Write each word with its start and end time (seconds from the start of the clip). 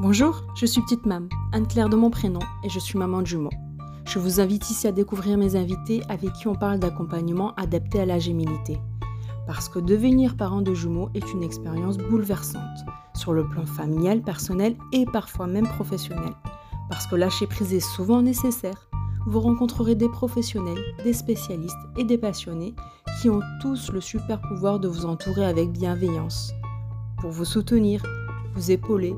Bonjour, 0.00 0.42
je 0.56 0.66
suis 0.66 0.82
Petite 0.82 1.06
Mam, 1.06 1.28
Anne-Claire 1.52 1.88
de 1.88 1.94
mon 1.94 2.10
prénom, 2.10 2.40
et 2.64 2.68
je 2.68 2.80
suis 2.80 2.98
maman 2.98 3.22
de 3.22 3.28
jumeaux. 3.28 3.52
Je 4.06 4.18
vous 4.18 4.40
invite 4.40 4.68
ici 4.68 4.88
à 4.88 4.92
découvrir 4.92 5.38
mes 5.38 5.54
invités 5.54 6.02
avec 6.08 6.32
qui 6.32 6.48
on 6.48 6.56
parle 6.56 6.80
d'accompagnement 6.80 7.54
adapté 7.54 8.00
à 8.00 8.04
la 8.04 8.18
gémilité. 8.18 8.80
Parce 9.46 9.68
que 9.68 9.78
devenir 9.78 10.36
parent 10.36 10.62
de 10.62 10.74
jumeaux 10.74 11.10
est 11.14 11.32
une 11.32 11.44
expérience 11.44 11.96
bouleversante, 11.96 12.84
sur 13.14 13.32
le 13.32 13.48
plan 13.48 13.66
familial, 13.66 14.20
personnel 14.20 14.76
et 14.92 15.06
parfois 15.06 15.46
même 15.46 15.68
professionnel. 15.68 16.32
Parce 16.90 17.06
que 17.06 17.14
lâcher 17.14 17.46
prise 17.46 17.72
est 17.72 17.78
souvent 17.78 18.20
nécessaire. 18.20 18.88
Vous 19.26 19.40
rencontrerez 19.40 19.94
des 19.94 20.08
professionnels, 20.08 20.82
des 21.04 21.12
spécialistes 21.12 21.76
et 21.96 22.04
des 22.04 22.18
passionnés 22.18 22.74
qui 23.22 23.30
ont 23.30 23.40
tous 23.62 23.92
le 23.92 24.00
super 24.00 24.40
pouvoir 24.40 24.80
de 24.80 24.88
vous 24.88 25.06
entourer 25.06 25.46
avec 25.46 25.70
bienveillance. 25.70 26.52
Pour 27.20 27.30
vous 27.30 27.44
soutenir, 27.44 28.02
vous 28.54 28.70
épauler, 28.70 29.14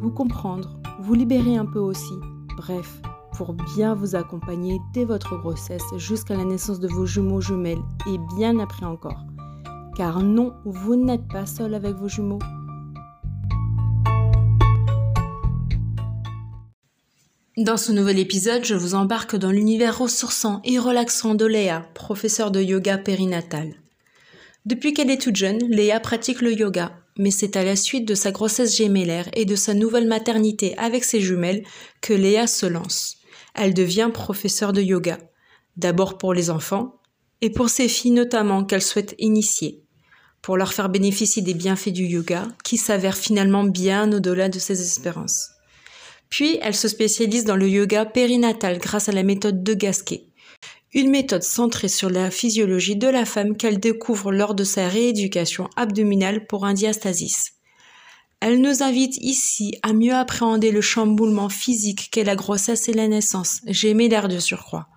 vous 0.00 0.10
comprendre, 0.10 0.78
vous 0.98 1.12
libérer 1.12 1.56
un 1.56 1.66
peu 1.66 1.78
aussi. 1.78 2.14
Bref, 2.56 3.02
pour 3.36 3.52
bien 3.52 3.94
vous 3.94 4.16
accompagner 4.16 4.78
dès 4.94 5.04
votre 5.04 5.36
grossesse 5.36 5.84
jusqu'à 5.98 6.36
la 6.36 6.44
naissance 6.44 6.80
de 6.80 6.88
vos 6.88 7.04
jumeaux 7.04 7.42
jumelles 7.42 7.82
et 8.06 8.16
bien 8.36 8.58
après 8.58 8.86
encore. 8.86 9.26
Car 9.96 10.22
non, 10.22 10.54
vous 10.64 10.96
n'êtes 10.96 11.28
pas 11.28 11.44
seul 11.44 11.74
avec 11.74 11.96
vos 11.96 12.08
jumeaux. 12.08 12.38
Dans 17.58 17.76
ce 17.76 17.92
nouvel 17.92 18.18
épisode, 18.18 18.64
je 18.64 18.74
vous 18.74 18.94
embarque 18.94 19.36
dans 19.36 19.50
l'univers 19.50 19.98
ressourçant 19.98 20.62
et 20.64 20.78
relaxant 20.78 21.34
de 21.34 21.44
Léa, 21.44 21.84
professeure 21.92 22.50
de 22.50 22.62
yoga 22.62 22.96
périnatal. 22.96 23.74
Depuis 24.64 24.94
qu'elle 24.94 25.10
est 25.10 25.20
toute 25.20 25.36
jeune, 25.36 25.58
Léa 25.68 26.00
pratique 26.00 26.40
le 26.40 26.54
yoga 26.54 26.99
mais 27.18 27.30
c'est 27.30 27.56
à 27.56 27.64
la 27.64 27.76
suite 27.76 28.06
de 28.06 28.14
sa 28.14 28.30
grossesse 28.30 28.76
gémellaire 28.76 29.28
et 29.34 29.44
de 29.44 29.56
sa 29.56 29.74
nouvelle 29.74 30.06
maternité 30.06 30.76
avec 30.78 31.04
ses 31.04 31.20
jumelles 31.20 31.64
que 32.00 32.14
Léa 32.14 32.46
se 32.46 32.66
lance. 32.66 33.16
Elle 33.54 33.74
devient 33.74 34.10
professeure 34.12 34.72
de 34.72 34.82
yoga, 34.82 35.18
d'abord 35.76 36.18
pour 36.18 36.34
les 36.34 36.50
enfants, 36.50 37.00
et 37.40 37.50
pour 37.50 37.70
ses 37.70 37.88
filles 37.88 38.12
notamment 38.12 38.64
qu'elle 38.64 38.82
souhaite 38.82 39.14
initier, 39.18 39.82
pour 40.42 40.56
leur 40.56 40.72
faire 40.72 40.88
bénéficier 40.88 41.42
des 41.42 41.54
bienfaits 41.54 41.88
du 41.90 42.04
yoga 42.04 42.48
qui 42.64 42.76
s'avèrent 42.76 43.16
finalement 43.16 43.64
bien 43.64 44.12
au-delà 44.12 44.48
de 44.48 44.58
ses 44.58 44.80
espérances. 44.80 45.50
Puis 46.28 46.58
elle 46.62 46.76
se 46.76 46.88
spécialise 46.88 47.44
dans 47.44 47.56
le 47.56 47.68
yoga 47.68 48.06
périnatal 48.06 48.78
grâce 48.78 49.08
à 49.08 49.12
la 49.12 49.24
méthode 49.24 49.64
de 49.64 49.74
Gasquet, 49.74 50.29
une 50.92 51.10
méthode 51.10 51.44
centrée 51.44 51.88
sur 51.88 52.10
la 52.10 52.30
physiologie 52.30 52.96
de 52.96 53.06
la 53.06 53.24
femme 53.24 53.56
qu'elle 53.56 53.78
découvre 53.78 54.32
lors 54.32 54.54
de 54.54 54.64
sa 54.64 54.88
rééducation 54.88 55.68
abdominale 55.76 56.46
pour 56.46 56.66
un 56.66 56.74
diastasis. 56.74 57.52
Elle 58.40 58.60
nous 58.60 58.82
invite 58.82 59.16
ici 59.18 59.78
à 59.82 59.92
mieux 59.92 60.14
appréhender 60.14 60.72
le 60.72 60.80
chamboulement 60.80 61.48
physique 61.48 62.08
qu'est 62.10 62.24
la 62.24 62.36
grossesse 62.36 62.88
et 62.88 62.94
la 62.94 63.06
naissance, 63.06 63.60
l'air 63.64 64.28
de 64.28 64.38
surcroît. 64.38 64.88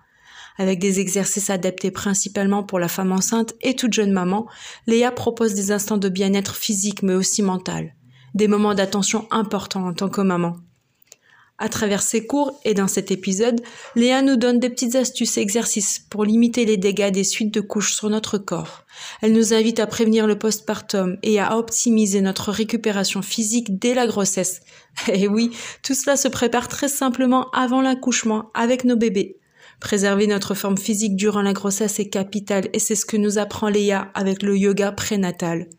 Avec 0.56 0.78
des 0.78 0.98
exercices 0.98 1.50
adaptés 1.50 1.90
principalement 1.90 2.62
pour 2.62 2.78
la 2.78 2.88
femme 2.88 3.12
enceinte 3.12 3.54
et 3.60 3.76
toute 3.76 3.92
jeune 3.92 4.12
maman, 4.12 4.46
Léa 4.86 5.12
propose 5.12 5.54
des 5.54 5.72
instants 5.72 5.98
de 5.98 6.08
bien-être 6.08 6.56
physique 6.56 7.02
mais 7.02 7.14
aussi 7.14 7.42
mental, 7.42 7.94
des 8.34 8.48
moments 8.48 8.74
d'attention 8.74 9.26
importants 9.30 9.86
en 9.86 9.92
tant 9.92 10.08
que 10.08 10.20
maman. 10.20 10.56
À 11.64 11.70
travers 11.70 12.02
ses 12.02 12.26
cours 12.26 12.60
et 12.66 12.74
dans 12.74 12.88
cet 12.88 13.10
épisode, 13.10 13.62
Léa 13.96 14.20
nous 14.20 14.36
donne 14.36 14.58
des 14.58 14.68
petites 14.68 14.96
astuces 14.96 15.38
et 15.38 15.40
exercices 15.40 15.98
pour 16.10 16.26
limiter 16.26 16.66
les 16.66 16.76
dégâts 16.76 17.10
des 17.10 17.24
suites 17.24 17.54
de 17.54 17.62
couches 17.62 17.94
sur 17.94 18.10
notre 18.10 18.36
corps. 18.36 18.84
Elle 19.22 19.32
nous 19.32 19.54
invite 19.54 19.80
à 19.80 19.86
prévenir 19.86 20.26
le 20.26 20.38
postpartum 20.38 21.16
et 21.22 21.40
à 21.40 21.56
optimiser 21.56 22.20
notre 22.20 22.52
récupération 22.52 23.22
physique 23.22 23.78
dès 23.78 23.94
la 23.94 24.06
grossesse. 24.06 24.60
Et 25.08 25.26
oui, 25.26 25.52
tout 25.82 25.94
cela 25.94 26.18
se 26.18 26.28
prépare 26.28 26.68
très 26.68 26.88
simplement 26.88 27.50
avant 27.52 27.80
l'accouchement 27.80 28.50
avec 28.52 28.84
nos 28.84 28.96
bébés. 28.96 29.38
Préserver 29.80 30.26
notre 30.26 30.52
forme 30.52 30.76
physique 30.76 31.16
durant 31.16 31.40
la 31.40 31.54
grossesse 31.54 31.98
est 31.98 32.10
capital 32.10 32.68
et 32.74 32.78
c'est 32.78 32.94
ce 32.94 33.06
que 33.06 33.16
nous 33.16 33.38
apprend 33.38 33.70
Léa 33.70 34.10
avec 34.12 34.42
le 34.42 34.54
yoga 34.54 34.92
prénatal. 34.92 35.70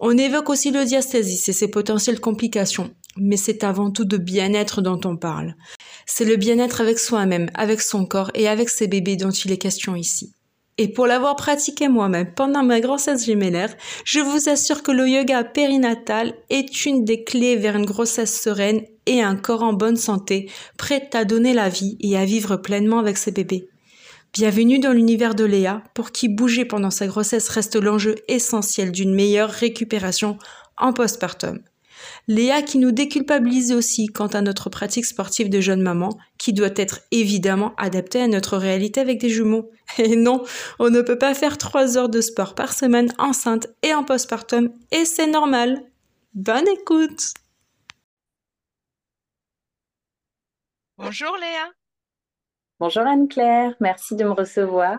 On 0.00 0.18
évoque 0.18 0.50
aussi 0.50 0.72
le 0.72 0.84
diastasis 0.84 1.48
et 1.48 1.52
ses 1.52 1.68
potentielles 1.68 2.20
complications 2.20 2.90
mais 3.16 3.36
c'est 3.36 3.64
avant 3.64 3.90
tout 3.90 4.04
de 4.04 4.16
bien-être 4.16 4.82
dont 4.82 5.00
on 5.04 5.16
parle. 5.16 5.54
C'est 6.06 6.24
le 6.24 6.36
bien-être 6.36 6.80
avec 6.80 6.98
soi-même, 6.98 7.50
avec 7.54 7.80
son 7.80 8.06
corps 8.06 8.30
et 8.34 8.48
avec 8.48 8.68
ses 8.68 8.88
bébés 8.88 9.16
dont 9.16 9.30
il 9.30 9.52
est 9.52 9.58
question 9.58 9.94
ici. 9.96 10.32
Et 10.76 10.88
pour 10.88 11.06
l'avoir 11.06 11.36
pratiqué 11.36 11.88
moi-même 11.88 12.34
pendant 12.34 12.64
ma 12.64 12.80
grossesse 12.80 13.24
gémellaire, 13.24 13.74
je 14.04 14.18
vous 14.18 14.48
assure 14.48 14.82
que 14.82 14.90
le 14.90 15.08
yoga 15.08 15.44
périnatal 15.44 16.34
est 16.50 16.84
une 16.84 17.04
des 17.04 17.22
clés 17.22 17.54
vers 17.54 17.76
une 17.76 17.86
grossesse 17.86 18.40
sereine 18.40 18.82
et 19.06 19.22
un 19.22 19.36
corps 19.36 19.62
en 19.62 19.72
bonne 19.72 19.96
santé, 19.96 20.50
prêt 20.76 21.10
à 21.12 21.24
donner 21.24 21.54
la 21.54 21.68
vie 21.68 21.96
et 22.00 22.16
à 22.16 22.24
vivre 22.24 22.56
pleinement 22.56 22.98
avec 22.98 23.18
ses 23.18 23.30
bébés. 23.30 23.68
Bienvenue 24.32 24.80
dans 24.80 24.92
l'univers 24.92 25.36
de 25.36 25.44
Léa, 25.44 25.84
pour 25.94 26.10
qui 26.10 26.28
bouger 26.28 26.64
pendant 26.64 26.90
sa 26.90 27.06
grossesse 27.06 27.48
reste 27.50 27.76
l'enjeu 27.76 28.16
essentiel 28.26 28.90
d'une 28.90 29.14
meilleure 29.14 29.50
récupération 29.50 30.38
en 30.76 30.92
postpartum. 30.92 31.60
Léa 32.28 32.62
qui 32.62 32.78
nous 32.78 32.92
déculpabilise 32.92 33.72
aussi 33.72 34.06
quant 34.06 34.26
à 34.28 34.40
notre 34.40 34.70
pratique 34.70 35.06
sportive 35.06 35.50
de 35.50 35.60
jeune 35.60 35.82
maman, 35.82 36.10
qui 36.38 36.52
doit 36.52 36.68
être 36.76 37.00
évidemment 37.10 37.74
adaptée 37.76 38.20
à 38.20 38.28
notre 38.28 38.56
réalité 38.56 39.00
avec 39.00 39.20
des 39.20 39.28
jumeaux. 39.28 39.70
Et 39.98 40.16
non, 40.16 40.44
on 40.78 40.90
ne 40.90 41.02
peut 41.02 41.18
pas 41.18 41.34
faire 41.34 41.58
trois 41.58 41.96
heures 41.98 42.08
de 42.08 42.20
sport 42.20 42.54
par 42.54 42.72
semaine 42.72 43.12
enceinte 43.18 43.68
et 43.82 43.94
en 43.94 44.04
postpartum, 44.04 44.70
et 44.90 45.04
c'est 45.04 45.26
normal. 45.26 45.82
Bonne 46.34 46.66
écoute 46.68 47.34
Bonjour 50.96 51.36
Léa 51.36 51.70
Bonjour 52.80 53.02
Anne-Claire, 53.02 53.74
merci 53.80 54.16
de 54.16 54.24
me 54.24 54.30
recevoir. 54.30 54.98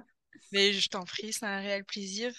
Mais 0.51 0.72
je 0.72 0.89
t'en 0.89 1.03
prie, 1.03 1.33
c'est 1.33 1.45
un 1.45 1.59
réel 1.59 1.83
plaisir. 1.83 2.31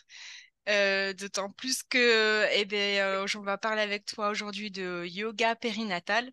Euh, 0.69 1.13
d'autant 1.13 1.51
plus 1.53 1.85
que, 1.85 2.45
eh 2.53 2.65
ben, 2.65 2.99
euh, 2.99 3.27
on 3.37 3.41
va 3.41 3.57
parler 3.57 3.83
avec 3.83 4.05
toi 4.05 4.31
aujourd'hui 4.31 4.73
de 4.73 5.05
yoga 5.07 5.55
périnatal. 5.55 6.33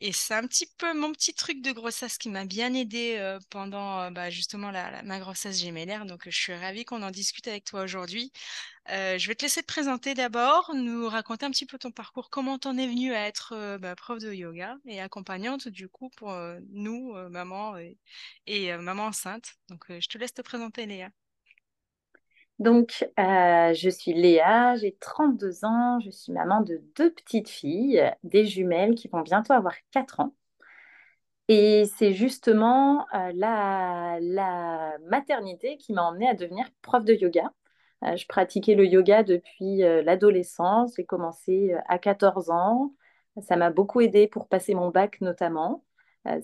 Et 0.00 0.12
c'est 0.12 0.34
un 0.34 0.46
petit 0.46 0.66
peu 0.78 0.94
mon 0.94 1.10
petit 1.12 1.34
truc 1.34 1.62
de 1.62 1.72
grossesse 1.72 2.16
qui 2.16 2.28
m'a 2.30 2.44
bien 2.44 2.74
aidé 2.74 3.16
euh, 3.18 3.40
pendant 3.50 4.10
bah, 4.12 4.30
justement 4.30 4.70
la, 4.70 5.02
ma 5.02 5.18
grossesse 5.18 5.58
gémellaire. 5.60 6.06
Donc, 6.06 6.22
je 6.26 6.30
suis 6.30 6.54
ravie 6.54 6.84
qu'on 6.84 7.02
en 7.02 7.10
discute 7.10 7.48
avec 7.48 7.64
toi 7.64 7.82
aujourd'hui. 7.82 8.32
je 8.88 9.26
vais 9.26 9.34
te 9.34 9.42
laisser 9.44 9.62
te 9.62 9.66
présenter 9.66 10.14
d'abord, 10.14 10.72
nous 10.74 11.08
raconter 11.08 11.46
un 11.46 11.50
petit 11.50 11.66
peu 11.66 11.78
ton 11.78 11.90
parcours, 11.92 12.30
comment 12.30 12.58
t'en 12.58 12.76
es 12.78 12.86
venue 12.86 13.14
à 13.14 13.26
être 13.26 13.78
bah, 13.80 13.96
prof 13.96 14.18
de 14.20 14.32
yoga 14.32 14.76
et 14.86 15.00
accompagnante 15.00 15.68
du 15.68 15.88
coup 15.88 16.10
pour 16.16 16.32
nous, 16.70 17.14
maman 17.30 17.78
et, 17.78 17.98
et 18.46 18.76
maman 18.76 19.06
enceinte. 19.06 19.54
Donc, 19.68 19.86
je 19.88 20.08
te 20.08 20.18
laisse 20.18 20.34
te 20.34 20.42
présenter, 20.42 20.86
Léa. 20.86 21.10
Donc, 22.62 23.04
euh, 23.18 23.74
je 23.74 23.90
suis 23.90 24.12
Léa, 24.14 24.76
j'ai 24.76 24.96
32 25.00 25.64
ans, 25.64 25.98
je 25.98 26.10
suis 26.10 26.32
maman 26.32 26.60
de 26.60 26.80
deux 26.96 27.12
petites 27.12 27.48
filles, 27.48 28.08
des 28.22 28.46
jumelles 28.46 28.94
qui 28.94 29.08
vont 29.08 29.22
bientôt 29.22 29.52
avoir 29.52 29.74
4 29.90 30.20
ans. 30.20 30.32
Et 31.48 31.84
c'est 31.96 32.12
justement 32.12 33.06
euh, 33.14 33.32
la, 33.34 34.96
maternité 35.08 35.76
qui 35.76 35.92
m'a 35.92 36.02
emmenée 36.04 36.28
à 36.28 36.34
devenir 36.34 36.66
prof 36.82 37.04
de 37.04 37.14
yoga. 37.14 37.52
Euh, 38.04 38.16
je 38.16 38.26
pratiquais 38.28 38.74
le 38.76 38.86
yoga 38.86 39.24
depuis 39.24 39.78
l'adolescence, 39.78 40.94
j'ai 40.96 41.04
commencé 41.04 41.74
à 41.88 41.98
14 41.98 42.50
ans. 42.50 42.94
Ça 43.40 43.56
m'a 43.56 43.70
beaucoup 43.70 44.00
aidé 44.00 44.28
pour 44.28 44.48
passer 44.48 44.74
mon 44.74 44.90
bac 44.90 45.20
notamment. 45.20 45.84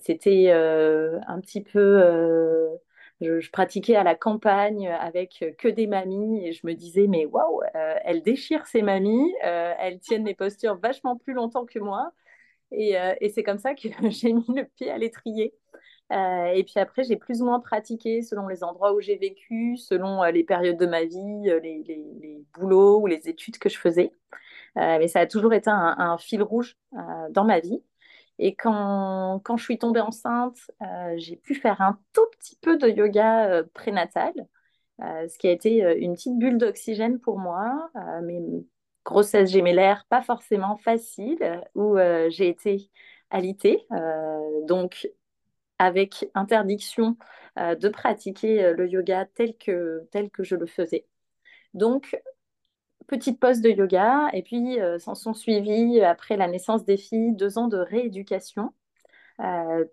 C'était 0.01 0.51
un 0.51 1.41
petit 1.41 1.63
peu 1.63 2.79
je, 3.21 3.51
pratiquais 3.51 3.97
à 3.97 4.05
la 4.05 4.15
campagne 4.15 4.89
avec 4.89 5.45
que 5.59 5.69
des 5.69 5.87
mamies 5.87 6.47
et 6.47 6.53
je 6.53 6.67
me 6.67 6.75
disais, 6.75 7.07
mais 7.09 7.27
waouh, 7.27 7.63
euh, 7.75 7.95
elles 8.05 8.23
déchirent 8.23 8.67
ces 8.67 8.83
mamies, 8.83 9.35
euh, 9.45 9.75
elles 9.79 9.99
tiennent 10.01 10.25
les 10.25 10.35
postures 10.35 10.77
vachement 10.77 11.17
plus 11.17 11.35
longtemps 11.35 11.67
que 11.67 11.79
moi. 11.79 12.13
Et, 12.71 12.99
euh, 12.99 13.15
c'est 13.35 13.43
comme 13.43 13.59
ça 13.59 13.75
que 13.75 13.89
j'ai 14.11 14.33
mis 14.33 14.45
le 14.49 14.65
pied 14.65 14.91
à 14.91 14.99
l'étrier. 14.99 15.55
et 16.11 16.65
puis 16.65 16.79
après, 16.81 17.05
j'ai 17.05 17.17
plus 17.17 17.43
ou 17.43 17.47
moins 17.47 17.61
pratiqué 17.61 18.23
selon 18.23 18.49
les 18.49 18.65
endroits 18.65 18.95
où 18.95 19.01
j'ai 19.01 19.17
vécu, 19.17 19.77
selon 19.77 20.23
les 20.25 20.45
périodes 20.45 20.79
de 20.79 20.87
ma 20.87 21.05
vie, 21.05 21.43
les, 21.45 21.83
les, 21.87 22.05
les, 22.21 22.45
boulots 22.55 23.01
ou 23.01 23.07
les 23.07 23.29
études 23.29 23.59
que 23.59 23.69
je 23.69 23.79
faisais. 23.79 24.13
mais 24.77 25.09
ça 25.09 25.21
a 25.21 25.27
toujours 25.27 25.55
été 25.55 25.71
un 25.71 26.17
fil 26.19 26.43
rouge 26.43 26.77
dans 27.31 27.45
ma 27.45 27.61
vie. 27.61 27.83
Et 28.39 28.55
quand, 28.55 29.41
quand 29.45 29.57
je 29.57 29.65
suis 29.65 29.79
tombée 29.79 30.01
enceinte, 30.01 30.59
euh, 30.83 31.15
j'ai 31.17 31.37
pu 31.37 31.55
faire 31.55 31.81
un 31.81 31.99
tout 32.13 32.27
petit 32.39 32.57
peu 32.61 32.77
de 32.77 32.89
yoga 32.89 33.49
euh, 33.49 33.65
prénatal, 33.75 34.33
euh, 35.03 35.29
ce 35.29 35.39
qui 35.39 35.49
a 35.49 35.53
été 35.53 35.81
une 35.99 36.15
petite 36.15 36.39
bulle 36.39 36.59
d'oxygène 36.59 37.19
pour 37.19 37.39
moi. 37.39 37.91
mais 38.23 38.41
grossesse 39.05 39.51
gémellaire, 39.51 40.05
pas 40.09 40.23
forcément 40.23 40.77
facile, 40.77 41.63
où 41.75 41.97
j'ai 42.29 42.49
été 42.49 42.91
alitée, 43.31 43.87
donc 44.65 45.09
avec 45.79 46.29
interdiction 46.35 47.17
de 47.57 47.89
pratiquer 47.89 48.75
le 48.75 48.89
yoga 48.89 49.25
tel 49.35 49.57
que, 49.57 50.07
tel 50.11 50.31
que 50.31 50.43
je 50.43 50.57
le 50.57 50.67
faisais. 50.67 51.07
Donc, 51.73 52.21
petite 53.09 53.41
pause 53.41 53.61
de 53.61 53.71
yoga. 53.71 54.29
Et 54.33 54.43
puis, 54.43 54.79
s'en 55.01 55.17
sont 55.17 55.35
suivis, 55.35 56.01
après 56.03 56.37
la 56.37 56.47
naissance 56.47 56.85
des 56.85 56.97
filles, 56.97 57.35
deux 57.35 57.59
ans 57.59 57.67
de 57.67 57.79
rééducation. 57.79 58.73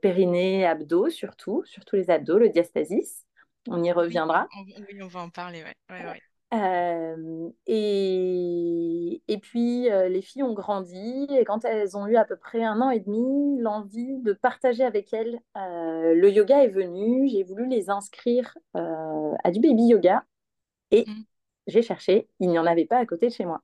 périnée, 0.01 0.65
abdos 0.67 1.09
surtout, 1.09 1.63
surtout 1.65 1.95
les 1.95 2.11
abdos, 2.11 2.37
le 2.37 2.49
diastasis. 2.49 3.25
On 3.67 3.81
y 3.81 3.91
reviendra. 3.91 4.47
Oui, 4.55 5.01
on 5.01 5.07
va 5.07 5.21
en 5.21 5.29
parler, 5.29 5.63
ouais. 5.63 5.73
ouais, 5.89 6.05
ouais. 6.05 6.21
Euh, 6.53 7.49
et, 7.65 9.21
et, 9.27 9.37
puis, 9.39 9.89
euh, 9.89 10.07
les 10.07 10.21
filles 10.21 10.43
ont 10.43 10.53
grandi 10.53 11.27
et 11.29 11.43
quand 11.43 11.65
elles 11.65 11.97
ont 11.97 12.07
eu 12.07 12.15
à 12.15 12.23
peu 12.23 12.37
près 12.37 12.63
un 12.63 12.81
an 12.81 12.91
et 12.91 12.99
demi, 12.99 13.59
l'envie 13.59 14.19
de 14.21 14.33
partager 14.33 14.83
avec 14.83 15.11
elles 15.13 15.39
euh, 15.57 16.13
le 16.13 16.29
yoga 16.29 16.63
est 16.63 16.69
venu. 16.69 17.27
J'ai 17.27 17.43
voulu 17.43 17.67
les 17.67 17.89
inscrire 17.89 18.57
à 18.73 19.51
du 19.51 19.59
baby 19.59 19.87
yoga 19.87 20.23
et 20.91 21.05
mmh. 21.07 21.23
J'ai 21.67 21.81
cherché, 21.81 22.27
il 22.39 22.49
n'y 22.49 22.59
en 22.59 22.65
avait 22.65 22.85
pas 22.85 22.97
à 22.97 23.05
côté 23.05 23.27
de 23.27 23.33
chez 23.33 23.45
moi. 23.45 23.61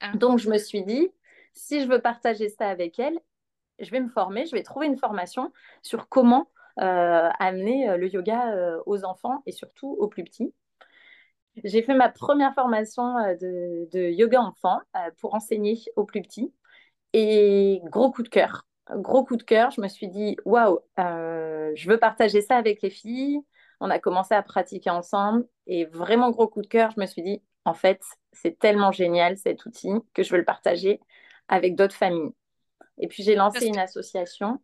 Ah. 0.00 0.12
Donc, 0.14 0.38
je 0.38 0.50
me 0.50 0.58
suis 0.58 0.84
dit, 0.84 1.08
si 1.54 1.82
je 1.82 1.88
veux 1.88 2.00
partager 2.00 2.48
ça 2.48 2.68
avec 2.68 2.98
elles, 2.98 3.18
je 3.78 3.90
vais 3.90 4.00
me 4.00 4.08
former, 4.08 4.46
je 4.46 4.52
vais 4.52 4.62
trouver 4.62 4.86
une 4.86 4.98
formation 4.98 5.52
sur 5.82 6.08
comment 6.08 6.50
amener 6.76 7.96
le 7.96 8.08
yoga 8.08 8.80
aux 8.86 9.04
enfants 9.04 9.42
et 9.46 9.52
surtout 9.52 9.96
aux 9.98 10.06
plus 10.06 10.22
petits. 10.22 10.54
J'ai 11.64 11.82
fait 11.82 11.94
ma 11.94 12.08
première 12.08 12.54
formation 12.54 13.16
euh, 13.18 13.34
de, 13.92 14.10
yoga 14.10 14.40
enfant 14.40 14.80
euh, 14.96 15.10
pour 15.20 15.34
enseigner 15.34 15.78
aux 15.96 16.04
plus 16.04 16.22
petits. 16.22 16.52
Et 17.12 17.80
gros 17.84 18.10
coup 18.10 18.22
de 18.22 18.28
cœur. 18.28 18.66
Gros 18.90 19.24
coup 19.24 19.36
de 19.36 19.42
cœur. 19.42 19.70
Je 19.70 19.80
me 19.80 19.88
suis 19.88 20.08
dit, 20.08 20.36
waouh, 20.44 20.80
euh, 20.98 21.72
je 21.74 21.88
veux 21.88 21.98
partager 21.98 22.42
ça 22.42 22.56
avec 22.56 22.82
les 22.82 22.90
filles. 22.90 23.40
On 23.80 23.90
a 23.90 23.98
commencé 23.98 24.34
à 24.34 24.42
pratiquer 24.42 24.90
ensemble. 24.90 25.46
Et 25.66 25.84
vraiment 25.86 26.30
gros 26.30 26.48
coup 26.48 26.62
de 26.62 26.66
cœur. 26.66 26.90
Je 26.94 27.00
me 27.00 27.06
suis 27.06 27.22
dit, 27.22 27.42
en 27.64 27.74
fait, 27.74 28.02
c'est 28.32 28.58
tellement 28.58 28.92
génial 28.92 29.36
cet 29.36 29.64
outil 29.66 29.92
que 30.14 30.22
je 30.22 30.30
veux 30.30 30.38
le 30.38 30.44
partager 30.44 31.00
avec 31.48 31.76
d'autres 31.76 31.94
familles. 31.94 32.32
Et 32.98 33.08
puis 33.08 33.22
j'ai 33.22 33.34
lancé 33.34 33.66
une 33.66 33.78
association 33.78 34.60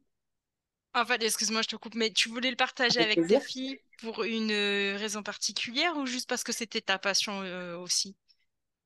en 0.97 1.05
fait, 1.05 1.23
excuse-moi, 1.23 1.63
je 1.63 1.69
te 1.69 1.77
coupe, 1.77 1.97
mais 1.97 2.11
tu 2.11 2.29
voulais 2.29 2.51
le 2.51 2.57
partager 2.57 3.01
avec, 3.01 3.27
tes 3.27 3.41
filles 3.41 3.81
pour 4.01 4.23
une 4.23 4.53
euh, 4.53 4.97
raison 4.97 5.25
particulière 5.25 5.97
ou 5.97 6.07
juste 6.07 6.29
parce 6.29 6.45
que 6.45 6.53
c'était 6.53 6.81
ta 6.81 6.99
passion 6.99 7.43
euh, 7.43 7.77
aussi? 7.77 8.17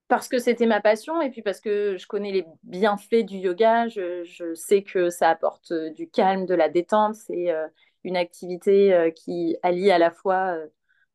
Parce 0.09 0.27
que 0.27 0.39
c'était 0.39 0.65
ma 0.65 0.81
passion 0.81 1.21
et 1.21 1.29
puis 1.31 1.43
parce 1.43 1.61
que 1.61 1.99
je 1.99 2.07
connais 2.07 2.33
les 2.33 2.47
bienfaits 2.63 3.27
du 3.27 3.37
yoga. 3.37 3.89
Je, 3.89 4.55
sais 4.55 4.83
que 4.83 5.11
ça 5.11 5.29
apporte 5.29 5.71
euh, 5.73 5.91
du 5.91 6.09
calme, 6.09 6.47
de 6.47 6.55
la 6.55 6.71
détente. 6.71 7.15
C'est 7.15 7.53
une 8.05 8.17
activité 8.17 9.13
qui 9.17 9.57
allie 9.63 9.91
à 9.91 9.99
la 9.99 10.11
fois 10.11 10.57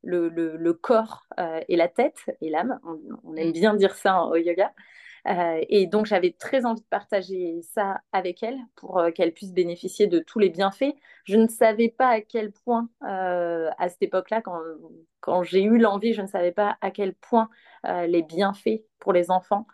le, 0.03 0.71
corps 0.71 1.25
et 1.67 1.75
la 1.75 1.87
tête 1.87 2.19
et 2.41 2.49
l'âme. 2.49 2.79
On, 2.83 3.35
aime 3.35 3.49
mmh. 3.49 3.53
bien 3.53 3.73
dire 3.73 3.95
ça 3.95 4.23
au 4.23 4.35
yoga. 4.35 4.71
Euh, 5.27 5.61
et 5.69 5.87
donc, 5.87 6.05
j'avais 6.05 6.31
très 6.31 6.65
envie 6.65 6.81
de 6.81 6.87
partager 6.87 7.61
ça 7.61 8.01
avec 8.11 8.43
elle 8.43 8.59
pour 8.75 8.99
euh, 8.99 9.11
qu'elle 9.11 9.33
puisse 9.33 9.53
bénéficier 9.53 10.07
de 10.07 10.19
tous 10.19 10.39
les 10.39 10.49
bienfaits. 10.49 10.93
Je 11.23 11.37
ne 11.37 11.47
savais 11.47 11.89
pas 11.89 12.09
à 12.09 12.21
quel 12.21 12.51
point, 12.51 12.89
euh, 13.03 13.69
à 13.77 13.89
cette 13.89 14.03
époque-là, 14.03 14.41
quand, 14.41 14.59
quand 15.21 15.43
j'ai 15.43 15.63
eu 15.63 15.77
l'envie, 15.77 16.13
je 16.13 16.21
ne 16.21 16.27
savais 16.27 16.51
pas 16.51 16.77
à 16.81 16.91
quel 16.91 17.13
point 17.13 17.49
les 17.85 18.21
bienfaits 18.21 18.81
pour 18.99 19.11
les 19.11 19.29
enfants 19.29 19.67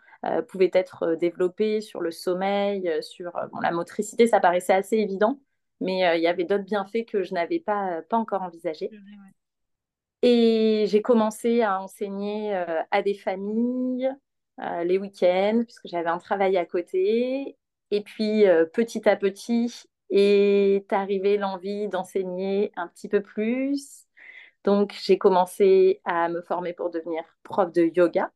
pouvaient 0.48 0.70
être 0.74 1.14
développés 1.14 1.80
sur 1.80 2.00
le 2.00 2.10
sommeil, 2.10 2.90
sur 3.02 3.32
la 3.62 3.70
motricité. 3.70 4.26
Ça 4.26 4.40
paraissait 4.40 4.72
assez 4.72 4.96
évident, 4.96 5.38
mais 5.80 6.16
il 6.16 6.22
y 6.22 6.26
avait 6.26 6.44
d'autres 6.44 6.64
bienfaits 6.64 7.06
que 7.06 7.22
je 7.22 7.34
n'avais 7.34 7.60
pas, 7.60 8.02
pas 8.08 8.16
encore 8.16 8.42
envisagés. 8.42 8.90
Et 10.22 10.84
j'ai 10.88 11.02
commencé 11.02 11.62
à 11.62 11.80
enseigner 11.80 12.54
à 12.90 13.02
des 13.02 13.14
familles, 13.14 14.10
euh, 14.60 14.84
les 14.84 14.98
week-ends, 14.98 15.62
puisque 15.64 15.86
j'avais 15.86 16.10
un 16.10 16.18
travail 16.18 16.56
à 16.58 16.66
côté. 16.66 17.56
Et 17.90 18.02
puis, 18.02 18.46
euh, 18.46 18.66
petit 18.66 19.08
à 19.08 19.16
petit, 19.16 19.84
est 20.10 20.92
arrivé 20.92 21.38
l'envie 21.38 21.88
d'enseigner 21.88 22.72
un 22.76 22.88
petit 22.88 23.08
peu 23.08 23.22
plus. 23.22 24.06
Donc, 24.64 24.94
j'ai 25.02 25.16
commencé 25.18 26.02
à 26.04 26.28
me 26.28 26.42
former 26.42 26.74
pour 26.74 26.90
devenir 26.90 27.24
prof 27.42 27.72
de 27.72 27.84
yoga, 27.96 28.30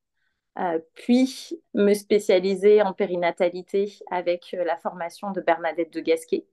euh, 0.58 0.78
puis 0.94 1.60
me 1.74 1.92
spécialiser 1.94 2.80
en 2.82 2.94
périnatalité 2.94 3.98
avec 4.10 4.52
la 4.52 4.76
formation 4.78 5.30
de 5.32 5.40
Bernadette 5.42 5.92
de 5.92 6.00
Gasquet, 6.00 6.46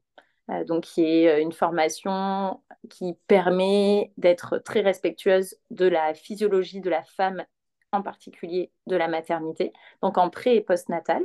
donc 0.67 0.83
qui 0.83 1.03
est 1.03 1.41
une 1.41 1.51
formation 1.51 2.61
qui 2.89 3.13
permet 3.27 4.11
d'être 4.17 4.57
très 4.57 4.81
respectueuse 4.81 5.55
de 5.69 5.85
la 5.85 6.13
physiologie 6.13 6.81
de 6.81 6.89
la 6.89 7.03
femme 7.03 7.45
en 7.91 8.01
particulier 8.01 8.71
de 8.88 8.95
la 8.95 9.07
maternité, 9.07 9.73
donc 10.01 10.17
en 10.17 10.29
pré 10.29 10.55
et 10.55 10.61
post-natal. 10.61 11.23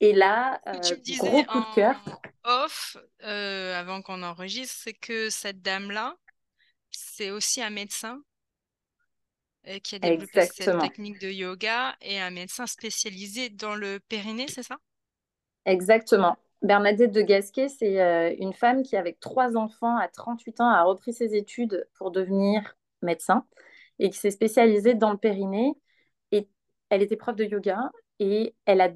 Et 0.00 0.12
là, 0.14 0.60
euh, 0.66 0.80
gros 1.18 1.44
coup 1.44 1.60
de 1.60 1.74
cœur. 1.74 1.96
Off, 2.44 2.96
euh, 3.22 3.78
avant 3.78 4.00
qu'on 4.00 4.22
enregistre, 4.22 4.74
c'est 4.82 4.94
que 4.94 5.28
cette 5.28 5.60
dame-là, 5.60 6.16
c'est 6.90 7.30
aussi 7.30 7.62
un 7.62 7.68
médecin 7.68 8.18
euh, 9.68 9.78
qui 9.80 9.96
a 9.96 9.98
développé 9.98 10.46
cette 10.46 10.78
technique 10.80 11.20
de 11.20 11.28
yoga 11.28 11.96
et 12.00 12.18
un 12.18 12.30
médecin 12.30 12.66
spécialisé 12.66 13.50
dans 13.50 13.74
le 13.74 14.00
périnée, 14.08 14.46
c'est 14.48 14.62
ça? 14.62 14.78
Exactement. 15.66 16.36
Bernadette 16.62 17.12
de 17.12 17.22
Gasquet, 17.22 17.68
c'est 17.68 18.36
une 18.38 18.52
femme 18.52 18.82
qui, 18.82 18.96
avec 18.96 19.18
trois 19.18 19.56
enfants 19.56 19.96
à 19.96 20.08
38 20.08 20.60
ans, 20.60 20.68
a 20.68 20.82
repris 20.82 21.12
ses 21.12 21.34
études 21.34 21.88
pour 21.94 22.10
devenir 22.10 22.76
médecin 23.02 23.46
et 23.98 24.10
qui 24.10 24.18
s'est 24.18 24.30
spécialisée 24.30 24.94
dans 24.94 25.10
le 25.10 25.16
périnée. 25.16 25.74
Et 26.32 26.48
elle 26.90 27.02
était 27.02 27.16
prof 27.16 27.36
de 27.36 27.44
yoga 27.44 27.90
et 28.18 28.54
elle 28.66 28.80
a 28.80 28.90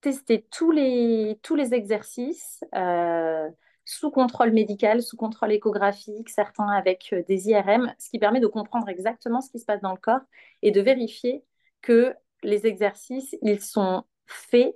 testé 0.00 0.46
tous 0.50 0.70
les, 0.70 1.38
tous 1.42 1.54
les 1.54 1.74
exercices 1.74 2.64
euh, 2.74 3.48
sous 3.84 4.10
contrôle 4.10 4.52
médical, 4.52 5.02
sous 5.02 5.16
contrôle 5.16 5.52
échographique, 5.52 6.28
certains 6.28 6.68
avec 6.68 7.10
euh, 7.12 7.22
des 7.28 7.48
IRM, 7.48 7.92
ce 7.98 8.08
qui 8.08 8.18
permet 8.18 8.40
de 8.40 8.46
comprendre 8.46 8.88
exactement 8.88 9.40
ce 9.40 9.50
qui 9.50 9.58
se 9.58 9.64
passe 9.64 9.80
dans 9.80 9.92
le 9.92 9.98
corps 9.98 10.20
et 10.62 10.70
de 10.70 10.80
vérifier 10.80 11.44
que 11.82 12.14
les 12.42 12.66
exercices, 12.66 13.36
ils 13.42 13.60
sont 13.60 14.04
faits 14.26 14.74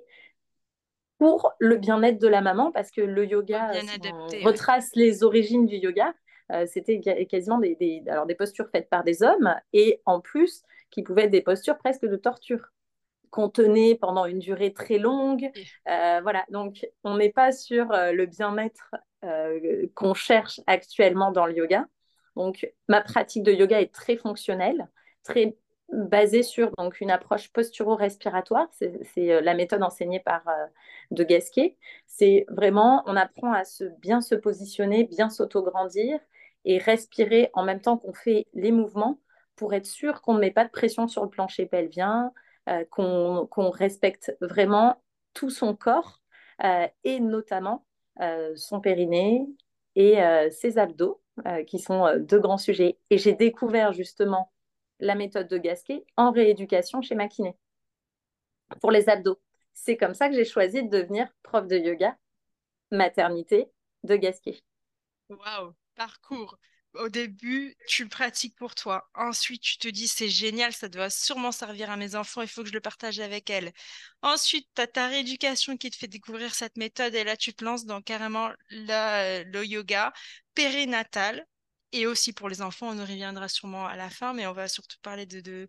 pour 1.25 1.55
le 1.59 1.79
bien-être 1.79 2.21
de 2.21 2.29
la 2.29 2.43
maman, 2.43 2.71
parce 2.71 2.91
que 2.91 3.01
le 3.01 3.25
yoga, 3.25 3.71
retrace 4.43 4.91
les 4.95 5.25
origines 5.25 5.65
du 5.65 5.77
yoga, 5.77 6.13
euh, 6.53 6.67
c'était 6.67 7.01
quasiment 7.01 7.57
des, 7.57 8.03
alors 8.09 8.27
des 8.27 8.35
postures 8.35 8.69
faites 8.69 8.91
par 8.91 9.05
des 9.05 9.23
hommes 9.23 9.55
et 9.73 10.03
en 10.05 10.21
plus 10.21 10.63
qui 10.91 11.03
pouvaient 11.03 11.23
être 11.23 11.31
des 11.31 11.41
postures 11.41 11.79
presque 11.79 12.05
de 12.05 12.17
torture 12.17 12.61
qu'on 13.31 13.49
tenait 13.49 13.95
pendant 13.95 14.27
une 14.27 14.39
durée 14.39 14.75
très 14.75 14.99
longue. 14.99 15.51
Euh, 15.89 16.21
voilà, 16.21 16.45
donc 16.51 16.87
on 17.05 17.17
n'est 17.17 17.33
pas 17.33 17.53
sur 17.53 17.91
euh, 17.93 18.13
le 18.13 18.27
bien-être 18.27 18.95
qu'on 19.95 20.13
cherche 20.13 20.61
actuellement 20.67 21.33
dans 21.33 21.47
le 21.47 21.57
yoga. 21.57 21.87
Donc 22.37 22.71
ma 22.87 23.01
pratique 23.01 23.45
de 23.45 23.53
yoga 23.53 23.81
est 23.81 23.95
très 23.95 24.19
fonctionnelle, 24.19 24.91
très 25.23 25.57
basée 25.95 26.43
sur 26.43 26.71
donc 26.77 27.01
une 27.01 27.11
approche 27.11 27.53
posturo-respiratoire. 27.53 28.69
C'est 28.73 29.41
la 29.41 29.55
méthode 29.55 29.83
enseignée 29.83 30.21
par 30.21 30.43
De 31.11 31.25
Gasquet. 31.25 31.77
C'est 32.07 32.47
vraiment, 32.49 33.03
on 33.07 33.17
apprend 33.17 33.53
à 33.53 33.65
se, 33.65 33.85
bien 34.01 34.21
se 34.21 34.35
positionner, 34.35 35.05
bien 35.05 35.31
s'auto-grandir 35.31 36.19
et 36.65 36.79
respirer 36.79 37.51
en 37.55 37.65
même 37.65 37.81
temps 37.81 37.99
qu'on 37.99 38.13
fait 38.13 38.47
les 38.55 38.73
mouvements 38.73 39.21
pour 39.57 39.75
être 39.75 39.87
sûr 39.87 40.21
qu'on 40.23 40.35
ne 40.35 40.41
met 40.41 40.51
pas 40.51 40.65
de 40.65 40.71
pression 40.71 41.07
sur 41.09 41.23
le 41.23 41.31
plancher 41.31 41.67
pelvien, 41.67 42.33
euh, 42.69 42.85
qu'on 42.91 43.71
respecte 43.71 44.37
vraiment 44.41 45.03
tout 45.35 45.51
son 45.51 45.77
corps 45.77 46.23
euh, 46.65 46.87
et 47.05 47.21
notamment 47.21 47.85
euh, 48.21 48.53
son 48.57 48.81
périnée 48.81 49.47
et 49.97 50.17
ses 50.51 50.79
abdos, 50.79 51.21
qui 51.69 51.79
sont 51.79 52.17
deux 52.19 52.41
grands 52.41 52.59
sujets. 52.59 52.99
Et 53.11 53.19
j'ai 53.19 53.35
découvert 53.35 53.93
justement 53.93 54.51
la 55.01 55.15
méthode 55.15 55.49
de 55.49 55.59
Gasquet 55.59 56.05
en 56.17 56.31
rééducation 56.31 57.03
chez 57.03 57.15
ma 57.15 57.29
pour 58.81 58.91
les 58.91 59.09
abdos. 59.09 59.41
C'est 59.73 59.97
comme 59.97 60.15
ça 60.15 60.29
que 60.29 60.35
j'ai 60.35 60.45
choisi 60.45 60.83
de 60.83 60.89
devenir 60.89 61.29
prof 61.43 61.67
de 61.67 61.77
yoga 61.77 62.17
maternité 62.91 63.69
de 64.05 64.17
Gasquet. 64.17 64.61
Waouh 65.29 65.75
parcours. 65.95 66.59
Au 66.95 67.09
début, 67.09 67.77
tu 67.89 68.05
le 68.05 68.09
pratiques 68.09 68.55
pour 68.57 68.77
toi. 68.77 69.09
Ensuite, 69.15 69.63
tu 69.63 69.79
te 69.79 69.89
dis, 69.89 70.07
c'est 70.07 70.29
génial, 70.29 70.73
ça 70.73 70.89
doit 70.89 71.11
sûrement 71.11 71.51
servir 71.51 71.91
à 71.91 71.97
mes 71.97 72.15
enfants, 72.15 72.43
il 72.43 72.49
faut 72.49 72.63
que 72.63 72.69
je 72.69 72.73
le 72.73 72.81
partage 72.81 73.19
avec 73.19 73.51
elles. 73.51 73.73
Ensuite, 74.23 74.69
tu 74.77 74.83
as 74.83 74.87
ta 74.87 75.09
rééducation 75.09 75.77
qui 75.77 75.91
te 75.91 75.97
fait 75.97 76.07
découvrir 76.07 76.55
cette 76.55 76.77
méthode 76.77 77.15
et 77.17 77.25
là, 77.25 77.37
tu 77.37 77.53
te 77.53 77.65
lances 77.65 77.85
dans 77.85 78.01
carrément 78.01 78.51
le 78.71 79.65
yoga 79.65 80.13
périnatal. 80.55 81.45
Et 81.97 82.09
aussi 82.09 82.33
pour 82.33 82.49
les 82.49 82.61
enfants, 82.61 82.89
on 82.89 82.99
y 82.99 83.01
reviendra 83.01 83.49
sûrement 83.49 83.87
à 83.87 83.95
la 83.95 84.11
fin, 84.11 84.33
mais 84.33 84.49
on 84.49 84.53
va 84.53 84.67
surtout 84.67 84.97
parler 85.01 85.27
de, 85.27 85.41
de, 85.41 85.69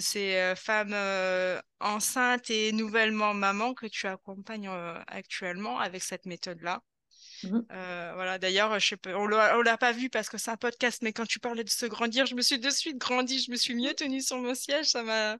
ces 0.00 0.34
euh, 0.36 0.56
femmes 0.56 0.94
euh, 0.94 1.60
enceintes 1.78 2.48
et 2.48 2.72
nouvellement 2.72 3.34
mamans 3.34 3.74
que 3.74 3.84
tu 3.84 4.06
accompagnes 4.06 4.70
euh, 4.70 4.98
actuellement 5.08 5.78
avec 5.78 6.02
cette 6.02 6.24
méthode-là. 6.24 6.80
Mhm. 7.42 7.66
voilà, 7.68 8.38
d'ailleurs, 8.38 8.80
je 8.80 8.94
on 9.14 9.28
ne 9.28 9.62
l'a 9.62 9.76
pas 9.76 9.92
vu 9.92 10.08
parce 10.08 10.30
que 10.30 10.38
c'est 10.38 10.50
un 10.50 10.56
podcast, 10.56 11.02
mais 11.02 11.12
quand 11.12 11.26
tu 11.26 11.38
parlais 11.38 11.64
de 11.64 11.70
se 11.70 11.84
grandir, 11.84 12.24
je 12.24 12.34
me 12.34 12.40
suis 12.40 12.58
de 12.58 12.70
suite 12.70 12.96
grandi, 12.96 13.38
je 13.38 13.50
me 13.50 13.56
suis 13.56 13.74
mieux 13.74 13.92
tenue 13.92 14.22
sur 14.22 14.38
mon 14.38 14.54
siège, 14.54 14.86
ça 14.86 15.02
m'a, 15.02 15.36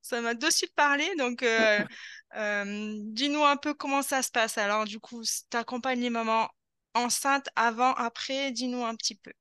ça 0.00 0.22
m'a 0.22 0.32
de 0.32 0.50
suite 0.50 0.74
parlé. 0.74 1.04
Donc, 1.18 1.44
dis-nous 3.14 3.44
un 3.44 3.56
peu 3.58 3.74
comment 3.74 4.00
ça 4.00 4.22
se 4.22 4.30
passe. 4.30 4.56
Alors, 4.56 4.86
du 4.86 5.00
coup, 5.00 5.22
tu 5.22 5.56
accompagnes 5.56 6.00
les 6.00 6.10
mamans 6.10 6.48
enceintes 6.94 7.50
avant, 7.56 7.92
après, 7.92 8.52
dis-nous 8.52 8.82
un 8.82 8.94
petit 8.96 9.16
peu. 9.16 9.32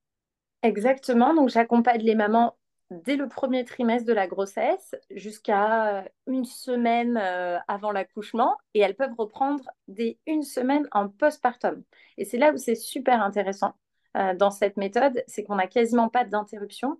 Exactement, 0.65 1.35
donc 1.35 1.49
j'accompagne 1.49 2.01
les 2.01 2.15
mamans 2.15 2.57
dès 2.89 3.17
le 3.17 3.27
premier 3.27 3.65
trimestre 3.65 4.07
de 4.07 4.13
la 4.13 4.25
grossesse 4.25 4.95
jusqu'à 5.11 6.05
une 6.25 6.43
semaine 6.43 7.17
euh, 7.21 7.59
avant 7.67 7.91
l'accouchement 7.91 8.57
et 8.73 8.79
elles 8.79 8.95
peuvent 8.95 9.13
reprendre 9.15 9.63
dès 9.87 10.17
une 10.25 10.41
semaine 10.41 10.87
en 10.91 11.07
postpartum. 11.07 11.83
Et 12.17 12.25
c'est 12.25 12.39
là 12.39 12.51
où 12.51 12.57
c'est 12.57 12.73
super 12.73 13.21
intéressant 13.21 13.75
euh, 14.17 14.33
dans 14.33 14.49
cette 14.49 14.77
méthode, 14.77 15.23
c'est 15.27 15.43
qu'on 15.43 15.57
n'a 15.57 15.67
quasiment 15.67 16.09
pas 16.09 16.23
d'interruption 16.25 16.99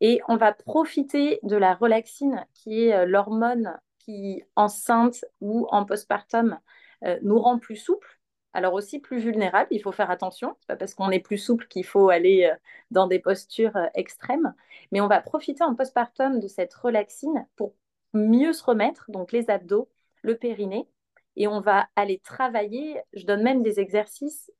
et 0.00 0.20
on 0.28 0.36
va 0.36 0.52
profiter 0.52 1.40
de 1.42 1.56
la 1.56 1.74
relaxine 1.74 2.46
qui 2.54 2.84
est 2.84 2.94
euh, 2.94 3.06
l'hormone 3.06 3.76
qui 3.98 4.44
enceinte 4.54 5.24
ou 5.40 5.66
en 5.72 5.84
postpartum 5.84 6.60
nous 7.22 7.40
rend 7.40 7.58
plus 7.58 7.76
souples 7.76 8.19
alors 8.52 8.74
aussi 8.74 8.98
plus 8.98 9.18
vulnérable, 9.18 9.68
il 9.70 9.82
faut 9.82 9.92
faire 9.92 10.10
attention. 10.10 10.56
C'est 10.60 10.66
pas 10.66 10.76
parce 10.76 10.94
qu'on 10.94 11.10
est 11.10 11.20
plus 11.20 11.38
souple 11.38 11.66
qu'il 11.68 11.84
faut 11.84 12.08
aller 12.08 12.50
euh, 12.50 12.56
dans 12.90 13.06
des 13.06 13.18
postures 13.18 13.76
euh, 13.76 13.86
extrêmes, 13.94 14.54
mais 14.92 15.00
on 15.00 15.06
va 15.06 15.20
profiter 15.20 15.62
en 15.62 15.74
postpartum 15.74 16.40
de 16.40 16.48
cette 16.48 16.74
relaxine 16.74 17.46
pour 17.56 17.74
mieux 18.12 18.52
se 18.52 18.64
remettre, 18.64 19.10
donc 19.10 19.32
les 19.32 19.50
abdos, 19.50 19.88
le 20.22 20.36
périnée, 20.36 20.88
et 21.36 21.46
on 21.46 21.60
va 21.60 21.88
aller 21.96 22.18
travailler. 22.18 23.00
Je 23.12 23.24
donne 23.24 23.42
même 23.42 23.62
des 23.62 23.78
exercices 23.80 24.50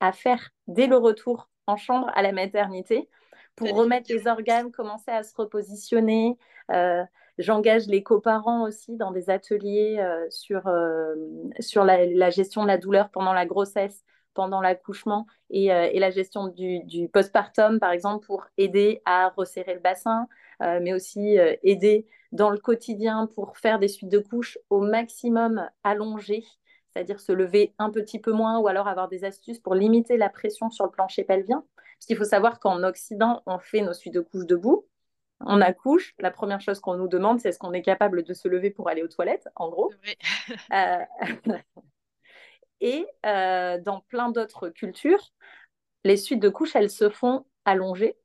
à 0.00 0.12
faire 0.12 0.50
dès 0.66 0.86
le 0.86 0.96
retour 0.96 1.48
en 1.66 1.76
chambre 1.76 2.10
à 2.14 2.22
la 2.22 2.32
maternité 2.32 3.08
pour 3.56 3.74
remettre 3.74 4.12
les 4.12 4.26
organes, 4.26 4.70
commencer 4.70 5.10
à 5.10 5.22
se 5.22 5.34
repositionner. 5.34 6.38
Euh, 6.70 7.02
J'engage 7.38 7.86
les 7.86 8.02
coparents 8.02 8.64
aussi 8.64 8.96
dans 8.96 9.12
des 9.12 9.30
ateliers 9.30 9.98
euh, 10.00 10.26
sur, 10.28 10.66
euh, 10.66 11.14
sur 11.60 11.84
la, 11.84 12.30
gestion 12.30 12.62
de 12.62 12.66
la 12.66 12.78
douleur 12.78 13.10
pendant 13.10 13.32
la 13.32 13.46
grossesse, 13.46 14.04
pendant 14.34 14.60
l'accouchement 14.60 15.26
et, 15.50 15.72
euh, 15.72 15.88
la 15.94 16.10
gestion 16.10 16.48
du, 16.48 16.82
du, 16.82 17.08
postpartum, 17.08 17.78
par 17.78 17.92
exemple, 17.92 18.26
pour 18.26 18.44
aider 18.56 19.02
à 19.04 19.28
resserrer 19.28 19.74
le 19.74 19.80
bassin, 19.80 20.26
mais 20.60 20.92
aussi 20.92 21.36
aider 21.62 22.04
dans 22.32 22.50
le 22.50 22.58
quotidien 22.58 23.28
pour 23.32 23.56
faire 23.58 23.78
des 23.78 23.86
suites 23.86 24.08
de 24.08 24.18
couches 24.18 24.58
au 24.70 24.80
maximum 24.80 25.64
allongées, 25.84 26.44
c'est-à-dire 26.92 27.20
se 27.20 27.30
lever 27.30 27.74
un 27.78 27.90
petit 27.90 28.18
peu 28.18 28.32
moins 28.32 28.58
ou 28.58 28.66
alors 28.66 28.88
avoir 28.88 29.08
des 29.08 29.24
astuces 29.24 29.60
pour 29.60 29.76
limiter 29.76 30.16
la 30.16 30.28
pression 30.28 30.68
sur 30.68 30.84
le 30.84 30.90
plancher 30.90 31.22
pelvien. 31.22 31.64
Parce 31.96 32.06
qu'il 32.06 32.16
faut 32.16 32.24
savoir 32.24 32.58
qu'en 32.58 32.82
Occident, 32.82 33.40
on 33.46 33.60
fait 33.60 33.82
nos 33.82 33.92
suites 33.92 34.14
de 34.14 34.20
couches 34.20 34.46
debout 34.46 34.84
on 35.40 35.60
accouche, 35.60 36.14
la 36.18 36.30
première 36.30 36.60
chose 36.60 36.80
qu'on 36.80 36.96
nous 36.96 37.08
demande, 37.08 37.40
c'est 37.40 37.50
est-ce 37.50 37.58
qu'on 37.58 37.72
est 37.72 37.82
capable 37.82 38.22
de 38.22 38.34
se 38.34 38.48
lever 38.48 38.70
pour 38.70 38.88
aller 38.88 39.02
aux 39.02 39.08
toilettes, 39.08 39.48
en 39.56 39.68
gros. 39.68 39.92
Euh, 40.72 41.04
et 42.80 43.06
euh, 43.26 43.78
dans 43.78 44.00
plein 44.00 44.30
d'autres 44.30 44.70
cultures, 44.70 45.32
les 46.04 46.16
suites 46.16 46.40
de 46.40 46.48
couches, 46.48 46.74
elles 46.74 46.90
se 46.90 47.10
font 47.10 47.44
allongées. 47.64 48.16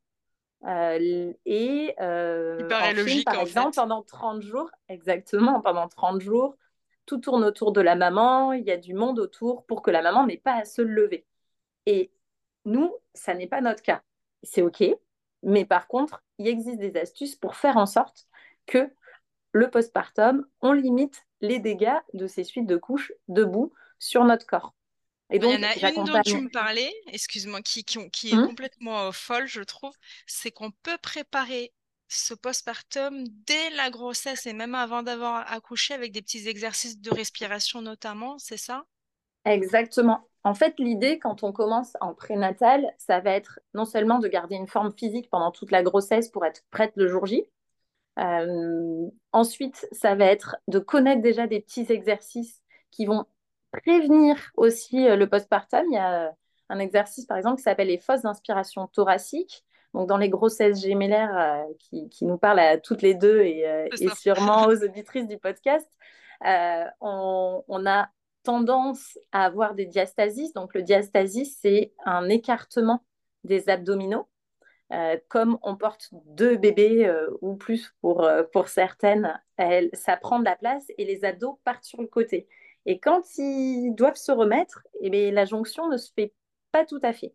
Euh, 0.65 1.33
et 1.45 1.93
en 1.99 2.93
logique, 2.95 3.25
par 3.25 3.41
exemple, 3.41 3.75
pendant 3.75 4.01
30 4.01 4.41
jours, 4.41 4.69
exactement, 4.87 5.59
pendant 5.61 5.89
30 5.89 6.21
jours, 6.21 6.55
tout 7.05 7.17
tourne 7.17 7.43
autour 7.43 7.73
de 7.73 7.81
la 7.81 7.95
maman, 7.95 8.53
il 8.53 8.63
y 8.63 8.71
a 8.71 8.77
du 8.77 8.93
monde 8.93 9.19
autour 9.19 9.65
pour 9.65 9.81
que 9.81 9.91
la 9.91 10.01
maman 10.01 10.25
n'ait 10.25 10.37
pas 10.37 10.55
à 10.55 10.65
se 10.65 10.81
lever. 10.81 11.25
Et 11.85 12.11
nous, 12.65 12.95
ça 13.13 13.33
n'est 13.33 13.47
pas 13.47 13.59
notre 13.59 13.81
cas. 13.81 14.01
C'est 14.43 14.61
OK, 14.61 14.83
mais 15.43 15.65
par 15.65 15.87
contre, 15.87 16.23
il 16.43 16.47
existe 16.49 16.79
des 16.79 16.97
astuces 16.97 17.35
pour 17.35 17.55
faire 17.55 17.77
en 17.77 17.85
sorte 17.85 18.27
que 18.65 18.91
le 19.53 19.69
postpartum, 19.69 20.45
on 20.61 20.73
limite 20.73 21.23
les 21.39 21.59
dégâts 21.59 21.99
de 22.13 22.27
ces 22.27 22.43
suites 22.43 22.65
de 22.65 22.75
couches 22.75 23.13
debout 23.27 23.71
sur 23.97 24.25
notre 24.25 24.45
corps. 24.45 24.73
Et 25.29 25.39
donc, 25.39 25.53
il 25.53 25.61
y 25.61 25.65
en 25.65 25.87
a 25.87 25.91
une 25.91 26.03
dont 26.03 26.21
tu 26.21 26.37
me 26.37 26.49
parlais, 26.49 26.93
excuse-moi, 27.07 27.61
qui, 27.61 27.85
qui, 27.85 28.29
est 28.29 28.33
hum? 28.33 28.45
complètement 28.45 29.07
euh, 29.07 29.11
folle, 29.11 29.47
je 29.47 29.61
trouve, 29.61 29.93
c'est 30.27 30.51
qu'on 30.51 30.71
peut 30.71 30.97
préparer 31.01 31.71
ce 32.09 32.33
postpartum 32.33 33.23
dès 33.47 33.69
la 33.71 33.89
grossesse 33.89 34.45
et 34.45 34.53
même 34.53 34.75
avant 34.75 35.01
d'avoir 35.01 35.51
accouché 35.51 35.93
avec 35.93 36.11
des 36.11 36.21
petits 36.21 36.47
exercices 36.47 36.99
de 36.99 37.09
respiration 37.09 37.81
notamment, 37.81 38.37
c'est 38.37 38.57
ça? 38.57 38.83
Exactement. 39.45 40.27
En 40.45 40.53
fait, 40.53 40.73
l'idée, 40.77 41.19
quand 41.19 41.43
on 41.43 41.53
commence 41.53 41.95
en 42.01 42.13
prénatal, 42.13 42.93
ça 42.97 43.21
va 43.21 43.31
être 43.31 43.59
non 43.73 43.85
seulement 43.85 44.19
de 44.19 44.27
garder 44.27 44.55
une 44.55 44.67
forme 44.67 44.91
physique 44.91 45.29
pendant 45.29 45.51
toute 45.51 45.71
la 45.71 45.83
grossesse 45.83 46.29
pour 46.29 46.45
être 46.45 46.63
prête 46.69 46.93
le 46.95 47.07
jour 47.07 47.25
J. 47.25 47.45
Euh, 48.19 49.07
ensuite, 49.31 49.87
ça 49.91 50.15
va 50.15 50.25
être 50.25 50.57
de 50.67 50.79
connaître 50.79 51.21
déjà 51.21 51.47
des 51.47 51.61
petits 51.61 51.85
exercices 51.89 52.61
qui 52.91 53.05
vont 53.05 53.25
prévenir 53.71 54.37
aussi 54.57 55.07
euh, 55.07 55.15
le 55.15 55.27
postpartum. 55.29 55.85
Il 55.89 55.95
y 55.95 55.97
a 55.97 56.35
un 56.69 56.79
exercice, 56.79 57.25
par 57.25 57.37
exemple, 57.37 57.57
qui 57.57 57.63
s'appelle 57.63 57.87
les 57.87 57.97
fosses 57.97 58.21
d'inspiration 58.21 58.87
thoracique. 58.87 59.63
Donc, 59.93 60.09
dans 60.09 60.17
les 60.17 60.29
grossesses 60.29 60.81
gémellaires 60.81 61.37
euh, 61.37 61.73
qui, 61.79 62.25
nous 62.25 62.37
parlent 62.37 62.59
à 62.59 62.77
toutes 62.77 63.01
les 63.01 63.13
deux 63.13 63.41
et, 63.41 63.89
sûrement 64.15 64.65
aux 64.65 64.83
auditrices 64.83 65.27
du 65.27 65.37
podcast, 65.37 65.87
on, 66.41 67.63
on, 67.67 67.85
a 67.85 68.09
tendance 68.43 69.17
à 69.31 69.45
avoir 69.45 69.73
des 69.73 69.85
diastasis. 69.85 70.53
Donc, 70.53 70.73
le 70.73 70.83
diastasis, 70.83 71.57
c'est 71.61 71.93
un 72.05 72.29
écartement 72.29 73.03
des 73.43 73.69
abdominaux. 73.69 74.27
Euh, 74.91 75.17
comme 75.27 75.57
on 75.63 75.75
porte 75.75 76.09
deux 76.11 76.55
bébés 76.55 77.07
euh, 77.07 77.27
ou 77.41 77.55
plus 77.55 77.95
pour, 78.01 78.23
euh, 78.23 78.43
pour 78.43 78.67
certaines, 78.67 79.41
ça 79.93 80.17
prend 80.17 80.39
de 80.39 80.45
la 80.45 80.55
place 80.55 80.85
et 80.97 81.05
les 81.05 81.25
abdos 81.25 81.59
partent 81.63 81.85
sur 81.85 82.01
le 82.01 82.07
côté. 82.07 82.47
Et 82.85 82.99
quand 82.99 83.21
ils 83.37 83.93
doivent 83.95 84.17
se 84.17 84.31
remettre, 84.31 84.83
eh 85.01 85.09
bien, 85.09 85.31
la 85.31 85.45
jonction 85.45 85.87
ne 85.87 85.97
se 85.97 86.11
fait 86.13 86.33
pas 86.71 86.85
tout 86.85 86.99
à 87.01 87.13
fait. 87.13 87.33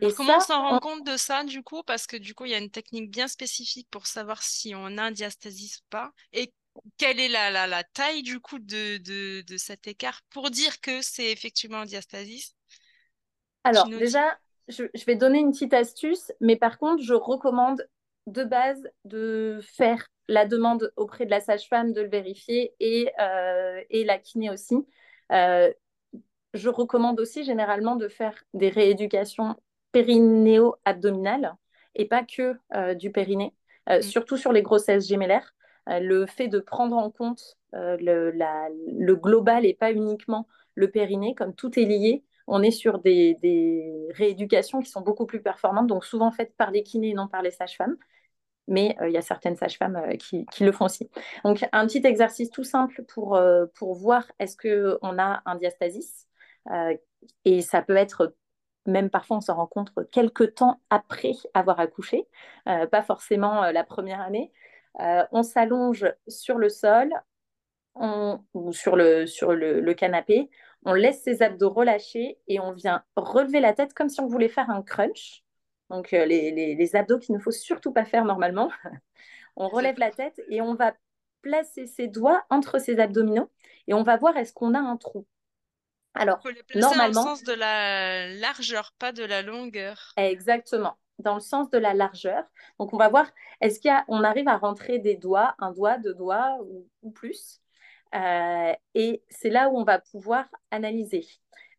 et 0.00 0.12
comment 0.12 0.36
on 0.36 0.40
s'en 0.40 0.62
rend 0.62 0.78
compte 0.78 1.04
de 1.04 1.16
ça 1.16 1.44
du 1.44 1.62
coup? 1.62 1.82
Parce 1.82 2.06
que 2.06 2.16
du 2.16 2.34
coup, 2.34 2.44
il 2.44 2.52
y 2.52 2.54
a 2.54 2.58
une 2.58 2.70
technique 2.70 3.10
bien 3.10 3.26
spécifique 3.26 3.88
pour 3.90 4.06
savoir 4.06 4.42
si 4.42 4.74
on 4.76 4.98
a 4.98 5.04
un 5.04 5.10
diastasis 5.10 5.78
ou 5.78 5.84
pas. 5.90 6.12
Et 6.32 6.52
quelle 6.96 7.20
est 7.20 7.28
la, 7.28 7.50
la, 7.50 7.66
la, 7.66 7.84
taille 7.84 8.22
du 8.22 8.40
coup 8.40 8.58
de, 8.58 8.98
de, 8.98 9.42
de, 9.42 9.56
cet 9.56 9.86
écart 9.86 10.20
pour 10.30 10.50
dire 10.50 10.80
que 10.80 11.02
c'est 11.02 11.30
effectivement 11.30 11.78
un 11.78 11.84
diastasis? 11.84 12.54
Alors 13.64 13.88
déjà, 13.88 14.38
je, 14.68 14.84
je, 14.94 15.04
vais 15.04 15.16
donner 15.16 15.38
une 15.38 15.52
petite 15.52 15.74
astuce, 15.74 16.32
mais 16.40 16.56
par 16.56 16.78
contre, 16.78 17.02
je 17.02 17.14
recommande 17.14 17.86
de 18.26 18.44
base 18.44 18.82
de 19.04 19.60
faire 19.62 20.06
la 20.28 20.46
demande 20.46 20.92
auprès 20.96 21.24
de 21.24 21.30
la 21.30 21.40
sage-femme 21.40 21.92
de 21.92 22.00
le 22.00 22.08
vérifier 22.08 22.74
et, 22.80 23.10
euh, 23.20 23.80
et 23.90 24.04
la 24.04 24.18
kiné 24.18 24.50
aussi. 24.50 24.76
Euh, 25.32 25.72
je 26.54 26.68
recommande 26.68 27.20
aussi 27.20 27.44
généralement 27.44 27.96
de 27.96 28.08
faire 28.08 28.42
des 28.54 28.68
rééducations 28.68 29.56
périnéo-abdominales 29.92 31.54
et 31.94 32.06
pas 32.06 32.24
que 32.24 32.56
euh, 32.74 32.94
du 32.94 33.12
périnée, 33.12 33.54
mm. 33.88 34.02
surtout 34.02 34.36
sur 34.36 34.52
les 34.52 34.62
grossesses 34.62 35.06
gémellaires. 35.06 35.54
Euh, 35.88 36.00
le 36.00 36.26
fait 36.26 36.48
de 36.48 36.58
prendre 36.58 36.96
en 36.96 37.10
compte 37.10 37.56
euh, 37.74 37.96
le, 38.00 39.14
global 39.14 39.64
et 39.64 39.74
pas 39.74 39.92
uniquement 39.92 40.46
le 40.74 40.90
périnée, 40.90 41.34
comme 41.34 41.54
tout 41.54 41.78
est 41.78 41.84
lié, 41.84 42.24
on 42.46 42.62
est 42.62 42.70
sur 42.70 42.98
des, 43.00 43.36
rééducations 44.10 44.80
qui 44.80 44.90
sont 44.90 45.00
beaucoup 45.00 45.26
plus 45.26 45.42
performantes, 45.42 45.86
donc 45.86 46.04
souvent 46.04 46.30
faites 46.30 46.56
par 46.56 46.70
les 46.70 46.82
kinés 46.82 47.10
et 47.10 47.14
non 47.14 47.28
par 47.28 47.42
les 47.42 47.50
sages-femmes. 47.50 47.96
Mais 48.68 48.96
euh, 49.00 49.08
il 49.08 49.14
y 49.14 49.16
a 49.16 49.22
certaines 49.22 49.56
sages-femmes 49.56 50.00
qui, 50.18 50.44
le 50.60 50.72
font 50.72 50.86
aussi. 50.86 51.08
Donc, 51.44 51.64
un 51.72 51.86
petit 51.86 52.04
exercice 52.04 52.50
tout 52.50 52.64
simple 52.64 53.04
pour, 53.04 53.38
pour 53.74 53.94
voir 53.94 54.30
est-ce 54.40 54.56
qu'on 54.56 55.18
a 55.18 55.42
un 55.44 55.54
diastasis. 55.56 56.26
et 57.44 57.62
ça 57.62 57.82
peut 57.82 57.96
être 57.96 58.34
même 58.86 59.10
parfois 59.10 59.38
on 59.38 59.40
s'en 59.40 59.56
rencontre 59.56 60.04
quelques 60.12 60.54
temps 60.54 60.80
après 60.90 61.32
avoir 61.54 61.80
accouché, 61.80 62.26
pas 62.64 63.02
forcément 63.02 63.70
la 63.70 63.84
première 63.84 64.20
année. 64.20 64.52
Euh, 65.00 65.24
on 65.32 65.42
s'allonge 65.42 66.06
sur 66.26 66.58
le 66.58 66.68
sol 66.68 67.12
ou 68.54 68.72
sur, 68.72 68.96
le, 68.96 69.26
sur 69.26 69.52
le, 69.54 69.94
canapé, 69.94 70.50
on 70.84 70.92
laisse 70.92 71.22
ses 71.22 71.42
abdos 71.42 71.70
relâchés 71.70 72.38
et 72.46 72.60
on 72.60 72.72
vient 72.72 73.02
relever 73.16 73.60
la 73.60 73.72
tête 73.72 73.94
comme 73.94 74.08
si 74.08 74.20
on 74.20 74.26
voulait 74.26 74.48
faire 74.48 74.68
un 74.70 74.82
crunch. 74.82 75.42
Donc 75.88 76.12
euh, 76.12 76.26
les, 76.26 76.74
les, 76.74 76.96
abdos 76.96 77.18
qu'il 77.18 77.34
ne 77.34 77.40
faut 77.40 77.52
surtout 77.52 77.92
pas 77.92 78.04
faire 78.04 78.24
normalement. 78.24 78.70
on 79.56 79.68
relève 79.68 79.98
la 79.98 80.10
tête 80.10 80.40
et 80.50 80.60
on 80.60 80.74
va 80.74 80.94
placer 81.40 81.86
ses 81.86 82.08
doigts 82.08 82.44
entre 82.50 82.78
ses 82.78 82.98
abdominaux 82.98 83.50
et 83.86 83.94
on 83.94 84.02
va 84.02 84.16
voir 84.16 84.36
est-ce 84.36 84.52
qu'on 84.52 84.74
a 84.74 84.80
un 84.80 84.96
trou. 84.96 85.26
Alors, 86.14 86.42
normalement, 86.74 87.24
dans 87.24 87.30
le 87.30 87.36
sens 87.36 87.44
de 87.44 87.52
la 87.52 88.28
largeur, 88.28 88.92
pas 88.98 89.12
de 89.12 89.22
la 89.22 89.42
longueur. 89.42 90.12
Exactement 90.16 90.98
dans 91.18 91.34
le 91.34 91.40
sens 91.40 91.70
de 91.70 91.78
la 91.78 91.94
largeur. 91.94 92.44
Donc, 92.78 92.92
on 92.92 92.96
va 92.96 93.08
voir, 93.08 93.30
est-ce 93.60 93.80
qu'on 93.80 94.22
arrive 94.22 94.48
à 94.48 94.58
rentrer 94.58 94.98
des 94.98 95.16
doigts, 95.16 95.54
un 95.58 95.72
doigt, 95.72 95.98
deux 95.98 96.14
doigts 96.14 96.58
ou, 97.02 97.10
plus. 97.10 97.60
Euh, 98.14 98.72
et 98.94 99.22
c'est 99.28 99.50
là 99.50 99.68
où 99.68 99.78
on 99.78 99.84
va 99.84 99.98
pouvoir 99.98 100.46
analyser. 100.70 101.26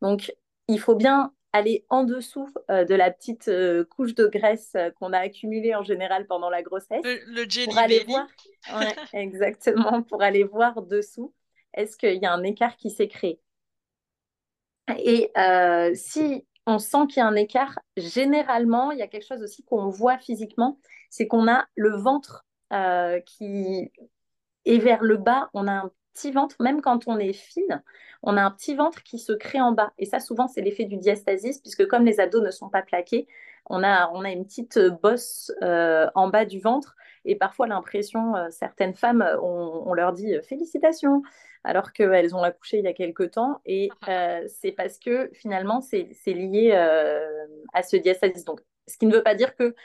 Donc, 0.01 0.33
il 0.67 0.79
faut 0.79 0.95
bien 0.95 1.33
aller 1.53 1.85
en 1.89 2.03
dessous 2.03 2.49
euh, 2.69 2.85
de 2.85 2.93
la 2.93 3.11
petite 3.11 3.47
euh, 3.47 3.85
couche 3.85 4.13
de 4.13 4.27
graisse 4.27 4.75
qu'on 4.99 5.13
a 5.13 5.19
accumulée 5.19 5.75
en 5.75 5.83
général 5.83 6.27
pendant 6.27 6.49
la 6.49 6.61
grossesse. 6.61 7.01
Le, 7.03 7.19
le 7.25 7.65
pour 7.65 7.77
aller 7.77 8.03
voir, 8.03 8.27
exactement, 9.13 10.03
pour 10.03 10.21
aller 10.21 10.43
voir 10.43 10.81
dessous, 10.81 11.33
est-ce 11.73 11.97
qu'il 11.97 12.21
y 12.21 12.25
a 12.25 12.33
un 12.33 12.43
écart 12.43 12.75
qui 12.77 12.89
s'est 12.89 13.07
créé? 13.07 13.39
Et 14.97 15.31
si 15.95 16.45
on 16.67 16.77
sent 16.77 17.07
qu'il 17.09 17.17
y 17.17 17.23
a 17.23 17.27
un 17.27 17.35
écart, 17.35 17.79
généralement, 17.97 18.91
il 18.91 18.99
y 18.99 19.01
a 19.01 19.07
quelque 19.07 19.25
chose 19.25 19.41
aussi 19.41 19.63
qu'on 19.63 19.89
voit 19.89 20.19
physiquement, 20.19 20.79
c'est 21.09 21.25
qu'on 21.25 21.47
a 21.47 21.65
le 21.75 21.95
ventre 21.95 22.45
qui 23.25 23.89
est 24.65 24.77
vers 24.77 25.01
le 25.01 25.17
bas, 25.17 25.49
on 25.53 25.67
a 25.67 25.71
un 25.71 25.91
petit 26.13 26.31
ventre, 26.31 26.55
même 26.59 26.81
quand 26.81 27.07
on 27.07 27.17
est 27.19 27.33
fine, 27.33 27.83
on 28.23 28.37
a 28.37 28.41
un 28.41 28.51
petit 28.51 28.75
ventre 28.75 29.03
qui 29.03 29.19
se 29.19 29.31
crée 29.33 29.61
en 29.61 29.71
bas. 29.71 29.93
Et 29.97 30.05
ça, 30.05 30.19
souvent, 30.19 30.47
c'est 30.47 30.61
l'effet 30.61 30.85
du 30.85 30.97
diastasis, 30.97 31.59
puisque 31.59 31.87
comme 31.87 32.05
les 32.05 32.19
abdos 32.19 32.41
ne 32.41 32.51
sont 32.51 32.69
pas 32.69 32.81
plaqués, 32.81 33.27
on 33.69 33.83
a, 33.83 34.09
on 34.13 34.23
a 34.23 34.31
une 34.31 34.45
petite 34.45 34.79
bosse 35.01 35.51
euh, 35.61 36.07
en 36.15 36.29
bas 36.29 36.45
du 36.45 36.59
ventre. 36.59 36.95
Et 37.25 37.35
parfois, 37.35 37.67
l'impression, 37.67 38.35
euh, 38.35 38.47
certaines 38.49 38.95
femmes, 38.95 39.25
on, 39.41 39.93
leur 39.93 40.13
dit 40.13 40.35
euh, 40.35 40.41
félicitations, 40.41 41.21
alors 41.67 41.93
qu'elles 41.93 42.35
ont 42.35 42.43
accouché 42.43 42.79
il 42.79 42.85
y 42.85 42.87
a 42.87 42.93
quelques 42.93 43.31
temps. 43.31 43.61
Et 43.65 43.89
c'est 44.47 44.71
parce 44.71 44.97
que 44.97 45.29
finalement, 45.33 45.81
c'est 45.81 46.07
lié 46.27 46.71
à 47.73 47.83
ce 47.83 47.97
diastasis. 47.97 48.45
Donc, 48.45 48.61
ce 48.87 48.97
qui 48.97 49.05
ne 49.05 49.13
veut 49.13 49.23
pas 49.23 49.35
dire 49.35 49.53
que 49.55 49.75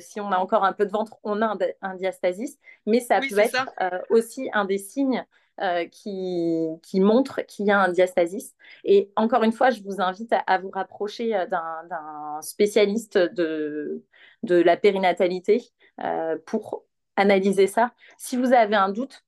si 0.00 0.20
on 0.20 0.32
a 0.32 0.38
encore 0.38 0.64
un 0.64 0.72
peu 0.72 0.84
de 0.84 0.90
ventre, 0.90 1.16
on 1.22 1.40
a 1.42 1.56
un, 1.80 1.94
diastasis, 1.94 2.58
mais 2.86 3.00
ça 3.00 3.20
peut 3.20 3.38
être 3.38 3.66
aussi 4.10 4.50
un 4.52 4.64
des 4.64 4.78
signes 4.78 5.24
euh, 5.60 5.86
qui, 5.86 6.66
qui, 6.82 6.98
montre 6.98 7.42
qu'il 7.42 7.66
y 7.66 7.70
a 7.70 7.78
un 7.78 7.90
diastasis. 7.90 8.54
Et 8.84 9.12
encore 9.16 9.42
une 9.42 9.52
fois, 9.52 9.68
je 9.68 9.82
vous 9.82 10.00
invite 10.00 10.34
à, 10.46 10.58
vous 10.58 10.70
rapprocher 10.70 11.36
euh, 11.36 11.46
d'un 11.46 12.40
spécialiste 12.40 13.18
de, 13.18 14.02
de 14.44 14.54
la 14.54 14.78
périnatalité 14.78 15.62
euh, 16.02 16.38
pour 16.46 16.84
analyser 17.16 17.66
ça. 17.66 17.92
Si 18.16 18.38
vous 18.38 18.54
avez 18.54 18.76
un 18.76 18.88
doute, 18.88 19.24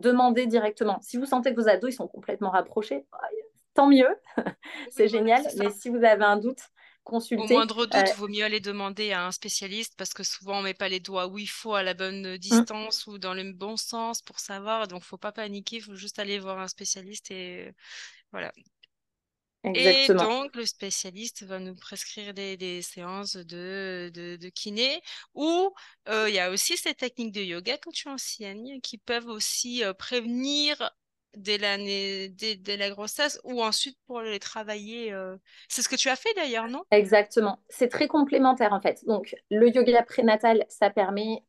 demandez 0.00 0.46
directement. 0.46 0.98
Si 1.02 1.16
vous 1.16 1.26
sentez 1.26 1.54
que 1.54 1.60
vos 1.60 1.68
ados 1.68 1.92
ils 1.92 1.96
sont 1.96 2.08
complètement 2.08 2.50
rapprochés, 2.50 3.06
tant 3.74 3.88
mieux, 3.88 4.08
c'est 4.90 5.08
génial. 5.08 5.42
Mais 5.58 5.70
si 5.70 5.88
vous 5.88 6.04
avez 6.04 6.24
un 6.24 6.36
doute, 6.36 6.60
consulter. 7.04 7.54
Au 7.54 7.56
moindre 7.56 7.86
doute, 7.86 7.94
il 7.94 8.10
euh, 8.10 8.14
vaut 8.16 8.28
mieux 8.28 8.44
aller 8.44 8.60
demander 8.60 9.12
à 9.12 9.26
un 9.26 9.30
spécialiste 9.30 9.94
parce 9.96 10.14
que 10.14 10.22
souvent 10.22 10.58
on 10.58 10.62
met 10.62 10.74
pas 10.74 10.88
les 10.88 11.00
doigts 11.00 11.28
où 11.28 11.38
il 11.38 11.46
faut, 11.46 11.74
à 11.74 11.82
la 11.82 11.94
bonne 11.94 12.34
mmh. 12.34 12.38
distance 12.38 13.06
ou 13.06 13.18
dans 13.18 13.34
le 13.34 13.52
bon 13.52 13.76
sens 13.76 14.22
pour 14.22 14.40
savoir. 14.40 14.88
Donc, 14.88 15.02
faut 15.02 15.18
pas 15.18 15.32
paniquer, 15.32 15.76
il 15.76 15.82
faut 15.82 15.94
juste 15.94 16.18
aller 16.18 16.38
voir 16.38 16.58
un 16.58 16.68
spécialiste 16.68 17.30
et 17.30 17.72
voilà. 18.32 18.52
Et 19.72 20.08
donc, 20.08 20.54
le 20.56 20.66
spécialiste 20.66 21.44
va 21.44 21.58
nous 21.58 21.74
prescrire 21.74 22.34
des, 22.34 22.82
séances 22.82 23.36
de, 23.36 24.10
de, 24.12 24.48
kiné 24.50 25.00
ou 25.34 25.72
euh, 26.08 26.28
il 26.28 26.34
y 26.34 26.38
a 26.38 26.50
aussi 26.50 26.76
ces 26.76 26.94
techniques 26.94 27.32
de 27.32 27.40
yoga 27.40 27.78
que 27.78 27.90
tu 27.90 28.08
enseignes 28.08 28.80
qui 28.82 28.98
peuvent 28.98 29.28
aussi 29.28 29.82
euh, 29.82 29.94
prévenir 29.94 30.90
dès, 31.34 31.58
dès, 32.28 32.76
la 32.76 32.90
grossesse 32.90 33.40
ou 33.42 33.62
ensuite 33.62 33.98
pour 34.06 34.20
les 34.20 34.38
travailler 34.38 35.12
euh, 35.12 35.36
C'est 35.68 35.82
ce 35.82 35.88
que 35.88 35.96
tu 35.96 36.08
as 36.08 36.16
fait 36.16 36.32
d'ailleurs, 36.34 36.68
non? 36.68 36.82
Exactement. 36.90 37.58
C'est 37.70 37.88
très 37.88 38.06
complémentaire 38.06 38.72
en 38.72 38.80
fait. 38.80 39.04
Donc, 39.06 39.34
le 39.50 39.68
yoga 39.70 40.02
prénatal, 40.02 40.66
ça 40.68 40.90
permet, 40.90 41.42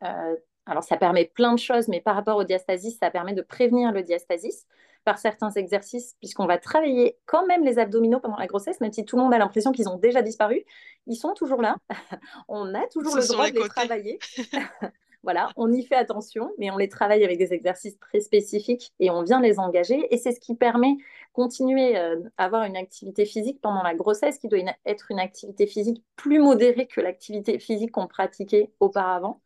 alors 0.66 0.84
ça 0.84 0.96
permet 0.96 1.26
plein 1.26 1.54
de 1.54 1.60
choses, 1.60 1.90
mais 1.90 2.00
par 2.00 2.16
rapport 2.16 2.38
au 2.38 2.46
diastasis, 2.46 2.98
ça 2.98 3.12
permet 3.12 3.34
de 3.34 3.42
prévenir 3.42 3.92
le 3.92 4.04
diastasis 4.04 4.66
par 5.06 5.20
certains 5.20 5.52
exercices, 5.52 6.16
puisqu'on 6.20 6.48
va 6.48 6.58
travailler 6.58 7.18
quand 7.26 7.46
même 7.46 7.64
les 7.64 7.80
abdominaux 7.80 8.20
pendant 8.20 8.38
la 8.38 8.48
grossesse, 8.48 8.82
même 8.82 8.92
si 8.92 9.06
tout 9.06 9.16
le 9.16 9.24
monde 9.24 9.34
a 9.34 9.38
l'impression 9.38 9.72
qu'ils 9.72 9.88
ont 9.88 9.98
déjà 9.98 10.22
disparu. 10.22 10.66
Ils 11.08 11.16
sont 11.16 11.34
toujours 11.34 11.62
là. 11.62 11.78
On 12.50 12.74
a 12.74 12.86
toujours 12.88 13.16
le 13.16 13.28
droit 13.28 13.50
de 13.50 13.60
les 13.60 13.70
travailler. 13.70 14.20
Voilà, 15.26 15.50
on 15.56 15.74
y 15.74 15.84
fait 15.84 15.96
attention, 15.96 16.52
mais 16.60 16.70
on 16.70 16.78
les 16.78 16.88
travaille 16.88 17.24
avec 17.24 17.40
des 17.40 17.52
exercices 17.52 17.98
très 18.00 18.20
spécifiques 18.20 18.94
et 19.00 19.10
on 19.10 19.24
vient 19.24 19.42
les 19.42 19.58
engager. 19.58 20.06
Et 20.14 20.18
c'est 20.18 20.32
ce 20.32 20.40
qui 20.40 20.54
permet 20.54 20.98
continuer 21.34 21.98
euh, 21.98 22.22
à 22.38 22.46
avoir 22.46 22.64
une 22.66 22.78
activité 22.78 23.26
physique 23.26 23.60
pendant 23.60 23.82
la 23.82 23.96
grossesse, 23.96 24.38
qui 24.38 24.48
doit 24.48 24.60
être 24.86 25.08
une 25.10 25.18
activité 25.18 25.66
physique 25.66 26.04
plus 26.16 26.38
modérée 26.38 26.86
que 26.86 27.02
l'activité 27.02 27.58
physique 27.58 27.92
qu'on 27.92 28.06
pratiquait 28.06 28.72
auparavant. 28.80 29.42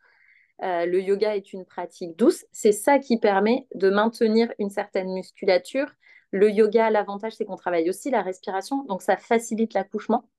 Euh, 0.64 0.86
le 0.86 1.02
yoga 1.02 1.36
est 1.36 1.54
une 1.54 1.66
pratique 1.66 2.16
douce. 2.18 2.46
C'est 2.52 2.72
ça 2.72 3.00
qui 3.00 3.18
permet 3.18 3.68
de 3.76 3.90
maintenir 3.90 4.52
une 4.60 4.70
certaine 4.70 5.12
musculature. 5.14 5.88
Le 6.32 6.50
yoga, 6.52 6.90
l'avantage, 6.90 7.34
c'est 7.34 7.46
qu'on 7.46 7.56
travaille 7.56 7.90
aussi 7.90 8.12
la 8.12 8.22
respiration, 8.22 8.84
donc 8.84 9.02
ça 9.02 9.18
facilite 9.18 9.74
l'accouchement. 9.74 10.30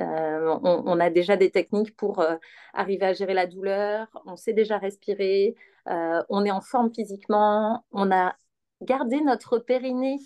Euh, 0.00 0.58
on, 0.64 0.98
a 0.98 1.08
déjà 1.08 1.36
des 1.36 1.50
techniques 1.50 1.96
pour 1.96 2.18
euh, 2.20 2.36
arriver 2.72 3.06
à 3.06 3.12
gérer 3.12 3.34
la 3.34 3.46
douleur, 3.46 4.08
on 4.26 4.34
sait 4.36 4.52
déjà 4.52 4.76
respirer, 4.76 5.54
on 5.86 6.44
est 6.44 6.50
en 6.50 6.60
forme 6.60 6.92
physiquement, 6.92 7.84
on 7.92 8.10
a 8.10 8.34
gardé 8.82 9.20
notre 9.20 9.58
périnée 9.58 10.18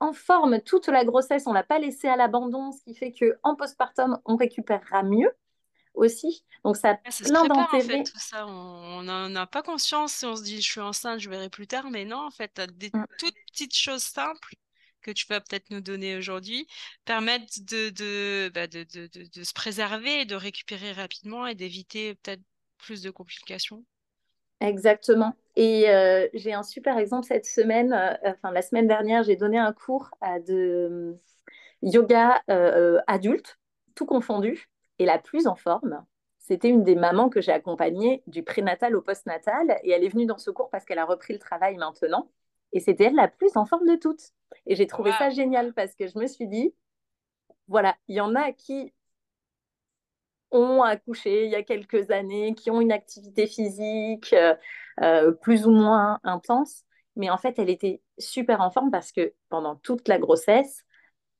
en 0.00 0.12
forme 0.12 0.60
toute 0.60 0.88
la 0.88 1.04
grossesse, 1.04 1.46
on 1.46 1.52
l'a 1.52 1.62
pas 1.62 1.78
laissé 1.78 2.08
à 2.08 2.16
l'abandon, 2.16 2.72
ce 2.72 2.82
qui 2.84 2.94
fait 2.94 3.12
que 3.12 3.38
en 3.42 3.54
postpartum, 3.56 4.18
on 4.24 4.36
récupérera 4.36 5.02
mieux 5.02 5.30
aussi. 5.94 6.44
Donc 6.64 6.76
ça 6.76 6.90
a 6.90 6.94
plein 6.94 7.44
d'intérêt. 7.46 8.04
On 8.34 9.02
n'en 9.02 9.34
a 9.34 9.46
pas 9.46 9.62
conscience 9.62 10.22
on 10.22 10.36
se 10.36 10.42
dit 10.42 10.60
je 10.60 10.70
suis 10.70 10.80
enceinte, 10.80 11.20
je 11.20 11.30
verrai 11.30 11.48
plus 11.48 11.66
tard, 11.66 11.90
mais 11.90 12.04
non, 12.04 12.18
en 12.26 12.30
fait, 12.30 12.60
des 12.76 12.90
mm. 12.92 13.06
toutes 13.18 13.34
petites 13.50 13.76
choses 13.76 14.02
simples 14.02 14.54
que 15.02 15.10
tu 15.10 15.26
vas 15.28 15.40
peut-être 15.40 15.70
nous 15.70 15.80
donner 15.80 16.16
aujourd'hui 16.16 16.66
permettent 17.04 17.64
de, 17.64 18.50
bah, 18.54 18.66
de, 18.66 18.84
de, 18.84 19.06
de, 19.06 19.26
de, 19.32 19.44
se 19.44 19.52
préserver, 19.54 20.26
de 20.26 20.34
récupérer 20.34 20.92
rapidement 20.92 21.46
et 21.46 21.54
d'éviter 21.54 22.14
peut-être 22.16 22.42
plus 22.78 23.02
de 23.02 23.10
complications 23.10 23.84
Exactement. 24.60 25.34
Et 25.56 25.88
euh, 25.88 26.28
j'ai 26.34 26.52
un 26.52 26.62
super 26.62 26.98
exemple 26.98 27.26
cette 27.26 27.46
semaine, 27.46 27.92
euh, 27.94 28.14
enfin 28.24 28.50
la 28.52 28.60
semaine 28.60 28.86
dernière, 28.86 29.22
j'ai 29.22 29.36
donné 29.36 29.58
un 29.58 29.72
cours 29.72 30.10
de 30.46 31.16
yoga 31.82 32.42
euh, 32.50 33.00
adulte, 33.06 33.58
tout 33.94 34.04
confondu, 34.04 34.68
et 35.00 35.06
la 35.06 35.18
plus 35.18 35.48
en 35.48 35.56
forme. 35.56 36.04
C'était 36.38 36.68
une 36.68 36.84
des 36.84 36.94
mamans 36.94 37.30
que 37.30 37.40
j'ai 37.40 37.52
accompagnée 37.52 38.22
du 38.26 38.42
prénatal 38.42 38.94
au 38.94 39.00
postnatal, 39.02 39.78
et 39.82 39.90
elle 39.90 40.04
est 40.04 40.08
venue 40.08 40.26
dans 40.26 40.38
ce 40.38 40.50
cours 40.50 40.70
parce 40.70 40.84
qu'elle 40.84 40.98
a 40.98 41.04
repris 41.04 41.32
le 41.32 41.38
travail 41.38 41.76
maintenant. 41.76 42.30
Et 42.72 42.80
c'était 42.80 43.04
elle 43.04 43.14
la 43.14 43.28
plus 43.28 43.56
en 43.56 43.64
forme 43.64 43.88
de 43.88 43.96
toutes. 43.96 44.30
Et 44.66 44.76
j'ai 44.76 44.86
trouvé 44.86 45.10
ça 45.12 45.30
génial 45.30 45.72
parce 45.72 45.94
que 45.94 46.06
je 46.06 46.18
me 46.18 46.26
suis 46.26 46.46
dit, 46.46 46.74
voilà, 47.66 47.96
il 48.08 48.16
y 48.16 48.20
en 48.20 48.34
a 48.34 48.52
qui 48.52 48.92
ont 50.50 50.82
accouché 50.82 51.46
il 51.46 51.50
y 51.50 51.54
a 51.54 51.62
quelques 51.62 52.10
années, 52.10 52.54
qui 52.54 52.70
ont 52.70 52.80
une 52.80 52.92
activité 52.92 53.46
physique 53.46 54.32
euh, 54.34 54.54
euh, 55.00 55.32
plus 55.32 55.66
ou 55.66 55.70
moins 55.70 56.20
intense. 56.24 56.84
Mais 57.16 57.30
en 57.30 57.38
fait, 57.38 57.58
elle 57.58 57.70
était 57.70 58.02
super 58.18 58.60
en 58.60 58.70
forme 58.70 58.90
parce 58.90 59.12
que 59.12 59.32
pendant 59.48 59.76
toute 59.76 60.08
la 60.08 60.18
grossesse, 60.18 60.84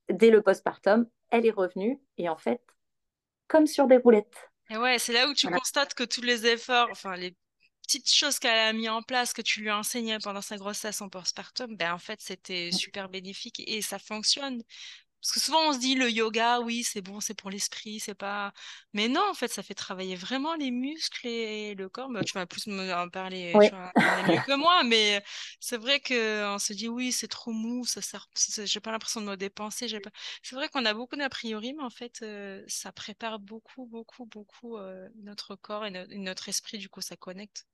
dès 0.09 0.31
le 0.31 0.41
postpartum, 0.41 1.07
elle 1.29 1.45
est 1.45 1.51
revenue 1.51 1.99
et 2.17 2.27
en 2.27 2.37
fait, 2.37 2.61
comme 3.51 3.67
sur 3.67 3.85
des 3.85 3.97
roulettes. 3.97 4.49
Et 4.69 4.77
ouais, 4.77 4.97
c'est 4.97 5.11
là 5.11 5.27
où 5.27 5.33
tu 5.33 5.47
constates 5.47 5.93
que 5.93 6.03
tous 6.03 6.21
les 6.21 6.45
efforts, 6.45 6.87
enfin 6.91 7.17
les 7.17 7.35
petites 7.85 8.09
choses 8.09 8.39
qu'elle 8.39 8.57
a 8.57 8.71
mis 8.71 8.87
en 8.87 9.01
place, 9.01 9.33
que 9.33 9.41
tu 9.41 9.59
lui 9.59 9.69
as 9.69 9.77
enseigné 9.77 10.17
pendant 10.23 10.41
sa 10.41 10.55
grossesse 10.55 11.01
en 11.01 11.09
postpartum, 11.09 11.75
ben 11.75 11.93
en 11.93 11.97
fait, 11.97 12.21
c'était 12.21 12.71
super 12.71 13.09
bénéfique 13.09 13.61
et 13.67 13.81
ça 13.81 13.99
fonctionne. 13.99 14.63
Parce 15.21 15.33
que 15.33 15.39
souvent, 15.39 15.69
on 15.69 15.73
se 15.73 15.79
dit 15.79 15.93
le 15.93 16.09
yoga, 16.09 16.61
oui, 16.61 16.83
c'est 16.83 17.01
bon, 17.01 17.19
c'est 17.19 17.35
pour 17.35 17.51
l'esprit, 17.51 17.99
c'est 17.99 18.15
pas. 18.15 18.53
Mais 18.93 19.07
non, 19.07 19.21
en 19.29 19.35
fait, 19.35 19.49
ça 19.49 19.61
fait 19.61 19.75
travailler 19.75 20.15
vraiment 20.15 20.55
les 20.55 20.71
muscles 20.71 21.27
et 21.27 21.75
le 21.75 21.89
corps. 21.89 22.09
tu 22.25 22.33
vas 22.33 22.47
plus 22.47 22.65
me 22.67 23.09
parler, 23.09 23.53
mieux 23.53 23.61
que 24.47 24.55
moi, 24.55 24.83
mais 24.83 25.23
c'est 25.59 25.77
vrai 25.77 25.99
qu'on 25.99 26.57
se 26.57 26.73
dit 26.73 26.89
oui, 26.89 27.11
c'est 27.11 27.27
trop 27.27 27.51
mou, 27.51 27.85
ça 27.85 28.01
sert. 28.01 28.27
J'ai 28.65 28.79
pas 28.79 28.91
l'impression 28.91 29.21
de 29.21 29.27
me 29.27 29.37
dépenser. 29.37 29.87
Pas... 29.99 30.09
C'est 30.41 30.55
vrai 30.55 30.69
qu'on 30.69 30.85
a 30.85 30.93
beaucoup 30.93 31.15
d'a 31.15 31.29
priori, 31.29 31.73
mais 31.73 31.83
en 31.83 31.89
fait, 31.91 32.21
euh, 32.23 32.63
ça 32.67 32.91
prépare 32.91 33.39
beaucoup, 33.39 33.85
beaucoup, 33.85 34.25
beaucoup 34.25 34.77
euh, 34.77 35.07
notre 35.21 35.55
corps 35.55 35.85
et, 35.85 35.91
notre 36.17 36.49
esprit. 36.49 36.77
Du 36.79 36.89
coup, 36.89 37.01
ça 37.01 37.15
connecte. 37.15 37.67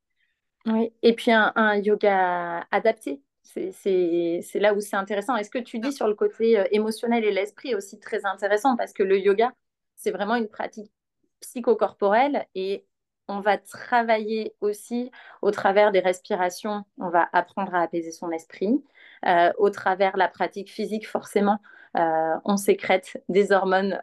Oui, 0.65 0.91
et 1.01 1.13
puis 1.13 1.31
un, 1.31 1.75
yoga 1.77 2.67
adapté. 2.71 3.21
C'est 3.53 4.59
là 4.59 4.73
où 4.73 4.81
c'est 4.81 4.95
intéressant. 4.95 5.35
Est-ce 5.35 5.49
que 5.49 5.59
tu 5.59 5.79
dis 5.79 5.91
sur 5.91 6.07
le 6.07 6.15
côté 6.15 6.59
euh, 6.59 6.65
émotionnel 6.71 7.23
et 7.23 7.31
l'esprit 7.31 7.75
aussi 7.75 7.99
très 7.99 8.25
intéressant? 8.25 8.75
Parce 8.75 8.93
que 8.93 9.03
le 9.03 9.17
yoga, 9.19 9.51
c'est 9.95 10.11
vraiment 10.11 10.35
une 10.35 10.47
pratique 10.47 10.91
psychocorporelle 11.39 12.45
et 12.55 12.85
on 13.27 13.39
va 13.39 13.57
travailler 13.57 14.55
aussi 14.61 15.11
au 15.41 15.51
travers 15.51 15.91
des 15.91 15.99
respirations, 15.99 16.85
on 16.97 17.09
va 17.09 17.27
apprendre 17.33 17.75
à 17.75 17.81
apaiser 17.81 18.11
son 18.11 18.31
esprit. 18.31 18.83
Euh, 19.25 19.51
au 19.57 19.69
travers 19.69 20.13
de 20.13 20.19
la 20.19 20.27
pratique 20.27 20.71
physique, 20.71 21.07
forcément, 21.07 21.59
euh, 21.97 22.35
on 22.45 22.57
sécrète 22.57 23.21
des 23.27 23.51
hormones, 23.51 24.01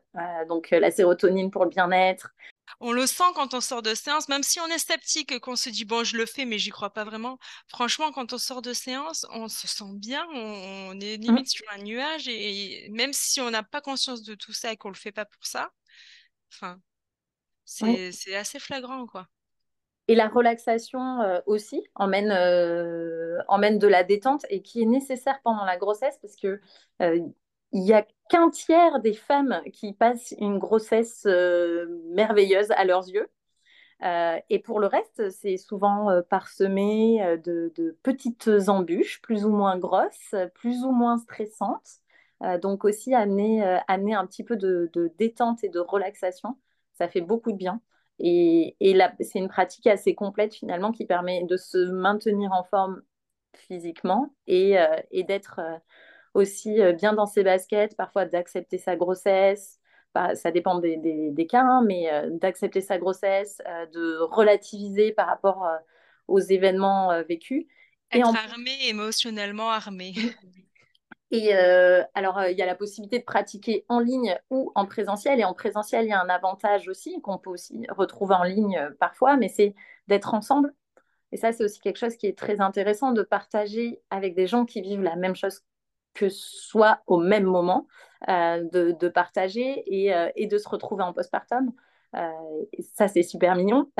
donc 0.48 0.70
la 0.70 0.90
sérotonine 0.90 1.50
pour 1.50 1.64
le 1.64 1.70
bien-être, 1.70 2.34
On 2.80 2.92
le 2.92 3.06
sent 3.06 3.24
quand 3.34 3.54
on 3.54 3.60
sort 3.60 3.82
de 3.82 3.94
séance, 3.94 4.28
même 4.28 4.42
si 4.42 4.60
on 4.60 4.66
est 4.66 4.78
sceptique, 4.78 5.38
qu'on 5.40 5.56
se 5.56 5.70
dit, 5.70 5.84
bon, 5.84 6.04
je 6.04 6.16
le 6.16 6.26
fais, 6.26 6.44
mais 6.44 6.58
j'y 6.58 6.70
crois 6.70 6.90
pas 6.90 7.04
vraiment. 7.04 7.38
Franchement, 7.68 8.12
quand 8.12 8.32
on 8.32 8.38
sort 8.38 8.62
de 8.62 8.72
séance, 8.72 9.26
on 9.30 9.48
se 9.48 9.66
sent 9.66 9.92
bien, 9.94 10.26
on, 10.32 10.98
est 11.00 11.16
limite 11.16 11.48
sur 11.48 11.64
un 11.72 11.78
nuage, 11.78 12.28
et, 12.28 12.88
même 12.90 13.12
si 13.12 13.40
on 13.40 13.50
n'a 13.50 13.62
pas 13.62 13.80
conscience 13.80 14.22
de 14.22 14.34
tout 14.34 14.52
ça 14.52 14.72
et 14.72 14.76
qu'on 14.76 14.88
le 14.88 14.94
fait 14.94 15.12
pas 15.12 15.24
pour 15.24 15.46
ça, 15.46 15.70
enfin, 16.52 16.80
c'est 17.64 18.34
assez 18.34 18.58
flagrant, 18.58 19.06
quoi. 19.06 19.28
Et 20.06 20.14
la 20.14 20.28
relaxation 20.28 21.22
euh, 21.22 21.40
aussi 21.46 21.82
emmène, 21.94 22.30
euh, 22.30 23.38
emmène 23.48 23.78
de 23.78 23.88
la 23.88 24.04
détente 24.04 24.44
et 24.50 24.60
qui 24.60 24.82
est 24.82 24.86
nécessaire 24.86 25.40
pendant 25.42 25.64
la 25.64 25.78
grossesse 25.78 26.18
parce 26.20 26.36
que 26.36 26.60
euh, 27.00 27.20
il 27.74 27.82
n'y 27.82 27.92
a 27.92 28.06
qu'un 28.30 28.48
tiers 28.50 29.00
des 29.00 29.12
femmes 29.12 29.60
qui 29.72 29.92
passent 29.92 30.34
une 30.38 30.58
grossesse 30.58 31.26
merveilleuse 31.26 32.70
à 32.70 32.84
leurs 32.84 33.06
yeux. 33.08 33.28
et 34.48 34.58
pour 34.60 34.80
le 34.80 34.86
reste, 34.86 35.30
c'est 35.30 35.56
souvent 35.56 36.22
parsemé 36.30 37.38
de, 37.44 37.98
petites 38.02 38.50
embûches, 38.68 39.20
plus 39.20 39.44
ou 39.44 39.50
moins 39.50 39.78
grosses, 39.78 40.34
plus 40.54 40.84
ou 40.84 40.92
moins 40.92 41.18
stressantes. 41.18 42.00
donc 42.62 42.84
aussi 42.84 43.14
amener, 43.14 43.62
amener 43.88 44.14
un 44.14 44.26
petit 44.26 44.44
peu 44.44 44.56
de, 44.56 44.90
détente 45.18 45.64
et 45.64 45.68
de 45.68 45.80
relaxation, 45.80 46.56
ça 46.94 47.08
fait 47.08 47.20
beaucoup 47.20 47.52
de 47.52 47.58
bien. 47.58 47.80
Et, 48.18 48.76
c'est 49.20 49.38
une 49.38 49.48
pratique 49.48 49.86
assez 49.86 50.14
complète 50.14 50.54
finalement 50.54 50.92
qui 50.92 51.06
permet 51.06 51.44
de 51.44 51.56
se 51.56 51.78
maintenir 51.90 52.52
en 52.52 52.64
forme 52.64 53.02
physiquement 53.56 54.34
et, 54.46 54.78
euh, 54.78 54.96
d'être 55.12 55.60
euh, 55.60 55.78
aussi 56.34 56.80
euh, 56.80 56.92
bien 56.92 57.12
dans 57.12 57.26
ses 57.26 57.42
baskets, 57.42 57.96
parfois 57.96 58.26
d'accepter 58.26 58.78
sa 58.78 58.96
grossesse. 58.96 59.80
Bah, 60.14 60.34
ça 60.34 60.52
dépend 60.52 60.78
des, 60.78 61.46
cas, 61.48 61.62
hein, 61.62 61.82
mais 61.84 62.08
d'accepter 62.30 62.80
sa 62.80 62.98
grossesse, 62.98 63.58
de 63.92 64.18
relativiser 64.20 65.10
par 65.10 65.26
rapport 65.26 65.66
aux 66.28 66.38
événements 66.38 67.20
vécus. 67.24 67.66
Être 68.12 68.28
armé, 68.28 68.70
émotionnellement 68.86 69.72
armé. 69.72 70.14
Et 71.34 71.52
euh, 71.52 72.04
alors, 72.14 72.38
euh, 72.38 72.50
il 72.52 72.56
y 72.56 72.62
a 72.62 72.66
la 72.66 72.76
possibilité 72.76 73.18
de 73.18 73.24
pratiquer 73.24 73.84
en 73.88 73.98
ligne 73.98 74.38
ou 74.50 74.70
en 74.76 74.86
présentiel. 74.86 75.40
Et 75.40 75.44
en 75.44 75.52
présentiel, 75.52 76.04
il 76.04 76.10
y 76.10 76.12
a 76.12 76.20
un 76.20 76.28
avantage 76.28 76.86
aussi 76.86 77.20
qu'on 77.22 77.38
peut 77.38 77.50
aussi 77.50 77.86
retrouver 77.88 78.36
en 78.36 78.44
ligne 78.44 78.78
euh, 78.78 78.90
parfois, 79.00 79.36
mais 79.36 79.48
c'est 79.48 79.74
d'être 80.06 80.32
ensemble. 80.32 80.72
Et 81.32 81.36
ça, 81.36 81.52
c'est 81.52 81.64
aussi 81.64 81.80
quelque 81.80 81.98
chose 81.98 82.16
qui 82.16 82.28
est 82.28 82.38
très 82.38 82.60
intéressant 82.60 83.10
de 83.10 83.22
partager 83.22 84.00
avec 84.10 84.36
des 84.36 84.46
gens 84.46 84.64
qui 84.64 84.80
vivent 84.80 85.02
la 85.02 85.16
même 85.16 85.34
chose 85.34 85.62
que 86.14 86.28
soi 86.28 87.00
au 87.06 87.18
même 87.18 87.44
moment, 87.44 87.86
de, 88.26 89.08
partager 89.08 89.82
et, 89.86 90.46
de 90.46 90.58
se 90.58 90.68
retrouver 90.68 91.02
en 91.02 91.12
postpartum. 91.12 91.72
ça, 92.94 93.08
c'est 93.08 93.22
super 93.22 93.54
mignon. 93.56 93.90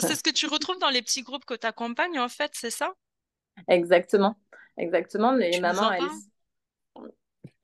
c'est 0.00 0.14
ce 0.14 0.22
que 0.22 0.32
tu 0.32 0.46
retrouves 0.48 0.78
dans 0.78 0.90
les 0.90 1.02
petits 1.02 1.22
groupes 1.22 1.44
que 1.44 1.54
tu 1.54 1.66
accompagnes, 1.66 2.18
en 2.18 2.28
fait, 2.28 2.50
c'est 2.54 2.70
ça? 2.70 2.94
Exactement. 3.68 4.36
Exactement. 4.76 5.32
Les 5.32 5.60
mamans, 5.60 5.92
elles, 5.92 6.02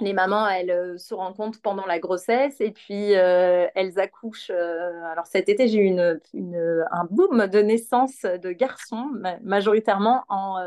les 0.01 0.12
mamans, 0.12 0.49
elles 0.49 0.70
euh, 0.70 0.99
se 0.99 1.14
rencontrent 1.14 1.61
pendant 1.61 1.87
la 1.87 1.99
grossesse 1.99 2.61
et 2.61 2.70
puis 2.70 3.14
euh, 3.16 3.66
elles 3.75 3.99
accouchent. 3.99 4.51
Euh, 4.51 5.05
alors 5.05 5.27
cet 5.27 5.49
été, 5.49 5.68
j'ai 5.68 5.79
eu 5.79 5.85
une, 5.85 6.20
un 6.90 7.05
boom 7.11 7.46
de 7.46 7.61
naissance 7.61 8.23
de 8.23 8.53
garçons, 8.53 9.11
majoritairement 9.42 10.25
en 10.29 10.59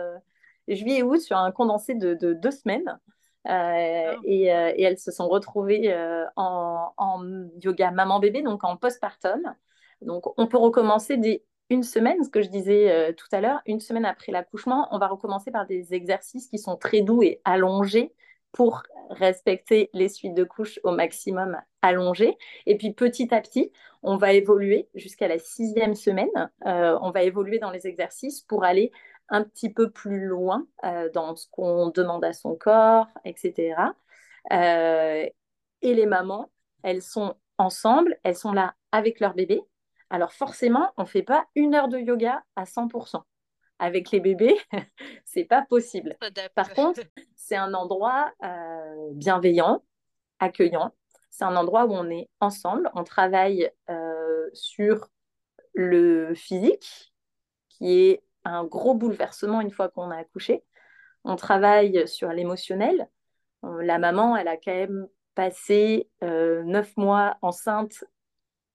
juillet 0.67 0.99
et 0.99 1.03
août, 1.03 1.19
sur 1.19 1.37
un 1.37 1.51
condensé 1.51 1.95
de, 1.95 2.33
deux 2.33 2.51
semaines. 2.51 2.99
Ah. 3.45 4.13
et, 4.23 4.45
elles 4.45 4.97
se 4.97 5.11
sont 5.11 5.27
retrouvées 5.27 5.93
en, 6.35 7.21
yoga 7.61 7.91
maman-bébé, 7.91 8.41
donc 8.41 8.63
en 8.63 8.77
postpartum. 8.77 9.53
Donc 10.01 10.37
on 10.37 10.47
peut 10.47 10.57
recommencer 10.57 11.17
dès 11.17 11.43
une 11.69 11.83
semaine, 11.83 12.23
ce 12.23 12.29
que 12.29 12.41
je 12.41 12.49
disais 12.49 13.13
tout 13.15 13.27
à 13.31 13.41
l'heure, 13.41 13.61
une 13.65 13.79
semaine 13.79 14.05
après 14.05 14.31
l'accouchement, 14.31 14.87
on 14.91 14.97
va 14.97 15.07
recommencer 15.07 15.51
par 15.51 15.65
des 15.65 15.93
exercices 15.93 16.47
qui 16.47 16.59
sont 16.59 16.77
très 16.77 17.01
doux 17.01 17.23
et 17.23 17.41
allongés 17.45 18.13
pour 18.53 18.83
respecter 19.09 19.89
les 19.93 20.07
suites 20.07 20.35
de 20.35 20.43
couches 20.43 20.79
au 20.83 20.91
maximum 20.91 21.57
allongées. 21.81 22.37
Et 22.65 22.77
puis 22.77 22.93
petit 22.93 23.33
à 23.33 23.41
petit, 23.41 23.71
on 24.03 24.15
va 24.15 24.33
évoluer 24.33 24.87
jusqu'à 24.95 25.27
la 25.27 25.39
sixième 25.39 25.95
semaine. 25.95 26.51
Euh, 26.65 26.97
on 27.01 27.11
va 27.11 27.23
évoluer 27.23 27.59
dans 27.59 27.71
les 27.71 27.87
exercices 27.87 28.41
pour 28.41 28.63
aller 28.63 28.91
un 29.29 29.43
petit 29.43 29.71
peu 29.71 29.89
plus 29.89 30.25
loin 30.25 30.67
euh, 30.83 31.09
dans 31.13 31.35
ce 31.35 31.47
qu'on 31.49 31.89
demande 31.89 32.23
à 32.23 32.33
son 32.33 32.55
corps, 32.55 33.07
etc. 33.25 33.75
Euh, 34.51 35.27
et 35.81 35.93
les 35.93 36.05
mamans, 36.05 36.51
elles 36.83 37.01
sont 37.01 37.35
ensemble, 37.57 38.17
elles 38.23 38.35
sont 38.35 38.53
là 38.53 38.75
avec 38.91 39.19
leur 39.19 39.33
bébé. 39.33 39.61
Alors 40.09 40.33
forcément, 40.33 40.91
on 40.97 41.03
ne 41.03 41.07
fait 41.07 41.23
pas 41.23 41.47
une 41.55 41.75
heure 41.75 41.87
de 41.87 41.97
yoga 41.97 42.43
à 42.55 42.65
100% 42.65 43.23
avec 43.79 44.11
les 44.11 44.19
bébés, 44.19 44.57
c'est 45.25 45.45
pas 45.45 45.63
possible. 45.63 46.15
Par 46.55 46.73
contre, 46.73 47.01
c'est 47.35 47.55
un 47.55 47.73
endroit 47.73 48.31
euh, 48.43 49.09
bienveillant, 49.13 49.83
accueillant. 50.39 50.93
C'est 51.31 51.43
un 51.43 51.55
endroit 51.55 51.85
où 51.85 51.93
on 51.93 52.09
est 52.09 52.29
ensemble, 52.39 52.91
on 52.93 53.03
travaille 53.03 53.71
sur 54.53 55.09
le 55.73 56.35
physique, 56.35 57.13
qui 57.69 58.09
est 58.09 58.23
un 58.45 58.63
gros 58.63 58.93
bouleversement 58.93 59.61
une 59.61 59.71
fois 59.71 59.89
qu'on 59.89 60.11
a 60.11 60.17
accouché. 60.17 60.63
On 61.23 61.35
travaille 61.35 62.07
sur 62.07 62.29
l'émotionnel. 62.29 63.07
La 63.63 63.97
maman, 63.97 64.35
elle 64.35 64.49
a 64.49 64.57
quand 64.57 64.73
même 64.73 65.07
passé 65.35 66.09
euh, 66.23 66.63
neuf 66.63 66.95
mois 66.97 67.37
enceinte. 67.41 68.03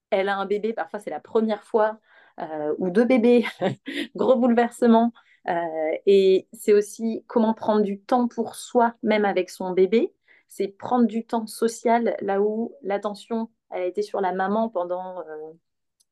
Elle 0.09 0.29
a 0.29 0.37
un 0.37 0.45
bébé, 0.45 0.73
parfois 0.73 0.99
c'est 0.99 1.11
la 1.11 1.19
première 1.19 1.63
fois 1.63 1.99
euh, 2.39 2.73
ou 2.77 2.89
deux 2.89 3.05
bébés, 3.05 3.45
gros 4.15 4.35
bouleversement. 4.35 5.11
Euh, 5.47 5.97
et 6.05 6.47
c'est 6.53 6.73
aussi 6.73 7.23
comment 7.27 7.53
prendre 7.53 7.81
du 7.81 7.99
temps 7.99 8.27
pour 8.27 8.55
soi, 8.55 8.93
même 9.03 9.25
avec 9.25 9.49
son 9.49 9.71
bébé. 9.71 10.13
C'est 10.47 10.67
prendre 10.67 11.05
du 11.05 11.25
temps 11.25 11.47
social 11.47 12.15
là 12.21 12.41
où 12.41 12.73
l'attention 12.81 13.49
a 13.69 13.81
été 13.81 14.01
sur 14.01 14.21
la 14.21 14.33
maman 14.33 14.69
pendant 14.69 15.19
euh, 15.19 15.53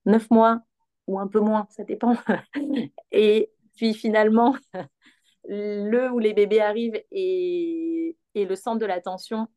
neuf 0.06 0.30
mois 0.30 0.62
ou 1.08 1.20
un 1.20 1.28
peu 1.28 1.40
moins, 1.40 1.68
ça 1.70 1.84
dépend. 1.84 2.16
et 3.12 3.52
puis 3.76 3.94
finalement, 3.94 4.56
le 5.48 6.12
où 6.12 6.20
les 6.20 6.34
bébés 6.34 6.62
arrivent 6.62 7.02
et, 7.12 8.16
et 8.36 8.46
le 8.46 8.56
centre 8.56 8.80
de 8.80 8.86
l'attention 8.86 9.48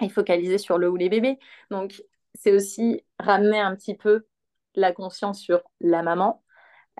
est 0.00 0.08
focalisé 0.08 0.58
sur 0.58 0.78
le 0.78 0.88
ou 0.88 0.96
les 0.96 1.08
bébés. 1.08 1.38
Donc, 1.70 2.02
c'est 2.34 2.52
aussi 2.52 3.04
ramener 3.18 3.60
un 3.60 3.74
petit 3.74 3.94
peu 3.94 4.26
la 4.74 4.92
conscience 4.92 5.40
sur 5.40 5.62
la 5.80 6.02
maman. 6.02 6.42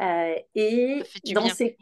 Euh, 0.00 0.34
et 0.54 1.02
dans 1.32 1.48
ces 1.48 1.76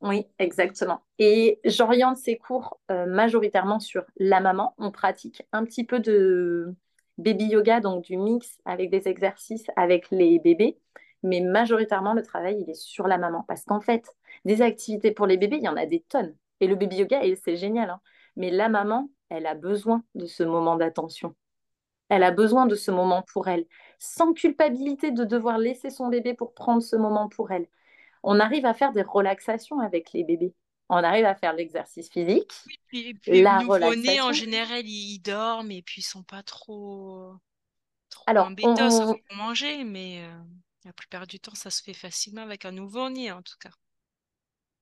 oui, 0.00 0.26
exactement. 0.38 1.02
Et 1.18 1.60
j'oriente 1.64 2.16
ces 2.16 2.38
cours 2.38 2.80
euh, 2.90 3.04
majoritairement 3.04 3.80
sur 3.80 4.04
la 4.16 4.40
maman. 4.40 4.74
On 4.78 4.90
pratique 4.90 5.42
un 5.52 5.64
petit 5.64 5.84
peu 5.84 6.00
de 6.00 6.74
baby 7.18 7.46
yoga, 7.46 7.80
donc 7.80 8.04
du 8.04 8.16
mix 8.16 8.58
avec 8.64 8.88
des 8.88 9.08
exercices 9.08 9.66
avec 9.76 10.10
les 10.10 10.38
bébés. 10.38 10.78
Mais 11.22 11.40
majoritairement, 11.40 12.14
le 12.14 12.22
travail, 12.22 12.58
il 12.60 12.70
est 12.70 12.74
sur 12.74 13.06
la 13.06 13.18
maman. 13.18 13.44
Parce 13.46 13.64
qu'en 13.64 13.80
fait, 13.80 14.14
des 14.44 14.62
activités 14.62 15.12
pour 15.12 15.26
les 15.26 15.36
bébés, 15.36 15.56
il 15.56 15.64
y 15.64 15.68
en 15.68 15.76
a 15.76 15.86
des 15.86 16.00
tonnes. 16.00 16.34
Et 16.60 16.66
le 16.66 16.76
baby 16.76 16.96
yoga, 16.96 17.20
c'est 17.42 17.56
génial. 17.56 17.90
Hein. 17.90 18.00
Mais 18.36 18.50
la 18.50 18.68
maman, 18.68 19.10
elle 19.28 19.46
a 19.46 19.54
besoin 19.54 20.02
de 20.14 20.26
ce 20.26 20.42
moment 20.42 20.76
d'attention. 20.76 21.34
Elle 22.08 22.24
a 22.24 22.32
besoin 22.32 22.66
de 22.66 22.74
ce 22.74 22.90
moment 22.90 23.22
pour 23.32 23.48
elle, 23.48 23.66
sans 23.98 24.32
culpabilité 24.32 25.12
de 25.12 25.24
devoir 25.24 25.58
laisser 25.58 25.90
son 25.90 26.08
bébé 26.08 26.34
pour 26.34 26.54
prendre 26.54 26.82
ce 26.82 26.96
moment 26.96 27.28
pour 27.28 27.52
elle. 27.52 27.68
On 28.22 28.40
arrive 28.40 28.66
à 28.66 28.74
faire 28.74 28.92
des 28.92 29.02
relaxations 29.02 29.78
avec 29.78 30.12
les 30.12 30.24
bébés. 30.24 30.52
On 30.88 30.96
arrive 30.96 31.24
à 31.24 31.36
faire 31.36 31.52
l'exercice 31.52 32.10
physique. 32.10 32.50
Oui, 32.92 33.14
puis, 33.14 33.42
la 33.42 33.58
relaxation. 33.60 34.24
en 34.24 34.32
général, 34.32 34.82
ils 34.84 35.20
dorment 35.20 35.70
et 35.70 35.82
puis 35.82 36.00
ils 36.00 36.04
sont 36.04 36.24
pas 36.24 36.42
trop, 36.42 37.32
trop 38.08 38.24
Alors, 38.26 38.48
embêtants 38.48 39.14
pour 39.14 39.36
manger, 39.36 39.84
mais 39.84 40.24
euh, 40.24 40.42
la 40.84 40.92
plupart 40.92 41.26
du 41.26 41.40
temps, 41.40 41.54
ça 41.54 41.70
se 41.70 41.82
fait 41.82 41.94
facilement 41.94 42.42
avec 42.42 42.64
un 42.64 42.72
nouveau-né, 42.72 43.32
en 43.32 43.42
tout 43.42 43.56
cas. 43.60 43.70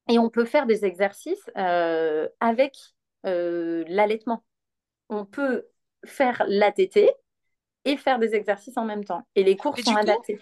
Et 0.09 0.19
on 0.19 0.31
peut 0.31 0.45
faire 0.45 0.67
des 0.67 0.85
exercices 0.85 1.51
euh, 1.57 2.29
avec 2.41 2.77
euh, 3.27 3.85
l'allaitement. 3.89 4.45
On 5.09 5.25
peut 5.25 5.67
faire 6.05 6.45
l'ATT 6.49 7.11
et 7.85 7.97
faire 7.97 8.19
des 8.19 8.35
exercices 8.35 8.77
en 8.77 8.85
même 8.85 9.05
temps. 9.05 9.27
Et 9.35 9.45
les 9.45 9.57
cours 9.57 9.79
sont 9.79 9.97
adaptés. 9.97 10.39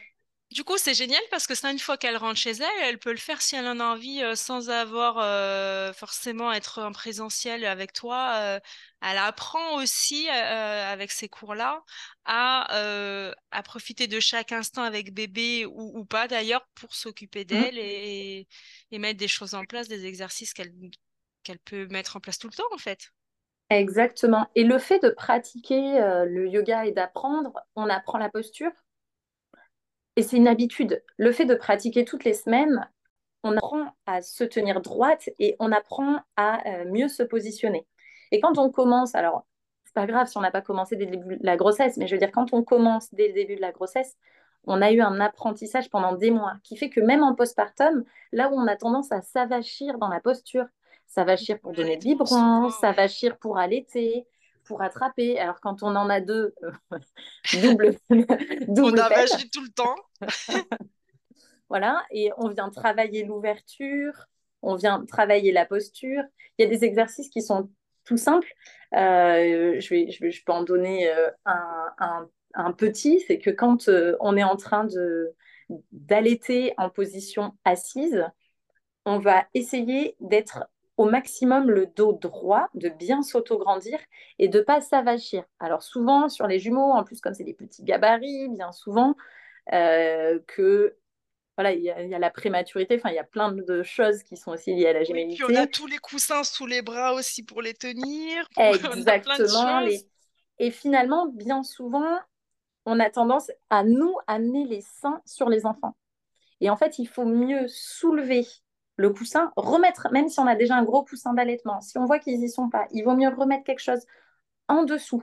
Du 0.52 0.62
coup, 0.62 0.78
c'est 0.78 0.94
génial 0.94 1.20
parce 1.30 1.46
que 1.46 1.56
ça, 1.56 1.72
une 1.72 1.78
fois 1.78 1.96
qu'elle 1.96 2.16
rentre 2.16 2.38
chez 2.38 2.52
elle, 2.52 2.82
elle 2.82 2.98
peut 2.98 3.11
le 3.11 3.16
faire 3.16 3.42
si 3.42 3.56
elle 3.56 3.66
en 3.66 3.80
a 3.80 3.85
envie 3.85 4.22
euh, 4.22 4.37
sans 4.37 4.70
avoir 4.70 5.18
euh, 5.18 5.92
forcément 5.92 6.52
être 6.52 6.80
en 6.82 6.92
présentiel 6.92 7.64
avec 7.64 7.92
toi. 7.92 8.37
Euh, 8.37 8.61
elle 9.02 9.18
apprend 9.18 9.74
aussi 9.74 10.28
avec 10.28 11.11
ces 11.11 11.28
cours-là 11.28 11.82
à, 12.24 13.32
à 13.50 13.62
profiter 13.62 14.06
de 14.06 14.20
chaque 14.20 14.52
instant 14.52 14.82
avec 14.82 15.12
bébé 15.12 15.66
ou, 15.66 16.04
pas 16.04 16.28
d'ailleurs 16.28 16.66
pour 16.74 16.94
s'occuper 16.94 17.42
mmh. 17.42 17.44
d'elle 17.44 17.78
et, 17.78 18.48
et, 18.90 18.98
mettre 18.98 19.18
des 19.18 19.28
choses 19.28 19.54
en 19.54 19.64
place, 19.64 19.88
des 19.88 20.06
exercices 20.06 20.54
qu'elle 20.54 20.72
qu'elle 21.46 21.59
peut 21.61 21.87
mettre 21.88 22.16
en 22.16 22.20
place 22.20 22.38
tout 22.38 22.48
le 22.48 22.54
temps 22.54 22.68
en 22.72 22.78
fait. 22.78 23.12
Exactement. 23.70 24.48
Et 24.54 24.64
le 24.64 24.78
fait 24.78 25.00
de 25.00 25.11
pratiquer 25.11 26.00
euh, 26.00 26.24
le 26.24 26.48
yoga 26.48 26.87
et 26.87 26.92
d'apprendre, 26.92 27.52
on 27.74 27.88
apprend 27.88 28.18
la 28.18 28.28
posture? 28.28 28.70
Et 30.16 30.22
c'est 30.22 30.37
une 30.37 30.48
habitude. 30.48 31.02
Le 31.18 31.33
fait 31.33 31.44
de 31.44 31.55
pratiquer 31.55 32.05
toutes 32.05 32.24
les 32.24 32.35
semaines, 32.35 32.88
on 33.42 33.57
apprend 33.57 33.94
à 34.07 34.22
se 34.22 34.44
tenir 34.44 34.81
droite 34.81 35.29
et 35.38 35.57
on 35.61 35.72
apprend 35.72 36.20
à 36.37 36.66
euh, 36.68 36.85
mieux 36.90 37.09
se 37.09 37.22
positionner. 37.22 37.87
Et 38.33 38.40
quand 38.40 38.59
on 38.59 38.70
commence, 38.70 39.14
alors 39.14 39.46
c'est 39.85 39.94
pas 39.94 40.07
grave 40.07 40.26
si 40.26 40.37
on 40.37 40.40
n'a 40.40 40.50
pas 40.50 40.62
commencé 40.62 40.96
dès 40.96 41.05
le 41.05 41.12
début 41.12 41.37
de 41.37 41.46
la 41.46 41.57
grossesse, 41.57 41.96
mais 41.96 42.07
je 42.07 42.14
veux 42.14 42.18
dire, 42.18 42.33
quand 42.33 42.52
on 42.52 42.64
commence 42.64 43.12
dès 43.14 43.29
le 43.29 43.35
début 43.35 43.57
de 43.57 43.61
la 43.61 43.72
grossesse, 43.72 44.16
on 44.64 44.83
a 44.83 44.90
eu 44.90 45.00
un 45.00 45.20
apprentissage 45.20 45.90
pendant 45.90 46.14
des 46.14 46.31
mois 46.31 46.55
qui 46.64 46.76
fait 46.76 46.90
que 46.90 47.00
même 47.00 47.22
en 47.22 47.35
postpartum, 47.35 48.05
là 48.33 48.50
où 48.50 48.55
on 48.55 48.66
a 48.66 48.74
tendance 48.74 49.12
à 49.12 49.22
s'avachir 49.22 49.98
dans 49.98 50.09
la 50.09 50.18
posture, 50.18 50.66
s'avachir 51.07 51.61
pour 51.61 51.72
donner 51.72 51.94
le 51.96 52.00
biberon, 52.00 52.70
s'avachir 52.70 53.38
pour 53.38 53.59
allaiter, 53.59 54.26
pour 54.66 54.83
attraper. 54.83 55.38
Alors 55.38 55.61
quand 55.61 55.83
on 55.83 55.94
en 55.96 56.09
a 56.09 56.20
deux, 56.20 56.55
euh, 56.62 56.98
double, 57.62 57.96
double. 58.68 58.98
On 59.00 59.02
avachit 59.02 59.50
tout 59.50 59.62
le 59.62 59.70
temps. 59.70 59.96
voilà, 61.68 62.05
et 62.11 62.31
on 62.37 62.48
vient 62.48 62.70
travailler 62.70 63.24
l'ouverture, 63.24 64.26
on 64.62 64.74
vient 64.74 65.05
travailler 65.07 65.52
la 65.52 65.66
posture. 65.66 66.22
Il 66.59 66.64
y 66.64 66.66
a 66.66 66.68
des 66.68 66.85
exercices 66.85 67.29
qui 67.29 67.42
sont 67.42 67.70
tout 68.05 68.16
simples. 68.16 68.52
Euh, 68.94 69.81
je, 69.81 69.88
vais, 69.90 70.11
je, 70.11 70.20
vais, 70.20 70.31
je 70.31 70.44
peux 70.44 70.52
en 70.52 70.62
donner 70.62 71.09
euh, 71.09 71.31
un, 71.44 71.92
un, 71.98 72.29
un, 72.55 72.72
petit, 72.72 73.20
c'est 73.26 73.38
que 73.38 73.50
quand 73.50 73.88
on 74.20 74.37
est 74.37 74.44
en 74.44 74.57
train 74.57 74.85
de 74.85 75.35
d'allaiter 75.90 76.74
en 76.79 76.90
position 76.90 77.57
assise, 77.64 78.24
on 79.05 79.18
va 79.18 79.46
essayer 79.55 80.16
d'être 80.20 80.64
au 80.96 81.04
maximum 81.04 81.70
le 81.70 81.87
dos 81.87 82.12
droit, 82.12 82.68
de 82.74 82.88
bien 82.88 83.22
s'auto-grandir 83.22 83.98
et 84.38 84.48
de 84.48 84.61
pas 84.61 84.80
s'avachir. 84.80 85.44
Alors 85.61 85.82
souvent 85.82 86.28
sur 86.28 86.46
les 86.46 86.59
jumeaux, 86.59 86.92
en 86.92 87.04
plus 87.04 87.20
comme 87.20 87.35
c'est 87.35 87.44
des 87.44 87.54
petits 87.54 87.82
gabarits, 87.82 88.48
bien 88.48 88.72
souvent 88.72 89.14
euh, 89.72 90.38
que 90.46 90.96
voilà, 91.56 91.72
il 91.72 91.82
y, 91.82 91.90
a 91.90 92.18
la 92.18 92.30
prématurité, 92.30 92.96
enfin 92.96 93.09
il 93.09 93.14
y 93.14 93.18
a 93.18 93.24
plein 93.24 93.50
de 93.50 93.82
choses 93.82 94.22
qui 94.22 94.37
sont 94.37 94.50
aussi 94.52 94.74
liées 94.74 94.88
à 94.88 94.92
la 94.92 95.04
gémellité. 95.04 95.42
Oui, 95.42 95.48
puis 95.48 95.59
on 95.59 95.62
a 95.62 95.66
tous 95.66 95.87
les 95.87 95.96
coussins 95.96 96.44
sous 96.44 96.66
les 96.66 96.82
bras 96.82 97.14
aussi 97.14 97.42
pour 97.42 97.62
les 97.62 97.72
tenir. 97.72 98.46
Exactement. 98.59 99.88
Et 100.59 100.70
finalement, 100.70 101.26
bien 101.26 101.62
souvent, 101.62 102.18
on 102.85 103.00
a 103.00 103.09
tendance 103.09 103.50
à 103.70 103.85
nous 103.85 104.14
amener 104.26 104.66
les 104.66 104.82
seins 104.82 105.22
sur 105.24 105.48
les 105.48 105.64
enfants. 105.64 105.96
Et 106.61 106.68
en 106.68 106.76
fait, 106.76 106.98
il 106.98 107.06
faut 107.06 107.24
mieux 107.24 107.66
soulever 107.68 108.46
le 108.96 109.11
coussin, 109.11 109.52
remettre, 109.56 110.09
même 110.11 110.28
si 110.28 110.40
on 110.40 110.46
a 110.46 110.54
déjà 110.54 110.76
un 110.76 110.85
gros 110.85 111.04
coussin 111.04 111.35
d'allaitement, 111.35 111.80
si 111.80 111.98
on 111.98 112.06
voit 112.06 112.18
qu'ils 112.18 112.40
n'y 112.40 112.50
sont 112.50 112.70
pas, 112.70 112.87
il 112.92 113.02
vaut 113.02 113.14
mieux 113.14 113.28
remettre 113.28 113.64
quelque 113.64 113.80
chose 113.80 114.04
en 114.68 114.85
dessous, 114.85 115.22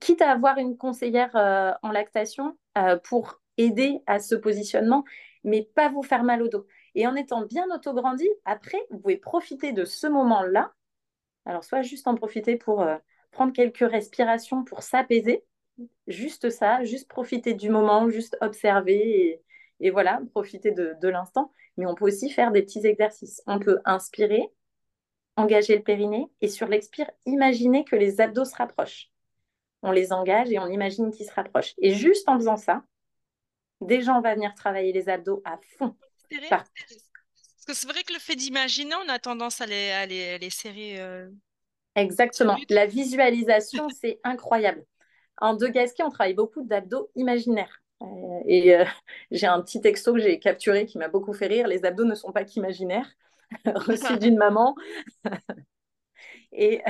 quitte 0.00 0.22
à 0.22 0.30
avoir 0.30 0.58
une 0.58 0.76
conseillère 0.76 1.34
euh, 1.36 1.72
en 1.82 1.90
lactation 1.90 2.58
euh, 2.76 2.96
pour 2.96 3.40
aider 3.56 4.02
à 4.06 4.18
ce 4.18 4.34
positionnement, 4.34 5.04
mais 5.44 5.68
pas 5.74 5.88
vous 5.88 6.02
faire 6.02 6.24
mal 6.24 6.42
au 6.42 6.48
dos. 6.48 6.66
Et 6.94 7.06
en 7.06 7.14
étant 7.14 7.42
bien 7.42 7.66
autograndi, 7.72 8.28
après, 8.44 8.78
vous 8.90 8.98
pouvez 8.98 9.16
profiter 9.16 9.72
de 9.72 9.84
ce 9.84 10.06
moment-là. 10.06 10.72
Alors, 11.44 11.64
soit 11.64 11.82
juste 11.82 12.06
en 12.08 12.14
profiter 12.14 12.56
pour 12.56 12.82
euh, 12.82 12.96
prendre 13.30 13.52
quelques 13.52 13.88
respirations 13.88 14.64
pour 14.64 14.82
s'apaiser, 14.82 15.44
juste 16.06 16.50
ça, 16.50 16.82
juste 16.84 17.08
profiter 17.08 17.54
du 17.54 17.70
moment, 17.70 18.08
juste 18.08 18.36
observer 18.40 19.40
voilà, 19.90 20.20
profiter 20.32 20.72
de 20.72 21.08
l'instant 21.08 21.52
mais 21.78 21.86
on 21.86 21.94
peut 21.94 22.04
aussi 22.04 22.28
faire 22.28 22.50
des 22.50 22.62
petits 22.62 22.84
exercices. 22.84 23.40
On 23.46 23.58
peut 23.58 23.80
inspirer, 23.84 24.42
engager 25.36 25.76
le 25.76 25.82
périnée 25.82 26.26
et 26.40 26.48
sur 26.48 26.66
l'expire, 26.66 27.08
imaginer 27.24 27.84
que 27.84 27.96
les 27.96 28.20
abdos 28.20 28.44
se 28.44 28.56
rapprochent. 28.56 29.10
On 29.82 29.92
les 29.92 30.12
engage 30.12 30.50
et 30.50 30.58
on 30.58 30.66
imagine 30.66 31.12
qu'ils 31.12 31.26
se 31.26 31.32
rapprochent. 31.32 31.74
Et 31.78 31.94
juste 31.94 32.28
en 32.28 32.36
faisant 32.36 32.56
ça, 32.56 32.82
déjà 33.80 34.12
on 34.12 34.20
va 34.20 34.34
venir 34.34 34.54
travailler 34.54 34.92
les 34.92 35.08
abdos 35.08 35.40
à 35.44 35.58
fond. 35.78 35.96
Parce 36.50 36.68
que 37.66 37.74
c'est 37.74 37.86
vrai 37.86 38.02
que 38.02 38.12
le 38.12 38.18
fait 38.18 38.34
d'imaginer, 38.34 38.96
on 38.96 39.08
a 39.08 39.20
tendance 39.20 39.60
à 39.60 39.66
les, 39.66 40.38
les, 40.38 40.50
serrer. 40.50 41.00
Euh, 41.00 41.30
Exactement. 41.94 42.56
La 42.70 42.86
visualisation, 42.86 43.88
c'est 44.00 44.18
incroyable. 44.24 44.84
En 45.40 45.54
deux 45.54 45.68
gasquets, 45.68 46.02
on 46.02 46.10
travaille 46.10 46.34
beaucoup 46.34 46.64
d'abdos 46.64 47.08
imaginaires. 47.14 47.80
Euh, 48.02 48.40
et 48.46 48.76
euh, 48.76 48.84
j'ai 49.30 49.46
un 49.46 49.60
petit 49.62 49.80
texto 49.80 50.14
que 50.14 50.20
j'ai 50.20 50.38
capturé 50.38 50.86
qui 50.86 50.98
m'a 50.98 51.08
beaucoup 51.08 51.32
fait 51.32 51.46
rire. 51.46 51.66
Les 51.68 51.84
abdos 51.84 52.04
ne 52.04 52.14
sont 52.14 52.32
pas 52.32 52.44
qu'imaginaires, 52.44 53.10
reçu 53.66 54.16
d'une 54.18 54.36
maman. 54.36 54.74
et 56.52 56.82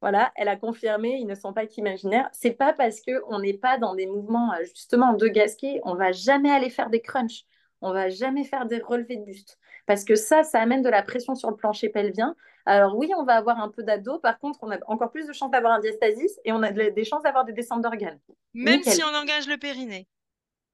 voilà, 0.00 0.30
elle 0.36 0.48
a 0.48 0.56
confirmé, 0.56 1.16
ils 1.20 1.26
ne 1.26 1.34
sont 1.34 1.52
pas 1.52 1.66
qu'imaginaires. 1.66 2.28
C'est 2.32 2.52
pas 2.52 2.72
parce 2.72 3.00
qu'on 3.00 3.40
n'est 3.40 3.54
pas 3.58 3.78
dans 3.78 3.94
des 3.94 4.06
mouvements 4.06 4.52
euh, 4.52 4.62
justement 4.64 5.14
de 5.14 5.26
gasquet, 5.26 5.80
on 5.84 5.94
va 5.94 6.12
jamais 6.12 6.50
aller 6.50 6.70
faire 6.70 6.90
des 6.90 7.00
crunchs, 7.00 7.44
on 7.80 7.92
va 7.92 8.08
jamais 8.08 8.44
faire 8.44 8.66
des 8.66 8.78
relevés 8.78 9.16
de 9.16 9.24
buste. 9.24 9.58
Parce 9.86 10.04
que 10.04 10.14
ça, 10.14 10.44
ça 10.44 10.60
amène 10.60 10.82
de 10.82 10.88
la 10.90 11.02
pression 11.02 11.34
sur 11.34 11.50
le 11.50 11.56
plancher 11.56 11.88
pelvien. 11.88 12.36
Alors 12.66 12.96
oui, 12.96 13.10
on 13.16 13.22
va 13.22 13.34
avoir 13.34 13.60
un 13.60 13.70
peu 13.70 13.84
d'abdos. 13.84 14.18
Par 14.18 14.38
contre, 14.38 14.58
on 14.62 14.70
a 14.70 14.78
encore 14.86 15.12
plus 15.12 15.26
de 15.26 15.32
chances 15.32 15.52
d'avoir 15.52 15.72
un 15.72 15.80
diastasis 15.80 16.40
et 16.44 16.52
on 16.52 16.62
a 16.62 16.72
des 16.72 17.04
chances 17.04 17.22
d'avoir 17.22 17.44
des 17.44 17.52
descentes 17.52 17.82
d'organes. 17.82 18.18
Même 18.54 18.82
si 18.82 19.02
on 19.04 19.14
engage 19.14 19.46
le 19.46 19.56
périnée. 19.56 20.08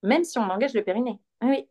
Même 0.02 0.24
si 0.24 0.38
on 0.38 0.48
engage 0.48 0.72
le 0.72 0.83
périnée. 0.83 1.20
Oui. 1.42 1.68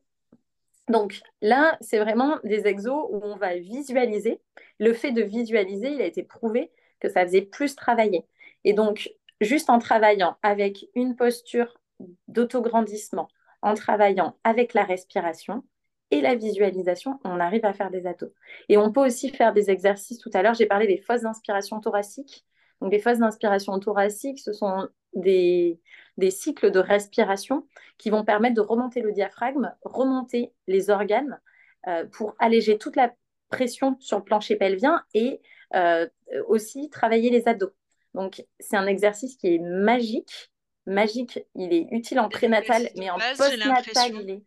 Donc 0.89 1.21
là, 1.41 1.77
c'est 1.81 1.99
vraiment 1.99 2.37
des 2.43 2.67
exos 2.67 3.07
où 3.09 3.19
on 3.23 3.35
va 3.35 3.55
visualiser. 3.55 4.41
Le 4.79 4.93
fait 4.93 5.11
de 5.11 5.21
visualiser, 5.21 5.91
il 5.91 6.01
a 6.01 6.05
été 6.05 6.23
prouvé 6.23 6.71
que 6.99 7.09
ça 7.09 7.25
faisait 7.25 7.41
plus 7.41 7.75
travailler. 7.75 8.25
Et 8.63 8.73
donc, 8.73 9.09
juste 9.41 9.69
en 9.69 9.79
travaillant 9.79 10.37
avec 10.43 10.85
une 10.93 11.15
posture 11.15 11.79
d'autograndissement, 12.27 13.27
en 13.61 13.73
travaillant 13.73 14.35
avec 14.43 14.73
la 14.73 14.83
respiration, 14.83 15.63
et 16.11 16.19
la 16.19 16.35
visualisation, 16.35 17.19
on 17.23 17.39
arrive 17.39 17.65
à 17.65 17.73
faire 17.73 17.89
des 17.89 18.05
atos. 18.05 18.31
Et 18.67 18.77
on 18.77 18.91
peut 18.91 19.05
aussi 19.05 19.29
faire 19.29 19.53
des 19.53 19.71
exercices. 19.71 20.19
Tout 20.19 20.29
à 20.33 20.41
l'heure, 20.41 20.53
j'ai 20.53 20.65
parlé 20.65 20.85
des 20.85 20.97
fosses 20.97 21.21
d'inspiration 21.21 21.79
thoracique. 21.79 22.45
Donc, 22.81 22.91
les 22.91 22.99
fosses 22.99 23.19
d'inspiration 23.19 23.79
thoracique, 23.79 24.39
ce 24.39 24.51
sont 24.51 24.89
des, 25.13 25.79
des 26.17 26.31
cycles 26.31 26.69
de 26.69 26.79
respiration 26.79 27.65
qui 27.97 28.09
vont 28.09 28.25
permettre 28.25 28.55
de 28.55 28.61
remonter 28.61 29.01
le 29.01 29.13
diaphragme, 29.13 29.73
remonter 29.83 30.53
les 30.67 30.89
organes 30.89 31.39
euh, 31.87 32.05
pour 32.11 32.35
alléger 32.39 32.77
toute 32.77 32.97
la 32.97 33.13
pression 33.49 33.95
sur 33.99 34.17
le 34.17 34.23
plancher 34.23 34.57
pelvien 34.57 35.03
et 35.13 35.41
euh, 35.75 36.07
aussi 36.47 36.89
travailler 36.89 37.29
les 37.29 37.47
abdos. 37.47 37.71
Donc, 38.13 38.43
c'est 38.59 38.75
un 38.75 38.87
exercice 38.87 39.37
qui 39.37 39.55
est 39.55 39.59
magique. 39.59 40.51
Magique, 40.85 41.39
il 41.55 41.71
est 41.73 41.87
utile 41.91 42.19
en 42.19 42.27
prénatal, 42.27 42.89
mais 42.97 43.09
en 43.09 43.17
postnatal, 43.17 44.11
il 44.21 44.29
est 44.29 44.43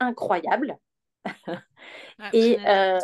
incroyable. 0.00 0.76
Euh, 2.34 2.98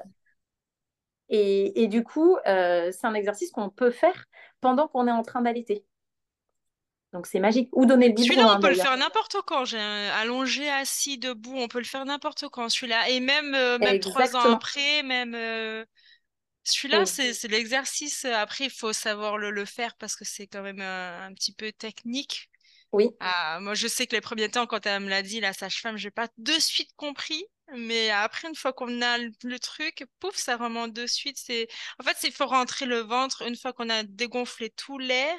et, 1.28 1.82
et, 1.82 1.88
du 1.88 2.04
coup, 2.04 2.36
euh, 2.46 2.92
c'est 2.92 3.06
un 3.06 3.14
exercice 3.14 3.50
qu'on 3.50 3.70
peut 3.70 3.90
faire 3.90 4.26
pendant 4.60 4.88
qu'on 4.88 5.08
est 5.08 5.12
en 5.12 5.22
train 5.22 5.40
d'allaiter. 5.40 5.84
Donc 7.12 7.26
c'est 7.26 7.40
magique. 7.40 7.70
Ou 7.72 7.86
donner 7.86 8.08
le 8.08 8.14
biberon. 8.14 8.28
Celui-là, 8.28 8.46
on 8.46 8.56
hein, 8.56 8.60
peut 8.60 8.68
le 8.68 8.74
faire 8.74 8.96
n'importe 8.96 9.36
quand. 9.46 9.64
J'ai 9.64 9.78
allongé, 9.78 10.68
assis, 10.68 11.18
debout, 11.18 11.56
on 11.56 11.66
peut 11.66 11.78
le 11.78 11.84
faire 11.84 12.04
n'importe 12.04 12.48
quand. 12.48 12.68
Celui-là, 12.68 13.08
et 13.08 13.20
même, 13.20 13.54
euh, 13.54 13.78
même 13.78 14.00
trois 14.00 14.36
ans 14.36 14.52
après, 14.52 15.02
même. 15.02 15.32
Celui-là, 16.62 17.06
c'est 17.06 17.48
l'exercice. 17.48 18.24
Après, 18.26 18.64
il 18.64 18.70
faut 18.70 18.92
savoir 18.92 19.38
le, 19.38 19.50
le, 19.50 19.64
faire 19.64 19.94
parce 19.96 20.14
que 20.14 20.24
c'est 20.24 20.46
quand 20.46 20.62
même 20.62 20.80
un, 20.80 21.32
petit 21.32 21.52
peu 21.52 21.72
technique. 21.72 22.50
Oui. 22.92 23.10
Ah, 23.20 23.58
moi, 23.60 23.74
je 23.74 23.86
sais 23.86 24.06
que 24.06 24.14
les 24.14 24.20
premiers 24.20 24.50
temps, 24.50 24.66
quand 24.66 24.86
elle 24.86 25.02
me 25.02 25.08
l'a 25.08 25.22
dit, 25.22 25.40
la 25.40 25.52
sage-femme, 25.52 25.96
je 25.96 26.06
n'ai 26.06 26.10
pas 26.10 26.28
de 26.38 26.52
suite 26.52 26.90
compris. 26.96 27.44
Mais 27.74 28.10
après, 28.10 28.48
une 28.48 28.54
fois 28.54 28.72
qu'on 28.72 29.02
a 29.02 29.18
le, 29.18 29.58
truc, 29.58 30.06
pouf, 30.20 30.36
ça 30.36 30.56
remonte 30.56 30.92
de 30.92 31.06
suite. 31.06 31.36
C'est 31.38 31.68
En 32.00 32.04
fait, 32.04 32.16
il 32.22 32.32
faut 32.32 32.46
rentrer 32.46 32.86
le 32.86 33.00
ventre. 33.00 33.42
Une 33.42 33.56
fois 33.56 33.72
qu'on 33.72 33.90
a 33.90 34.04
dégonflé 34.04 34.70
tout 34.70 34.98
l'air, 34.98 35.36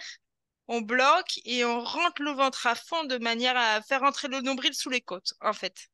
on 0.68 0.82
bloque 0.82 1.40
et 1.46 1.64
on 1.64 1.80
rentre 1.80 2.22
le 2.22 2.32
ventre 2.32 2.68
à 2.68 2.76
fond 2.76 3.06
de 3.06 3.18
manière 3.18 3.56
à 3.56 3.82
faire 3.82 4.02
rentrer 4.02 4.28
le 4.28 4.42
nombril 4.42 4.74
sous 4.74 4.90
les 4.90 5.02
côtes, 5.02 5.34
en 5.42 5.54
fait. 5.54 5.88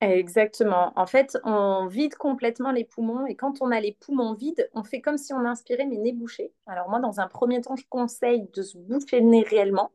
Exactement. 0.00 0.92
En 0.96 1.06
fait, 1.06 1.36
on 1.44 1.86
vide 1.86 2.14
complètement 2.14 2.70
les 2.70 2.84
poumons 2.84 3.26
et 3.26 3.36
quand 3.36 3.60
on 3.60 3.70
a 3.70 3.80
les 3.80 3.98
poumons 4.00 4.32
vides, 4.32 4.70
on 4.72 4.82
fait 4.82 5.02
comme 5.02 5.18
si 5.18 5.34
on 5.34 5.44
inspirait 5.44 5.84
mais 5.84 5.98
nez 5.98 6.12
bouché. 6.12 6.54
Alors 6.66 6.88
moi, 6.88 7.00
dans 7.00 7.20
un 7.20 7.28
premier 7.28 7.60
temps, 7.60 7.76
je 7.76 7.84
conseille 7.88 8.48
de 8.54 8.62
se 8.62 8.78
boucher 8.78 9.20
le 9.20 9.26
nez 9.26 9.42
réellement 9.42 9.92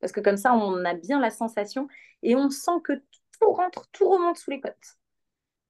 parce 0.00 0.12
que 0.12 0.20
comme 0.20 0.36
ça, 0.36 0.54
on 0.54 0.84
a 0.84 0.94
bien 0.94 1.20
la 1.20 1.30
sensation 1.30 1.88
et 2.22 2.36
on 2.36 2.50
sent 2.50 2.80
que 2.82 2.92
tout 3.40 3.52
rentre, 3.52 3.88
tout 3.92 4.08
remonte 4.08 4.36
sous 4.36 4.50
les 4.50 4.60
côtes. 4.60 4.98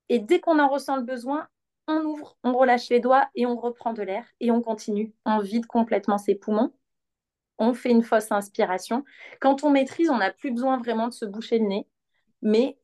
Et 0.09 0.19
dès 0.19 0.41
qu'on 0.41 0.59
en 0.59 0.69
ressent 0.69 0.97
le 0.97 1.03
besoin, 1.03 1.49
on 1.87 2.01
ouvre, 2.05 2.37
on 2.45 2.57
relâche 2.57 2.89
les 2.89 3.01
doigts 3.01 3.29
et 3.35 3.47
on 3.47 3.57
reprend 3.57 3.93
de 3.93 4.03
l'air 4.03 4.27
et 4.41 4.51
on 4.51 4.61
continue. 4.63 5.13
On 5.25 5.39
vide 5.41 5.67
complètement 5.67 6.19
ses 6.19 6.35
poumons. 6.35 6.73
On 7.59 7.75
fait 7.75 7.91
une 7.91 8.03
fausse 8.03 8.33
inspiration. 8.33 9.05
Quand 9.41 9.65
on 9.65 9.71
maîtrise, 9.71 10.11
on 10.11 10.19
n'a 10.19 10.33
plus 10.33 10.51
besoin 10.51 10.79
vraiment 10.79 11.09
de 11.09 11.13
se 11.13 11.25
boucher 11.25 11.59
le 11.59 11.67
nez, 11.67 11.87
mais 12.43 12.79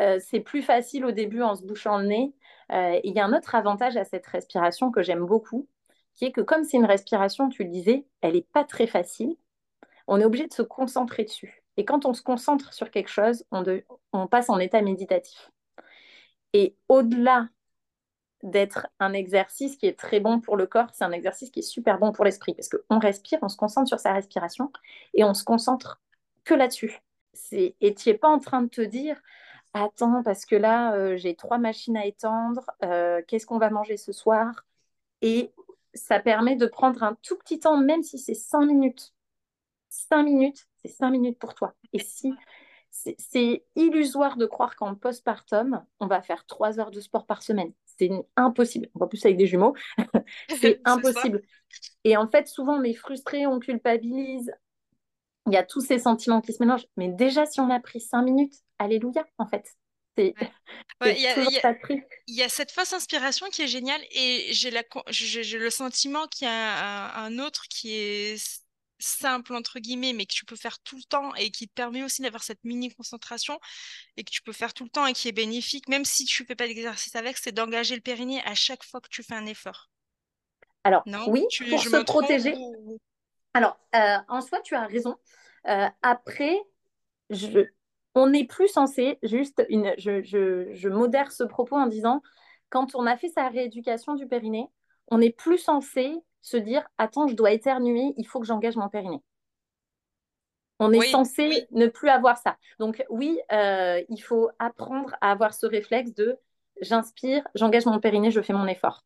euh, 0.00 0.18
c'est 0.20 0.40
plus 0.40 0.62
facile 0.62 1.04
au 1.04 1.12
début 1.12 1.42
en 1.42 1.54
se 1.54 1.62
bouchant 1.64 1.98
le 1.98 2.06
nez. 2.06 2.34
Euh, 2.72 2.98
il 3.04 3.14
y 3.14 3.20
a 3.20 3.24
un 3.24 3.32
autre 3.32 3.54
avantage 3.54 3.96
à 3.96 4.04
cette 4.04 4.26
respiration 4.26 4.90
que 4.90 5.02
j'aime 5.02 5.24
beaucoup, 5.26 5.68
qui 6.14 6.24
est 6.24 6.32
que 6.32 6.40
comme 6.40 6.64
c'est 6.64 6.78
une 6.78 6.86
respiration, 6.86 7.48
tu 7.48 7.64
le 7.64 7.70
disais, 7.70 8.06
elle 8.22 8.34
n'est 8.34 8.46
pas 8.52 8.64
très 8.64 8.86
facile 8.86 9.36
on 10.06 10.20
est 10.20 10.24
obligé 10.24 10.46
de 10.46 10.52
se 10.52 10.62
concentrer 10.62 11.24
dessus. 11.24 11.62
Et 11.76 11.84
quand 11.84 12.04
on 12.04 12.14
se 12.14 12.22
concentre 12.22 12.72
sur 12.72 12.90
quelque 12.90 13.08
chose, 13.08 13.44
on, 13.50 14.26
passe 14.26 14.50
en 14.50 14.58
état 14.58 14.82
méditatif. 14.82 15.50
Et 16.52 16.76
au-delà 16.88 17.48
d'être 18.42 18.88
un 18.98 19.12
exercice 19.12 19.76
qui 19.76 19.86
est 19.86 19.98
très 19.98 20.20
bon 20.20 20.40
pour 20.40 20.56
le 20.56 20.66
corps, 20.66 20.88
c'est 20.92 21.04
un 21.04 21.12
exercice 21.12 21.50
qui 21.50 21.60
est 21.60 21.62
super 21.62 21.98
bon 21.98 22.12
pour 22.12 22.24
l'esprit 22.24 22.54
parce 22.54 22.68
qu'on 22.68 22.98
respire, 22.98 23.38
on 23.42 23.48
se 23.48 23.56
concentre 23.56 23.88
sur 23.88 24.00
sa 24.00 24.12
respiration 24.12 24.72
et 25.14 25.24
on 25.24 25.32
se 25.32 25.44
concentre 25.44 26.00
que 26.44 26.54
là-dessus. 26.54 27.00
Et 27.52 27.94
tu 27.94 28.08
n'es 28.08 28.18
pas 28.18 28.28
en 28.28 28.38
train 28.38 28.62
de 28.62 28.68
te 28.68 28.82
dire, 28.82 29.16
attends, 29.74 30.22
parce 30.22 30.44
que 30.44 30.56
là, 30.56 30.94
euh, 30.94 31.16
j'ai 31.16 31.34
trois 31.36 31.58
machines 31.58 31.96
à 31.96 32.04
étendre, 32.04 32.70
euh, 32.84 33.22
qu'est-ce 33.26 33.46
qu'on 33.46 33.58
va 33.58 33.70
manger 33.70 33.96
ce 33.96 34.12
soir? 34.12 34.66
Et 35.22 35.52
ça 35.94 36.20
permet 36.20 36.56
de 36.56 36.66
prendre 36.66 37.02
un 37.02 37.16
tout 37.22 37.36
petit 37.38 37.60
temps, 37.60 37.78
même 37.78 38.02
si 38.02 38.18
c'est 38.18 38.34
cinq 38.34 38.66
minutes. 38.66 39.14
Cinq 39.92 40.22
minutes, 40.22 40.66
c'est 40.80 40.88
cinq 40.88 41.10
minutes 41.10 41.38
pour 41.38 41.54
toi. 41.54 41.74
Et 41.92 41.98
si 41.98 42.32
c'est 42.90 43.62
illusoire 43.76 44.38
de 44.38 44.46
croire 44.46 44.74
qu'en 44.74 44.94
postpartum, 44.94 45.84
on 46.00 46.06
va 46.06 46.22
faire 46.22 46.46
trois 46.46 46.80
heures 46.80 46.90
de 46.90 47.00
sport 47.00 47.26
par 47.26 47.42
semaine. 47.42 47.74
C'est 47.84 48.10
impossible. 48.36 48.88
En 48.98 49.06
plus 49.06 49.22
avec 49.26 49.36
des 49.36 49.46
jumeaux, 49.46 49.74
c'est 50.60 50.80
impossible. 50.86 51.42
Et 52.04 52.16
en 52.16 52.26
fait, 52.26 52.48
souvent 52.48 52.80
on 52.80 52.82
est 52.84 52.94
frustré, 52.94 53.46
on 53.46 53.58
culpabilise. 53.58 54.50
Il 55.46 55.52
y 55.52 55.58
a 55.58 55.62
tous 55.62 55.82
ces 55.82 55.98
sentiments 55.98 56.40
qui 56.40 56.54
se 56.54 56.62
mélangent. 56.62 56.86
Mais 56.96 57.08
déjà, 57.08 57.44
si 57.44 57.60
on 57.60 57.68
a 57.68 57.78
pris 57.78 58.00
cinq 58.00 58.22
minutes, 58.22 58.54
alléluia, 58.78 59.26
en 59.36 59.46
fait. 59.46 59.68
il, 60.16 60.32
y 62.28 62.42
a, 62.42 62.48
cette 62.48 62.70
fausse 62.70 62.94
inspiration 62.94 63.46
qui 63.50 63.60
est 63.60 63.66
géniale 63.66 64.00
et 64.10 64.46
j'ai 64.52 64.70
le 64.70 65.70
sentiment 65.70 66.26
qu'il 66.28 66.46
y 66.46 66.50
a 66.50 67.18
un, 67.18 67.38
autre 67.38 67.64
qui 67.68 67.92
est 67.92 68.62
simple 69.02 69.54
entre 69.54 69.78
guillemets 69.78 70.12
mais 70.12 70.26
que 70.26 70.32
tu 70.32 70.44
peux 70.44 70.56
faire 70.56 70.78
tout 70.80 70.96
le 70.96 71.02
temps 71.02 71.34
et 71.34 71.50
qui 71.50 71.68
te 71.68 71.74
permet 71.74 72.02
aussi 72.02 72.22
d'avoir 72.22 72.42
cette 72.42 72.62
mini 72.64 72.90
concentration 72.90 73.58
et 74.16 74.24
que 74.24 74.30
tu 74.30 74.42
peux 74.42 74.52
faire 74.52 74.74
tout 74.74 74.84
le 74.84 74.90
temps 74.90 75.06
et 75.06 75.12
qui 75.12 75.28
est 75.28 75.32
bénéfique 75.32 75.88
même 75.88 76.04
si 76.04 76.24
tu 76.24 76.44
fais 76.44 76.54
pas 76.54 76.66
d'exercice 76.66 77.14
avec 77.16 77.38
c'est 77.38 77.52
d'engager 77.52 77.94
le 77.94 78.00
périnée 78.00 78.42
à 78.44 78.54
chaque 78.54 78.84
fois 78.84 79.00
que 79.00 79.08
tu 79.08 79.22
fais 79.22 79.34
un 79.34 79.46
effort. 79.46 79.90
Alors 80.84 81.04
oui, 81.28 81.46
pour 81.70 81.80
se 81.80 82.02
protéger. 82.02 82.54
Alors 83.54 83.78
euh, 83.94 84.16
en 84.28 84.40
soi 84.40 84.60
tu 84.60 84.74
as 84.74 84.86
raison. 84.86 85.16
Euh, 85.68 85.88
après 86.02 86.58
je 87.30 87.68
on 88.14 88.28
n'est 88.28 88.44
plus 88.44 88.68
censé, 88.68 89.18
juste, 89.22 89.64
une, 89.68 89.94
je, 89.96 90.88
modère 90.88 91.32
ce 91.32 91.44
propos 91.44 91.76
en 91.76 91.86
disant, 91.86 92.22
quand 92.68 92.94
on 92.94 93.06
a 93.06 93.16
fait 93.16 93.28
sa 93.28 93.48
rééducation 93.48 94.14
du 94.14 94.26
périnée, 94.26 94.66
on 95.08 95.18
n'est 95.18 95.32
plus 95.32 95.58
censé 95.58 96.14
se 96.42 96.56
dire, 96.56 96.86
attends, 96.98 97.28
je 97.28 97.34
dois 97.34 97.52
éternuer, 97.52 98.12
il 98.16 98.26
faut 98.26 98.40
que 98.40 98.46
j'engage 98.46 98.76
mon 98.76 98.88
périnée. 98.88 99.22
On 100.78 100.92
est 100.92 101.10
censé 101.10 101.68
ne 101.70 101.86
plus 101.86 102.08
avoir 102.08 102.38
ça. 102.38 102.56
Donc 102.80 103.04
oui, 103.08 103.38
euh, 103.52 104.02
il 104.08 104.18
faut 104.18 104.50
apprendre 104.58 105.14
à 105.20 105.30
avoir 105.30 105.54
ce 105.54 105.64
réflexe 105.64 106.12
de 106.14 106.36
j'inspire, 106.80 107.46
j'engage 107.54 107.86
mon 107.86 108.00
périnée, 108.00 108.30
je 108.30 108.40
fais 108.40 108.52
mon 108.52 108.66
effort. 108.66 109.04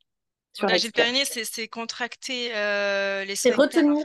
Engager 0.62 0.88
le 0.88 0.92
périnée, 0.92 1.24
c'est 1.26 1.68
contracter 1.68 2.56
euh, 2.56 3.24
les 3.24 3.36
C'est 3.36 3.50
retenir, 3.50 4.04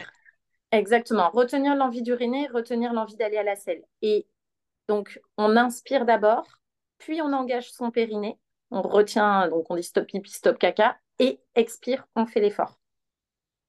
exactement, 0.74 1.30
retenir 1.30 1.76
l'envie 1.76 2.02
d'uriner, 2.02 2.48
retenir 2.48 2.92
l'envie 2.92 3.16
d'aller 3.16 3.38
à 3.38 3.44
la 3.44 3.56
selle. 3.56 3.84
Et 4.02 4.28
donc, 4.90 5.22
on 5.38 5.56
inspire 5.56 6.04
d'abord, 6.04 6.46
puis 6.98 7.22
on 7.22 7.32
engage 7.32 7.72
son 7.72 7.90
périnée, 7.90 8.38
on 8.70 8.82
retient, 8.82 9.48
donc 9.48 9.68
on 9.70 9.78
dit 9.78 9.84
stop 9.84 10.06
pipi, 10.06 10.30
stop 10.30 10.58
caca, 10.58 10.98
et 11.20 11.40
expire, 11.56 12.06
on 12.18 12.26
fait 12.26 12.42
l'effort. 12.42 12.81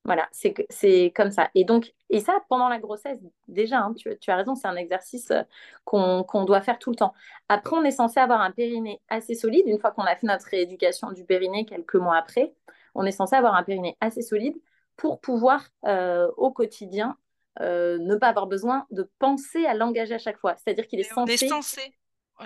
Voilà, 0.05 0.29
c'est 0.33 1.13
comme 1.15 1.31
ça. 1.31 1.49
Et 1.55 1.65
donc, 1.65 1.93
et 2.11 2.19
ça, 2.19 2.41
pendant 2.49 2.69
la 2.69 2.81
grossesse, 2.81 3.21
déjà, 3.47 3.79
hein, 3.79 3.95
tu, 3.95 4.31
as 4.31 4.37
raison, 4.37 4.57
c'est 4.57 4.67
un 4.67 4.75
exercice 4.75 5.31
euh, 5.31 5.43
qu'on 5.85 6.45
doit 6.45 6.61
faire 6.61 6.81
tout 6.81 6.91
le 6.91 6.97
temps. 6.97 7.15
Après, 7.49 7.77
on 7.77 7.85
est 7.85 7.93
censé 7.93 8.19
avoir 8.19 8.41
un 8.41 8.51
périnée 8.51 9.01
assez 9.09 9.37
solide. 9.37 9.63
Une 9.67 9.79
fois 9.79 9.93
qu'on 9.93 10.03
a 10.03 10.17
fait 10.17 10.27
notre 10.27 10.47
rééducation 10.47 11.13
du 11.13 11.25
périnée 11.25 11.65
quelques 11.65 11.95
mois 11.95 12.17
après, 12.17 12.53
on 12.97 13.07
est 13.07 13.13
censé 13.13 13.37
avoir 13.37 13.55
un 13.55 13.63
périnée 13.63 13.97
assez 14.01 14.23
solide 14.23 14.57
pour 14.97 15.21
pouvoir, 15.21 15.69
euh, 15.87 16.29
au 16.37 16.51
quotidien, 16.51 17.17
euh, 17.61 17.99
ne 17.99 18.17
pas 18.17 18.29
avoir 18.29 18.49
besoin 18.49 18.87
de 18.91 19.09
penser 19.21 19.67
à 19.67 19.75
l'engager 19.75 20.15
à 20.15 20.19
chaque 20.19 20.39
fois. 20.39 20.57
C'est-à-dire 20.57 20.89
qu'il 20.89 20.99
est 20.99 21.05
censé. 21.05 21.37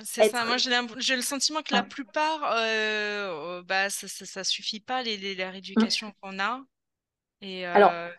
C'est 0.04 0.28
ça. 0.28 0.44
Moi, 0.44 0.58
j'ai 0.58 1.16
le 1.16 1.22
sentiment 1.22 1.62
que 1.62 1.72
la 1.72 1.82
plupart, 1.82 2.52
euh, 2.52 3.62
bah, 3.62 3.88
ça, 3.88 4.08
ça, 4.08 4.44
suffit 4.44 4.80
pas 4.80 5.02
les, 5.02 5.16
les 5.16 5.34
la 5.34 5.50
rééducation 5.50 6.12
qu'on 6.20 6.38
a. 6.38 6.60
Et 7.46 7.64
Alors, 7.64 7.92
euh, 7.92 8.10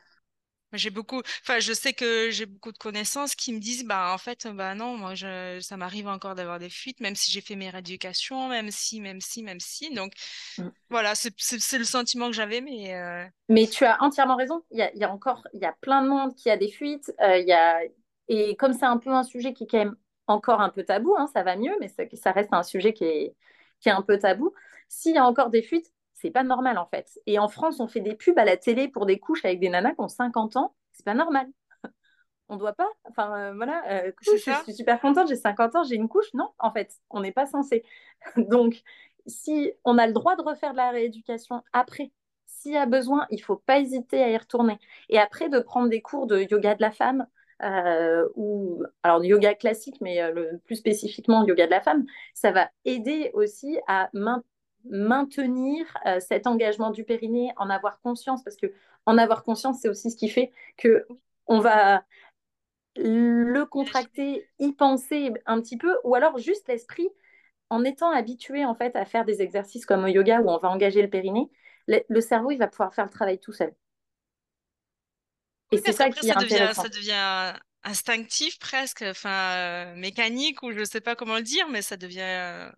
j'ai 0.74 0.90
beaucoup, 0.90 1.22
enfin, 1.42 1.60
je 1.60 1.74
sais 1.74 1.94
que 1.94 2.30
j'ai 2.30 2.46
beaucoup 2.46 2.72
de 2.72 2.78
connaissances 2.78 3.36
qui 3.36 3.54
me 3.54 3.60
disent, 3.60 3.86
bah, 3.86 4.12
en 4.14 4.18
fait, 4.18 4.48
bah 4.48 4.76
non, 4.76 4.98
moi, 4.98 5.16
je, 5.16 5.60
ça 5.62 5.78
m'arrive 5.78 6.08
encore 6.08 6.36
d'avoir 6.36 6.60
des 6.60 6.70
fuites, 6.70 7.00
même 7.00 7.16
si 7.16 7.32
j'ai 7.32 7.42
fait 7.42 7.56
mes 7.56 7.70
rééducations, 7.70 8.50
même 8.50 8.70
si, 8.72 9.00
même 9.00 9.22
si, 9.22 9.44
même 9.44 9.60
si. 9.60 9.94
Donc, 9.94 10.14
mm. 10.58 10.68
voilà, 10.90 11.14
c'est 11.16 11.78
le 11.78 11.84
sentiment 11.86 12.28
que 12.28 12.36
j'avais, 12.36 12.62
mais. 12.62 12.96
Euh, 12.96 13.26
mais 13.50 13.68
tu 13.68 13.86
as 13.86 14.02
entièrement 14.02 14.36
raison. 14.36 14.64
Il 14.72 14.80
y 14.80 14.82
a, 14.82 14.92
il 14.94 15.00
y 15.00 15.04
a 15.04 15.12
encore, 15.12 15.48
il 15.54 15.62
y 15.62 15.66
a 15.66 15.76
plein 15.82 16.02
de 16.04 16.10
monde 16.10 16.36
qui 16.36 16.50
a 16.50 16.58
des 16.58 16.70
fuites. 16.70 17.14
Euh, 17.22 17.38
il 17.38 17.48
y 17.48 17.54
a... 17.54 17.80
Et 18.30 18.58
comme 18.58 18.74
c'est 18.74 18.86
un 18.86 18.98
peu 18.98 19.12
un 19.12 19.24
sujet 19.24 19.54
qui 19.54 19.64
est 19.64 19.68
quand 19.68 19.78
même 19.78 19.96
encore 20.28 20.60
un 20.60 20.70
peu 20.70 20.84
tabou, 20.84 21.16
hein, 21.18 21.28
ça 21.34 21.44
va 21.44 21.56
mieux, 21.56 21.74
mais 21.80 21.88
ça, 21.88 22.04
ça 22.14 22.34
reste 22.34 22.50
un 22.52 22.64
sujet 22.64 22.92
qui 22.92 23.06
est, 23.06 23.36
qui 23.80 23.88
est 23.88 23.94
un 23.94 24.02
peu 24.02 24.20
tabou. 24.20 24.54
S'il 24.90 25.16
y 25.16 25.18
a 25.18 25.24
encore 25.24 25.50
des 25.50 25.62
fuites, 25.62 25.94
c'est 26.20 26.32
pas 26.32 26.44
normal 26.44 26.78
en 26.78 26.88
fait. 26.88 27.20
Et 27.26 27.40
en 27.40 27.48
France, 27.48 27.80
on 27.80 27.88
fait 27.88 28.02
des 28.02 28.16
pubs 28.16 28.38
à 28.38 28.46
la 28.46 28.58
télé 28.58 28.88
pour 28.88 29.06
des 29.06 29.20
couches 29.20 29.46
avec 29.46 29.60
des 29.60 29.70
nanas 29.70 29.94
qui 29.94 30.02
ont 30.02 30.08
50 30.08 30.58
ans. 30.58 30.76
C'est 30.94 31.06
pas 31.06 31.14
normal. 31.14 31.48
on 32.50 32.58
doit 32.58 32.74
pas. 32.74 32.90
Enfin, 33.04 33.38
euh, 33.38 33.54
voilà. 33.56 33.84
Euh, 33.90 34.12
je 34.22 34.36
suis 34.38 34.74
super 34.74 35.00
contente, 35.00 35.28
j'ai 35.28 35.36
50 35.36 35.76
ans, 35.76 35.84
j'ai 35.84 35.96
une 35.96 36.10
couche. 36.10 36.34
Non, 36.34 36.50
en 36.58 36.72
fait, 36.72 36.92
on 37.12 37.22
n'est 37.22 37.32
pas 37.32 37.46
censé. 37.46 37.84
Donc, 38.38 38.82
si 39.28 39.72
on 39.84 39.98
a 39.98 40.08
le 40.08 40.14
droit 40.14 40.36
de 40.36 40.42
refaire 40.42 40.72
de 40.72 40.78
la 40.78 40.90
rééducation 40.90 41.64
après, 41.72 42.12
s'il 42.48 42.74
y 42.74 42.78
a 42.78 42.88
besoin, 42.88 43.28
il 43.30 43.40
faut 43.40 43.58
pas 43.58 43.80
hésiter 43.80 44.24
à 44.24 44.30
y 44.30 44.38
retourner. 44.38 44.80
Et 45.10 45.20
après, 45.20 45.50
de 45.50 45.60
prendre 45.60 45.90
des 45.90 46.02
cours 46.02 46.26
de 46.26 46.42
yoga 46.42 46.76
de 46.76 46.82
la 46.82 46.92
femme. 46.92 47.28
Euh, 47.64 48.28
ou 48.36 48.84
alors 49.02 49.26
yoga 49.26 49.56
classique, 49.56 49.98
mais 50.00 50.32
le, 50.32 50.60
plus 50.66 50.76
spécifiquement 50.76 51.44
yoga 51.44 51.66
de 51.66 51.72
la 51.72 51.82
femme, 51.82 52.06
ça 52.36 52.52
va 52.52 52.70
aider 52.86 53.32
aussi 53.34 53.80
à 53.88 54.12
maintenir 54.14 54.44
maintenir 54.90 55.86
euh, 56.06 56.20
cet 56.20 56.48
engagement 56.48 56.92
du 56.92 57.04
périnée, 57.04 57.52
en 57.58 57.70
avoir 57.70 58.00
conscience, 58.02 58.44
parce 58.44 58.58
que 58.58 58.68
en 59.06 59.18
avoir 59.18 59.44
conscience, 59.44 59.80
c'est 59.82 59.90
aussi 59.90 60.12
ce 60.12 60.18
qui 60.18 60.30
fait 60.30 60.52
que 60.78 61.06
on 61.48 61.60
va 61.60 62.04
le 62.98 63.64
contracter, 63.66 64.50
y 64.60 64.74
penser 64.74 65.34
un 65.46 65.62
petit 65.62 65.78
peu, 65.78 65.96
ou 66.04 66.16
alors 66.16 66.38
juste 66.38 66.68
l'esprit, 66.68 67.08
en 67.70 67.84
étant 67.84 68.12
habitué 68.12 68.66
en 68.66 68.76
fait 68.76 68.96
à 68.96 69.06
faire 69.06 69.26
des 69.26 69.42
exercices 69.42 69.86
comme 69.86 70.04
au 70.04 70.08
yoga 70.08 70.42
où 70.42 70.50
on 70.50 70.58
va 70.58 70.70
engager 70.70 71.02
le 71.02 71.10
périnée, 71.10 71.50
le, 71.88 72.22
cerveau 72.22 72.52
il 72.52 72.58
va 72.58 72.68
pouvoir 72.68 72.94
faire 72.94 73.06
le 73.06 73.12
travail 73.12 73.40
tout 73.40 73.54
seul. 73.54 73.74
Et 75.72 75.78
c'est 75.78 75.92
ça 75.92 76.10
qui 76.10 76.28
est 76.28 76.32
intéressant. 76.32 76.84
ça 76.84 76.90
devient 76.90 77.54
instinctif 77.84 78.58
presque, 78.60 79.04
enfin 79.04 79.52
euh, 79.56 79.96
mécanique 79.96 80.64
ou 80.64 80.72
je 80.72 80.80
ne 80.80 80.86
sais 80.86 81.02
pas 81.02 81.16
comment 81.16 81.36
le 81.36 81.42
dire, 81.42 81.68
mais 81.70 81.82
ça 81.82 81.98
devient 81.98 82.20
euh, 82.22 82.70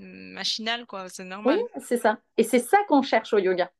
machinal, 0.00 0.86
quoi. 0.86 1.08
C'est 1.08 1.24
normal. 1.24 1.58
Oui, 1.58 1.82
c'est 1.82 1.98
ça. 1.98 2.18
Et 2.36 2.42
c'est 2.42 2.58
ça 2.58 2.78
qu'on 2.88 3.02
cherche 3.02 3.32
au 3.32 3.38
yoga. 3.38 3.70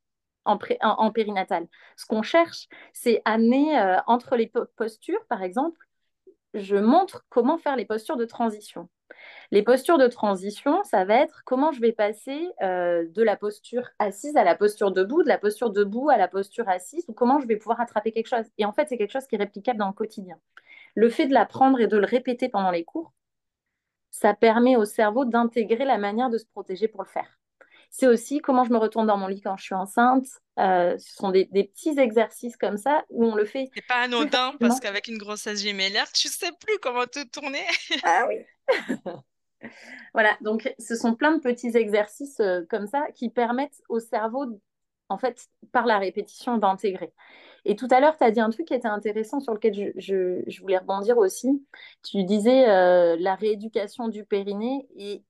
En, 0.46 0.58
en, 0.80 1.10
périnatal. 1.12 1.68
Ce 1.96 2.06
qu'on 2.06 2.22
cherche, 2.22 2.66
c'est 2.94 3.20
amener 3.26 3.78
euh, 3.78 3.98
entre 4.06 4.36
les 4.36 4.50
postures, 4.76 5.24
par 5.28 5.42
exemple, 5.42 5.78
je 6.54 6.76
montre 6.76 7.24
comment 7.28 7.58
faire 7.58 7.76
les 7.76 7.84
postures 7.84 8.16
de 8.16 8.24
transition. 8.24 8.88
Les 9.50 9.62
postures 9.62 9.98
de 9.98 10.06
transition, 10.06 10.82
ça 10.84 11.04
va 11.04 11.16
être 11.16 11.42
comment 11.44 11.72
je 11.72 11.80
vais 11.80 11.92
passer 11.92 12.48
euh, 12.62 13.06
de 13.08 13.22
la 13.22 13.36
posture 13.36 13.88
assise 13.98 14.36
à 14.36 14.44
la 14.44 14.54
posture 14.54 14.92
debout, 14.92 15.22
de 15.22 15.28
la 15.28 15.38
posture 15.38 15.70
debout 15.70 16.08
à 16.10 16.16
la 16.16 16.28
posture 16.28 16.68
assise, 16.68 17.04
ou 17.08 17.12
comment 17.12 17.38
je 17.38 17.46
vais 17.46 17.56
pouvoir 17.56 17.80
attraper 17.80 18.12
quelque 18.12 18.28
chose. 18.28 18.46
Et 18.58 18.64
en 18.64 18.72
fait, 18.72 18.88
c'est 18.88 18.96
quelque 18.96 19.12
chose 19.12 19.26
qui 19.26 19.34
est 19.34 19.38
réplicable 19.38 19.78
dans 19.78 19.88
le 19.88 19.92
quotidien. 19.92 20.36
Le 20.94 21.08
fait 21.08 21.26
de 21.26 21.34
l'apprendre 21.34 21.80
et 21.80 21.86
de 21.86 21.96
le 21.96 22.06
répéter 22.06 22.48
pendant 22.48 22.70
les 22.70 22.84
cours, 22.84 23.12
ça 24.10 24.34
permet 24.34 24.76
au 24.76 24.84
cerveau 24.84 25.24
d'intégrer 25.24 25.84
la 25.84 25.98
manière 25.98 26.30
de 26.30 26.38
se 26.38 26.46
protéger 26.46 26.88
pour 26.88 27.02
le 27.02 27.08
faire. 27.08 27.40
C'est 27.90 28.06
aussi 28.06 28.40
comment 28.40 28.64
je 28.64 28.70
me 28.70 28.78
retourne 28.78 29.06
dans 29.06 29.16
mon 29.16 29.26
lit 29.26 29.40
quand 29.40 29.56
je 29.56 29.64
suis 29.64 29.74
enceinte. 29.74 30.26
Euh, 30.60 30.96
ce 30.98 31.14
sont 31.14 31.30
des, 31.30 31.46
petits 31.46 31.98
exercices 31.98 32.56
comme 32.56 32.76
ça 32.76 33.04
où 33.08 33.24
on 33.24 33.34
le 33.34 33.44
fait. 33.44 33.68
C'est 33.74 33.86
pas 33.86 34.02
anodin 34.02 34.54
parce 34.60 34.78
qu'avec 34.78 35.08
une 35.08 35.18
grossesse 35.18 35.60
gémellaire, 35.60 36.10
tu 36.12 36.28
sais 36.28 36.52
plus 36.60 36.78
comment 36.80 37.06
te 37.06 37.24
tourner. 37.24 37.66
ah 38.04 38.26
oui. 38.28 38.36
voilà, 40.14 40.36
donc 40.40 40.72
ce 40.78 40.94
sont 40.94 41.14
plein 41.14 41.36
de 41.36 41.40
petits 41.40 41.76
exercices 41.76 42.38
euh, 42.38 42.62
comme 42.70 42.86
ça 42.86 43.06
qui 43.14 43.28
permettent 43.28 43.82
au 43.88 43.98
cerveau, 43.98 44.60
en 45.08 45.18
fait, 45.18 45.48
par 45.72 45.86
la 45.86 45.98
répétition, 45.98 46.58
d'intégrer. 46.58 47.12
Et 47.64 47.76
tout 47.76 47.88
à 47.90 48.00
l'heure, 48.00 48.16
tu 48.16 48.24
as 48.24 48.30
dit 48.30 48.40
un 48.40 48.50
truc 48.50 48.66
qui 48.66 48.74
était 48.74 48.88
intéressant 48.88 49.40
sur 49.40 49.52
lequel 49.52 49.92
je, 49.96 50.60
voulais 50.60 50.78
rebondir 50.78 51.18
aussi. 51.18 51.64
Tu 52.02 52.24
disais 52.24 52.68
euh, 52.68 53.16
la 53.18 53.34
rééducation 53.34 54.08
du 54.08 54.24
périnée 54.24 54.88
et 54.96 55.24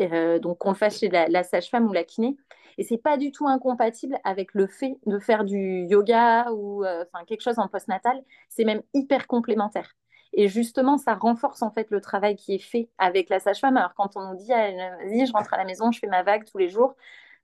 euh, 0.00 0.38
donc 0.38 0.58
qu'on 0.58 0.70
le 0.70 0.76
fasse 0.76 0.98
chez 0.98 1.08
la, 1.08 1.42
sage-femme 1.42 1.86
ou 1.88 1.92
la 1.92 2.04
kiné. 2.04 2.36
Et 2.78 2.84
c'est 2.84 2.98
pas 2.98 3.16
du 3.16 3.32
tout 3.32 3.46
incompatible 3.46 4.18
avec 4.24 4.54
le 4.54 4.66
fait 4.66 4.98
de 5.06 5.18
faire 5.18 5.44
du 5.44 5.86
yoga 5.88 6.50
ou 6.52 6.84
euh, 6.84 7.04
quelque 7.26 7.42
chose 7.42 7.58
en 7.58 7.68
postnatal. 7.68 8.22
C'est 8.48 8.64
même 8.64 8.82
hyper 8.94 9.26
complémentaire. 9.26 9.94
Et 10.32 10.48
justement, 10.48 10.96
ça 10.96 11.14
renforce 11.14 11.62
en 11.62 11.70
fait 11.70 11.90
le 11.90 12.00
travail 12.00 12.36
qui 12.36 12.54
est 12.54 12.58
fait 12.58 12.88
avec 12.98 13.28
la 13.28 13.40
sage-femme. 13.40 13.76
Alors 13.76 13.94
quand 13.94 14.16
on 14.16 14.30
nous 14.30 14.36
dit, 14.36 14.48
vas-y, 14.48 15.26
je 15.26 15.32
rentre 15.32 15.52
à 15.52 15.56
la 15.58 15.64
maison, 15.64 15.90
je 15.90 15.98
fais 15.98 16.06
ma 16.06 16.22
vague 16.22 16.44
tous 16.44 16.58
les 16.58 16.68
jours, 16.68 16.94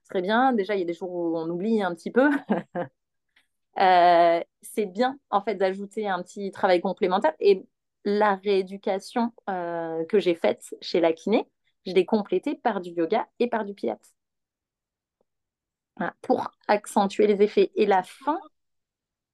très 0.09 0.21
bien. 0.21 0.53
Déjà, 0.53 0.75
il 0.75 0.79
y 0.79 0.83
a 0.83 0.85
des 0.85 0.93
jours 0.93 1.11
où 1.11 1.37
on 1.37 1.49
oublie 1.49 1.81
un 1.83 1.93
petit 1.93 2.11
peu. 2.11 2.29
Euh, 3.79 4.41
c'est 4.61 4.85
bien 4.85 5.19
en 5.29 5.41
fait 5.41 5.55
d'ajouter 5.55 6.07
un 6.07 6.21
petit 6.23 6.51
travail 6.51 6.81
complémentaire. 6.81 7.33
Et 7.39 7.65
la 8.05 8.35
rééducation 8.35 9.33
euh, 9.49 10.05
que 10.05 10.19
j'ai 10.19 10.35
faite 10.35 10.75
chez 10.81 10.99
la 10.99 11.13
kiné, 11.13 11.47
je 11.85 11.93
l'ai 11.93 12.05
complétée 12.05 12.55
par 12.55 12.81
du 12.81 12.91
yoga 12.91 13.27
et 13.39 13.47
par 13.47 13.65
du 13.65 13.73
pilates. 13.73 14.13
pour 16.21 16.51
accentuer 16.67 17.27
les 17.27 17.41
effets. 17.41 17.71
Et 17.75 17.85
la 17.85 18.03
fin, 18.03 18.39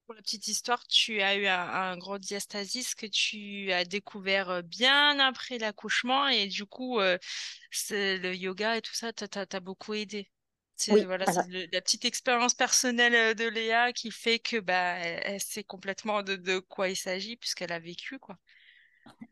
pour 0.06 0.16
la 0.16 0.22
petite 0.22 0.48
histoire, 0.48 0.86
tu 0.88 1.22
as 1.22 1.36
eu 1.36 1.46
un, 1.48 1.98
gros 1.98 2.18
diastasis 2.20 2.96
que 2.96 3.06
tu 3.06 3.72
as 3.72 3.86
découvert 3.86 4.50
euh, 4.50 4.62
bien 4.62 5.20
après 5.20 5.58
l'accouchement 5.58 6.28
et 6.28 6.48
du 6.48 6.66
coup, 6.66 7.00
le 7.00 8.34
yoga 8.34 8.78
et 8.78 8.82
tout 8.82 8.94
ça 8.94 9.14
t'a 9.14 9.60
beaucoup 9.60 9.94
aidé. 9.94 10.30
C'est 10.76 11.04
voilà, 11.04 11.26
la 11.26 11.82
petite 11.82 12.06
expérience 12.06 12.56
personnelle 12.56 13.14
euh, 13.14 13.34
de 13.34 13.48
Léa 13.48 13.94
qui 13.94 14.12
fait 14.12 14.40
que 14.40 14.60
bah, 14.60 14.98
elle, 14.98 15.40
sait 15.40 15.64
complètement 15.64 16.24
de, 16.24 16.60
quoi 16.60 16.90
il 16.90 16.96
s'agit 16.96 17.36
puisqu'elle 17.36 17.72
a 17.72 17.80
vécu 17.80 18.20
quoi. 18.20 18.38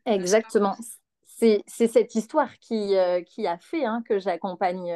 Exactement. 0.06 0.76
C'est 1.24 1.64
cette 1.66 2.14
histoire 2.14 2.56
qui, 2.60 2.94
qui 3.26 3.46
a 3.48 3.58
fait 3.58 3.84
hein, 3.84 4.04
que 4.08 4.20
j'accompagne 4.20 4.94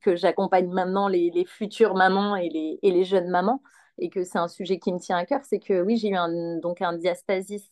que, 0.00 0.16
j'accompagne 0.16 0.68
maintenant 0.68 1.08
les, 1.08 1.30
les, 1.30 1.44
futures 1.44 1.94
mamans 1.94 2.36
et 2.36 2.48
les, 2.48 2.78
et 2.82 2.90
les 2.90 3.04
jeunes 3.04 3.28
mamans 3.28 3.60
et 3.98 4.08
que 4.08 4.24
c'est 4.24 4.38
un 4.38 4.48
sujet 4.48 4.78
qui 4.78 4.92
me 4.92 4.98
tient 4.98 5.16
à 5.16 5.26
cœur, 5.26 5.40
c'est 5.44 5.58
que 5.58 5.82
oui, 5.82 5.96
j'ai 5.96 6.08
eu 6.08 6.16
un, 6.16 6.58
donc 6.58 6.80
un 6.80 6.94
diastasis 6.94 7.70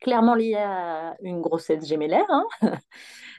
clairement 0.00 0.34
lié 0.34 0.56
à 0.56 1.16
une 1.22 1.40
grossesse 1.40 1.86
gémellaire. 1.86 2.26
Hein. 2.28 2.46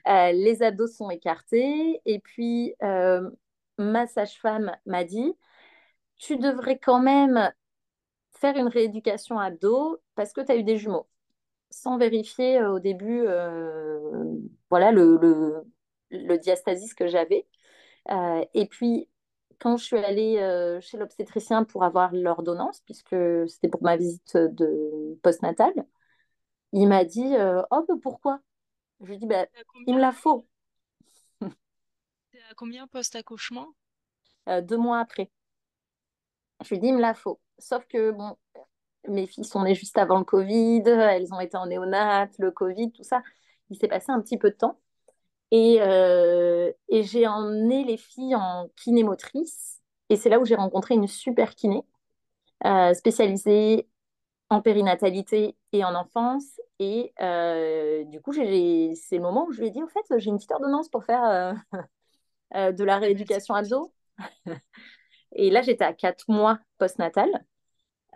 Euh, 0.07 0.31
les 0.31 0.63
abdos 0.63 0.87
sont 0.87 1.09
écartés 1.09 1.99
et 2.05 2.19
puis 2.19 2.73
euh, 2.81 3.29
ma 3.77 4.07
sage-femme 4.07 4.75
m'a 4.85 5.03
dit, 5.03 5.33
tu 6.17 6.37
devrais 6.37 6.79
quand 6.79 6.99
même 7.01 7.51
faire 8.31 8.57
une 8.57 8.67
rééducation 8.67 9.39
abdos 9.39 9.99
parce 10.15 10.33
que 10.33 10.41
tu 10.41 10.51
as 10.51 10.57
eu 10.57 10.63
des 10.63 10.77
jumeaux. 10.77 11.07
Sans 11.71 11.97
vérifier 11.97 12.59
euh, 12.59 12.73
au 12.73 12.79
début 12.79 13.25
voilà, 14.69 14.91
le, 14.91 15.17
le, 15.17 15.63
le, 16.11 16.37
diastasis 16.37 16.93
que 16.93 17.07
j'avais. 17.07 17.47
et 18.53 18.67
puis, 18.67 19.09
quand 19.59 19.77
je 19.77 19.83
suis 19.83 19.97
allée 19.97 20.37
euh, 20.37 20.79
chez 20.81 20.97
l'obstétricien 20.97 21.63
pour 21.63 21.83
avoir 21.83 22.13
l'ordonnance, 22.13 22.81
puisque 22.81 23.15
c'était 23.47 23.69
pour 23.69 23.83
ma 23.83 23.97
visite 23.97 24.37
de 24.37 25.17
postnatale, 25.23 25.85
il 26.73 26.87
m'a 26.87 27.05
dit 27.05 27.35
euh, 27.35 27.61
Oh, 27.71 27.85
bah, 27.87 27.95
pourquoi? 28.01 28.39
Je 29.01 29.07
lui 29.07 29.15
ai 29.15 29.17
dit 29.17 29.27
bah, 29.27 29.47
Il 29.87 29.95
me 29.95 30.01
la 30.01 30.11
faut. 30.11 30.47
Combien 32.55 32.87
post-accouchement? 32.87 33.67
Euh, 34.49 34.61
Deux 34.61 34.77
mois 34.77 34.99
après. 34.99 35.29
Je 36.63 36.69
lui 36.69 36.79
dit 36.79 36.87
Il 36.87 36.95
me 36.95 37.01
la 37.01 37.13
faut. 37.13 37.39
Sauf 37.59 37.85
que, 37.87 38.11
bon, 38.11 38.37
mes 39.07 39.27
filles 39.27 39.45
sont 39.45 39.63
nées 39.63 39.75
juste 39.75 39.97
avant 39.97 40.19
le 40.19 40.25
Covid, 40.25 40.83
elles 40.85 41.33
ont 41.33 41.39
été 41.39 41.57
en 41.57 41.67
néonat, 41.67 42.29
le 42.39 42.51
Covid, 42.51 42.91
tout 42.91 43.03
ça. 43.03 43.21
Il 43.69 43.77
s'est 43.77 43.87
passé 43.87 44.11
un 44.11 44.21
petit 44.21 44.37
peu 44.37 44.49
de 44.49 44.55
temps. 44.55 44.79
Euh, 45.53 46.71
et, 46.89 47.03
j'ai 47.03 47.27
emmené 47.27 47.83
les 47.85 47.97
filles 47.97 48.35
en 48.35 48.69
kiné 48.75 49.03
motrice. 49.03 49.81
Et 50.09 50.15
c'est 50.15 50.29
là 50.29 50.39
où 50.39 50.45
j'ai 50.45 50.55
rencontré 50.55 50.95
une 50.95 51.07
super 51.07 51.55
kiné 51.55 51.83
euh, 52.65 52.93
spécialisée 52.93 53.87
en 54.49 54.61
périnatalité 54.61 55.55
et 55.73 55.83
en 55.83 55.95
enfance. 55.95 56.61
Et 56.79 57.13
du 58.07 58.21
coup, 58.21 58.33
c'est 58.33 59.17
le 59.17 59.21
moment 59.21 59.45
où 59.47 59.51
je 59.51 59.61
lui 59.61 59.67
ai 59.67 59.71
dit, 59.71 59.83
au 59.83 59.87
fait, 59.87 60.05
j'ai 60.17 60.29
une 60.29 60.37
petite 60.37 60.51
ordonnance 60.51 60.89
pour 60.89 61.03
faire 61.05 61.55
de 62.53 62.83
la 62.83 62.97
rééducation 62.97 63.53
abdo. 63.53 63.93
et 65.33 65.49
là, 65.49 65.61
j'étais 65.61 65.85
à 65.85 65.93
quatre 65.93 66.25
mois 66.29 66.59
postnatal. 66.77 67.29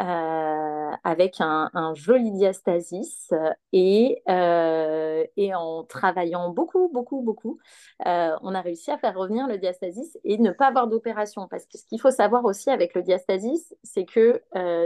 Euh, 0.02 0.92
avec 1.04 1.36
un, 1.42 1.94
joli 1.94 2.32
diastasis 2.32 3.32
et, 3.72 4.22
euh, 4.30 5.24
et, 5.38 5.54
en 5.54 5.84
travaillant 5.84 6.50
beaucoup, 6.50 6.90
beaucoup, 6.92 7.22
beaucoup, 7.22 7.60
euh, 8.08 8.36
on 8.42 8.56
a 8.56 8.62
réussi 8.62 8.90
à 8.90 8.98
faire 8.98 9.16
revenir 9.16 9.48
le 9.48 9.58
diastasis 9.60 10.18
et 10.24 10.38
ne 10.40 10.52
pas 10.52 10.68
avoir 10.68 10.88
d'opération. 10.88 11.48
Parce 11.48 11.66
que 11.66 11.78
ce 11.78 11.86
qu'il 11.86 12.00
faut 12.02 12.10
savoir 12.10 12.46
aussi 12.46 12.72
avec 12.72 12.96
le 12.96 13.04
diastasis, 13.04 13.76
c'est 13.84 14.06
que 14.06 14.42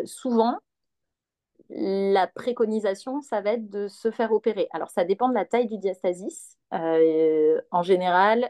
souvent, 0.05 0.57
la 1.69 2.27
préconisation, 2.27 3.21
ça 3.21 3.41
va 3.41 3.53
être 3.53 3.69
de 3.69 3.87
se 3.87 4.11
faire 4.11 4.31
opérer. 4.33 4.67
Alors, 4.71 4.89
ça 4.89 5.05
dépend 5.05 5.29
de 5.29 5.35
la 5.35 5.45
taille 5.45 5.67
du 5.67 5.77
diastasis. 5.77 6.57
en 6.71 7.83
général, 7.83 8.49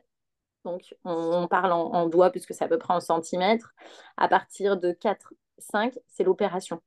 donc 0.65 0.93
on, 1.05 1.47
parle 1.47 1.71
en, 1.71 1.93
en, 1.93 2.07
doigts 2.07 2.31
puisque 2.31 2.53
c'est 2.53 2.65
à 2.65 2.67
peu 2.67 2.77
près 2.77 2.93
en 2.93 2.99
centimètres. 2.99 3.73
À 4.17 4.27
partir 4.27 4.77
de 4.77 4.91
4 4.91 5.33
5, 5.59 5.93
c'est 6.07 6.23
l'opération. 6.23 6.81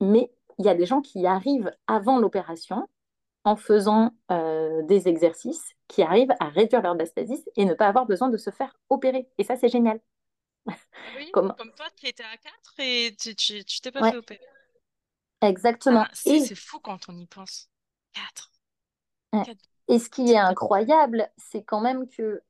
Mais 0.00 0.32
il 0.58 0.64
y 0.64 0.68
a 0.68 0.74
des 0.74 0.86
gens 0.86 1.00
qui 1.00 1.26
arrivent 1.26 1.72
avant 1.86 2.18
l'opération 2.18 2.88
en 3.44 3.56
faisant 3.56 4.12
euh, 4.30 4.82
des 4.82 5.06
exercices 5.06 5.74
qui 5.88 6.02
arrivent 6.02 6.34
à 6.40 6.48
réduire 6.48 6.82
leur 6.82 6.96
diastasis 6.96 7.44
et 7.56 7.64
ne 7.64 7.74
pas 7.74 7.86
avoir 7.86 8.06
besoin 8.06 8.30
de 8.30 8.36
se 8.36 8.50
faire 8.50 8.74
opérer. 8.88 9.28
Et 9.38 9.44
ça, 9.44 9.56
c'est 9.56 9.68
génial. 9.68 10.00
Oui, 10.66 11.30
comme... 11.32 11.54
toi, 11.76 11.86
tu 11.96 12.06
étais 12.06 12.24
à 12.24 12.36
4 12.36 12.74
et 12.78 13.16
tu, 13.16 13.64
t'es 13.64 13.92
pas 13.92 14.10
fait 14.10 14.16
opérer. 14.16 14.40
Exactement. 15.42 16.04
Ah, 16.06 16.10
c'est, 16.14 16.54
fou 16.54 16.80
quand 16.80 17.08
on 17.08 17.16
y 17.18 17.26
pense. 17.26 17.68
4. 18.14 18.50
Et 19.88 19.98
ce 19.98 20.08
qui 20.08 20.32
est 20.32 20.38
incroyable, 20.38 21.28
c'est 21.36 21.62
quand 21.62 21.80
même 21.80 22.08
que 22.08 22.42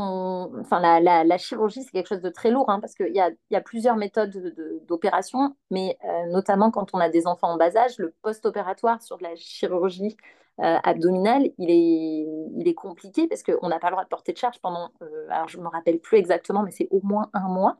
enfin, 0.00 0.80
la, 1.00 1.38
chirurgie, 1.38 1.82
c'est 1.82 1.90
quelque 1.90 2.08
chose 2.08 2.20
de 2.20 2.28
très 2.28 2.50
lourd, 2.50 2.68
hein, 2.70 2.80
parce 2.80 2.94
qu'il 2.94 3.14
y 3.14 3.20
a, 3.20 3.30
y 3.50 3.56
a, 3.56 3.60
plusieurs 3.60 3.96
méthodes 3.96 4.54
d'opération, 4.86 5.56
mais 5.70 5.96
euh, 6.04 6.26
notamment 6.26 6.70
quand 6.70 6.90
on 6.94 6.98
a 6.98 7.08
des 7.08 7.26
enfants 7.26 7.52
en 7.52 7.56
bas 7.56 7.76
âge, 7.76 7.98
le 7.98 8.14
post-opératoire 8.22 9.02
sur 9.02 9.16
de 9.18 9.22
la 9.22 9.34
chirurgie 9.36 10.16
euh, 10.60 10.78
abdominale, 10.84 11.50
il 11.58 11.70
est, 11.70 12.26
il 12.58 12.68
est 12.68 12.74
compliqué 12.74 13.26
parce 13.28 13.42
qu'on 13.42 13.68
n'a 13.68 13.78
pas 13.78 13.88
le 13.88 13.92
droit 13.92 14.04
de 14.04 14.08
porter 14.08 14.32
de 14.32 14.38
charge 14.38 14.60
pendant, 14.60 14.90
euh, 15.02 15.28
alors 15.30 15.48
je 15.48 15.58
ne 15.58 15.62
me 15.62 15.68
rappelle 15.68 15.98
plus 15.98 16.18
exactement, 16.18 16.62
mais 16.62 16.72
c'est 16.72 16.88
au 16.90 17.00
moins 17.02 17.30
un 17.32 17.48
mois. 17.48 17.76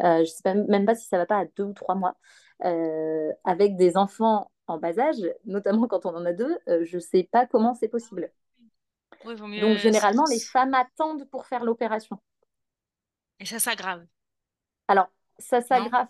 je 0.00 0.20
ne 0.20 0.24
sais 0.24 0.54
même 0.54 0.86
pas 0.86 0.94
si 0.94 1.06
ça 1.08 1.16
ne 1.16 1.22
va 1.22 1.26
pas 1.26 1.38
à 1.38 1.44
deux 1.56 1.64
ou 1.64 1.72
trois 1.74 1.94
mois. 1.94 2.16
Avec 2.62 3.76
des 3.76 3.96
enfants 3.96 4.50
en 4.66 4.78
bas 4.78 4.98
âge, 4.98 5.16
notamment 5.44 5.88
quand 5.88 6.06
on 6.06 6.14
en 6.14 6.24
a 6.24 6.32
deux, 6.32 6.58
je 6.66 6.96
ne 6.96 7.00
sais 7.00 7.28
pas 7.30 7.46
comment 7.46 7.74
c'est 7.74 7.88
possible. 7.88 8.30
Donc 9.24 9.78
généralement, 9.78 10.24
les 10.30 10.40
femmes 10.40 10.74
attendent 10.74 11.28
pour 11.30 11.46
faire 11.46 11.64
l'opération. 11.64 12.18
Et 13.38 13.46
ça 13.46 13.58
s'aggrave. 13.58 14.04
Alors, 14.88 15.08
ça 15.38 15.60
s'aggrave 15.60 16.08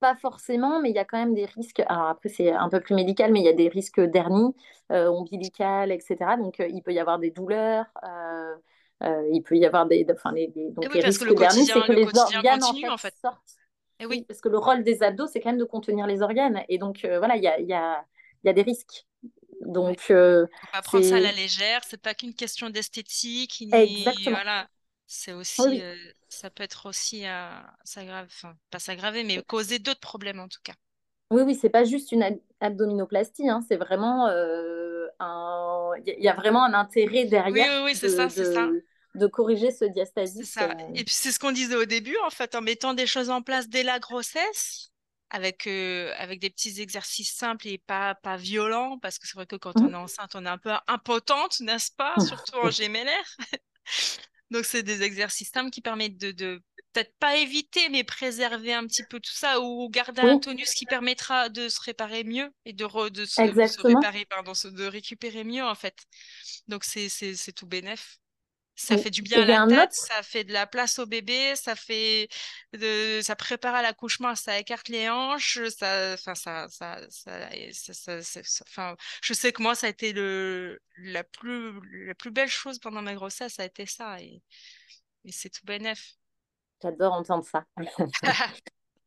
pas 0.00 0.14
forcément, 0.16 0.80
mais 0.80 0.90
il 0.90 0.96
y 0.96 0.98
a 0.98 1.04
quand 1.04 1.18
même 1.18 1.34
des 1.34 1.46
risques. 1.46 1.80
Alors 1.86 2.08
après, 2.08 2.28
c'est 2.28 2.50
un 2.50 2.68
peu 2.68 2.80
plus 2.80 2.94
médical, 2.94 3.32
mais 3.32 3.40
il 3.40 3.46
y 3.46 3.48
a 3.48 3.54
des 3.54 3.68
risques 3.68 4.00
d'hernie 4.00 4.54
euh, 4.92 5.08
ombilicale, 5.08 5.90
etc. 5.90 6.16
Donc, 6.38 6.60
euh, 6.60 6.68
il 6.68 6.82
peut 6.82 6.92
y 6.92 6.98
avoir 6.98 7.18
des 7.18 7.30
douleurs. 7.30 7.86
Euh, 8.04 8.54
il 9.32 9.42
peut 9.42 9.56
y 9.56 9.66
avoir 9.66 9.86
des, 9.86 10.06
enfin, 10.10 10.32
les, 10.32 10.48
donc 10.48 10.92
les 10.94 11.00
risques 11.00 11.34
d'hernie, 11.34 11.66
c'est 11.66 11.80
que 11.82 11.92
les 11.92 12.06
organes 12.18 12.62
en 12.64 12.96
fait, 12.96 13.14
sortent. 13.20 13.56
Et 14.00 14.06
oui. 14.06 14.24
parce 14.28 14.40
que 14.40 14.48
le 14.48 14.58
rôle 14.58 14.84
des 14.84 15.02
abdos, 15.02 15.26
c'est 15.26 15.40
quand 15.40 15.50
même 15.50 15.58
de 15.58 15.64
contenir 15.64 16.06
les 16.06 16.22
organes. 16.22 16.62
Et 16.68 16.78
donc, 16.78 17.00
voilà, 17.04 17.36
il 17.36 17.42
y 17.42 17.48
a, 17.48 17.60
y, 17.60 17.72
a, 17.72 18.04
y 18.44 18.48
a 18.48 18.52
des 18.52 18.62
risques. 18.62 19.06
Donc, 19.60 20.10
euh, 20.10 20.46
faut 20.60 20.66
pas 20.72 20.82
prendre 20.82 21.04
ça 21.04 21.16
à 21.16 21.20
la 21.20 21.32
légère. 21.32 21.80
C'est 21.86 22.00
pas 22.00 22.14
qu'une 22.14 22.34
question 22.34 22.70
d'esthétique. 22.70 23.64
Exactement. 23.72 24.36
Voilà. 24.36 24.68
C'est 25.06 25.32
aussi, 25.32 25.80
euh, 25.82 25.94
ça 26.28 26.50
peut 26.50 26.64
être 26.64 26.86
aussi 26.86 27.26
euh, 27.26 27.48
s'aggraver, 27.84 28.26
enfin 28.28 28.56
pas 28.70 28.80
s'aggraver, 28.80 29.22
mais 29.22 29.40
causer 29.46 29.78
d'autres 29.78 30.00
problèmes 30.00 30.40
en 30.40 30.48
tout 30.48 30.58
cas. 30.64 30.72
Oui, 31.30 31.42
oui, 31.42 31.54
c'est 31.54 31.70
pas 31.70 31.84
juste 31.84 32.10
une 32.10 32.24
abdominoplastie, 32.60 33.48
hein, 33.48 33.60
c'est 33.68 33.76
vraiment 33.76 34.26
euh, 34.26 35.06
un, 35.20 35.90
il 36.04 36.22
y, 36.22 36.28
a 36.28 36.34
vraiment 36.34 36.64
un 36.64 36.74
intérêt 36.74 37.24
derrière. 37.24 37.82
Oui, 37.82 37.92
oui, 37.92 37.94
c'est 37.94 38.08
ça, 38.08 38.28
c'est 38.28 38.52
ça 38.52 38.68
de 39.16 39.26
corriger 39.26 39.70
ce 39.70 39.84
diastasis. 39.84 40.56
Et 40.94 41.04
puis 41.04 41.14
c'est 41.14 41.32
ce 41.32 41.38
qu'on 41.38 41.52
disait 41.52 41.76
au 41.76 41.84
début, 41.84 42.16
en 42.24 42.30
fait, 42.30 42.54
en 42.54 42.60
mettant 42.60 42.94
des 42.94 43.06
choses 43.06 43.30
en 43.30 43.42
place 43.42 43.68
dès 43.68 43.82
la 43.82 43.98
grossesse, 43.98 44.90
avec, 45.30 45.66
euh, 45.66 46.12
avec 46.18 46.40
des 46.40 46.50
petits 46.50 46.80
exercices 46.80 47.34
simples 47.34 47.66
et 47.68 47.78
pas, 47.78 48.14
pas 48.14 48.36
violents, 48.36 48.98
parce 48.98 49.18
que 49.18 49.26
c'est 49.26 49.34
vrai 49.34 49.46
que 49.46 49.56
quand 49.56 49.78
on 49.80 49.88
mmh. 49.88 49.92
est 49.92 49.96
enceinte, 49.96 50.34
on 50.34 50.46
est 50.46 50.48
un 50.48 50.58
peu 50.58 50.70
impotente, 50.86 51.60
n'est-ce 51.60 51.90
pas 51.92 52.14
Surtout 52.26 52.58
en 52.62 52.70
gémellaire. 52.70 53.36
Donc, 54.50 54.64
c'est 54.64 54.84
des 54.84 55.02
exercices 55.02 55.50
simples 55.50 55.70
qui 55.70 55.80
permettent 55.80 56.18
de, 56.18 56.30
de 56.30 56.62
peut-être 56.92 57.14
pas 57.18 57.36
éviter, 57.36 57.88
mais 57.88 58.04
préserver 58.04 58.72
un 58.72 58.86
petit 58.86 59.02
peu 59.02 59.18
tout 59.18 59.34
ça 59.34 59.60
ou 59.60 59.88
garder 59.90 60.22
un 60.22 60.38
tonus 60.38 60.72
qui 60.72 60.86
permettra 60.86 61.48
de 61.48 61.68
se 61.68 61.80
réparer 61.80 62.22
mieux 62.22 62.50
et 62.64 62.72
de, 62.72 63.08
de, 63.08 63.24
se, 63.24 63.82
réparer, 63.82 64.24
pardon, 64.24 64.52
de 64.52 64.86
récupérer 64.86 65.42
mieux, 65.42 65.64
en 65.64 65.74
fait. 65.74 65.96
Donc, 66.68 66.84
c'est 66.84 67.52
tout 67.54 67.66
bénef. 67.66 68.18
Ça 68.78 68.98
fait 68.98 69.10
du 69.10 69.22
bien 69.22 69.42
à 69.42 69.66
la 69.66 69.66
tête, 69.66 69.94
ça 69.94 70.22
fait 70.22 70.44
de 70.44 70.52
la 70.52 70.66
place 70.66 70.98
au 70.98 71.06
bébé, 71.06 71.54
ça 71.56 71.74
fait 71.74 72.28
de, 72.74 73.20
ça 73.22 73.34
prépare 73.34 73.74
à 73.74 73.80
l'accouchement, 73.80 74.34
ça 74.34 74.58
écarte 74.58 74.88
les 74.88 75.08
hanches, 75.08 75.60
ça, 75.68 76.12
enfin 76.12 76.34
ça, 76.34 76.66
ça, 76.68 77.00
ça, 77.08 78.18
enfin, 78.68 78.94
je 79.22 79.32
sais 79.32 79.52
que 79.52 79.62
moi 79.62 79.74
ça 79.74 79.86
a 79.86 79.90
été 79.90 80.12
le, 80.12 80.78
la 80.98 81.24
plus, 81.24 81.80
la 82.06 82.14
plus 82.14 82.30
belle 82.30 82.48
chose 82.48 82.78
pendant 82.78 83.00
ma 83.00 83.14
grossesse, 83.14 83.54
ça 83.54 83.62
a 83.62 83.66
été 83.66 83.86
ça 83.86 84.20
et, 84.20 84.42
et 85.24 85.32
c'est 85.32 85.48
tout 85.48 85.64
bénef. 85.64 86.12
J'adore 86.82 87.14
entendre 87.14 87.44
ça. 87.44 87.64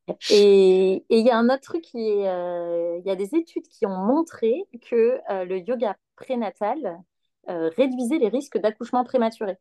et 0.30 1.04
il 1.08 1.26
y 1.26 1.30
a 1.30 1.38
un 1.38 1.48
autre 1.48 1.62
truc 1.62 1.82
qui 1.82 2.08
est, 2.08 2.28
euh, 2.28 2.98
il 2.98 3.06
y 3.06 3.10
a 3.10 3.16
des 3.16 3.34
études 3.34 3.68
qui 3.68 3.86
ont 3.86 3.96
montré 3.96 4.64
que 4.82 5.20
euh, 5.30 5.44
le 5.44 5.58
yoga 5.58 5.96
prénatal 6.16 7.00
réduisait 7.48 8.18
les 8.18 8.28
risques 8.28 8.58
d'accouchement 8.58 9.04
prématuré. 9.04 9.58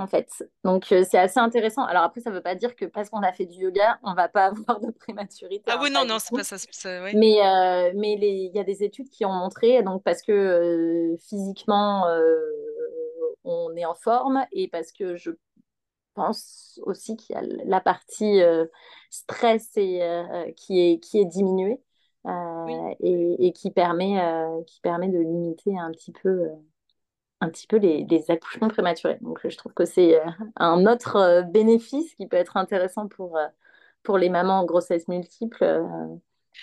En 0.00 0.06
fait. 0.06 0.30
Donc, 0.64 0.90
euh, 0.92 1.04
c'est 1.08 1.18
assez 1.18 1.38
intéressant. 1.38 1.84
Alors, 1.84 2.02
après, 2.04 2.22
ça 2.22 2.30
ne 2.30 2.34
veut 2.34 2.40
pas 2.40 2.54
dire 2.54 2.74
que 2.74 2.86
parce 2.86 3.10
qu'on 3.10 3.22
a 3.22 3.32
fait 3.32 3.44
du 3.44 3.58
yoga, 3.58 3.98
on 4.02 4.12
ne 4.12 4.16
va 4.16 4.28
pas 4.28 4.46
avoir 4.46 4.80
de 4.80 4.90
prématurité. 4.90 5.62
Ah 5.66 5.74
hein, 5.74 5.80
oui, 5.82 5.90
non, 5.90 6.06
non, 6.06 6.16
c'est 6.18 6.34
pas 6.34 6.42
ça. 6.42 6.56
Mais 7.14 7.44
euh, 7.44 7.92
mais 7.94 8.14
il 8.14 8.50
y 8.54 8.58
a 8.58 8.64
des 8.64 8.82
études 8.82 9.10
qui 9.10 9.26
ont 9.26 9.32
montré, 9.32 9.82
donc 9.82 10.02
parce 10.02 10.22
que 10.22 11.14
physiquement, 11.28 12.06
on 13.44 13.76
est 13.76 13.84
en 13.84 13.94
forme 13.94 14.46
et 14.52 14.68
parce 14.68 14.90
que 14.90 15.16
je 15.16 15.32
pense 16.14 16.80
aussi 16.84 17.16
qu'il 17.16 17.36
y 17.36 17.38
a 17.38 17.42
la 17.66 17.80
partie 17.82 18.40
stress 19.10 19.70
et, 19.76 20.00
qui, 20.56 20.80
est, 20.80 21.00
qui 21.00 21.20
est 21.20 21.26
diminuée. 21.26 21.78
Euh, 22.26 22.94
et, 23.00 23.52
qui, 23.52 23.70
permet, 23.70 24.20
euh, 24.20 24.62
qui 24.64 24.80
permet 24.80 25.08
de 25.08 25.18
limiter 25.18 25.78
un 25.78 25.90
petit 25.90 26.12
peu, 26.12 26.28
euh, 26.28 26.54
un 27.40 27.48
petit 27.48 27.66
peu 27.66 27.76
les, 27.76 28.04
les, 28.04 28.30
accouchements 28.30 28.68
prématurés. 28.68 29.18
Donc 29.22 29.40
je 29.42 29.56
trouve 29.56 29.72
que 29.72 29.86
c'est 29.86 30.20
un 30.56 30.86
autre 30.86 31.44
bénéfice 31.50 32.14
qui 32.16 32.26
peut 32.26 32.36
être 32.36 32.56
intéressant 32.58 33.08
pour, 33.08 33.38
pour 34.02 34.18
les 34.18 34.28
mamans 34.28 34.60
en 34.60 34.64
grossesse 34.66 35.08
multiple 35.08 35.64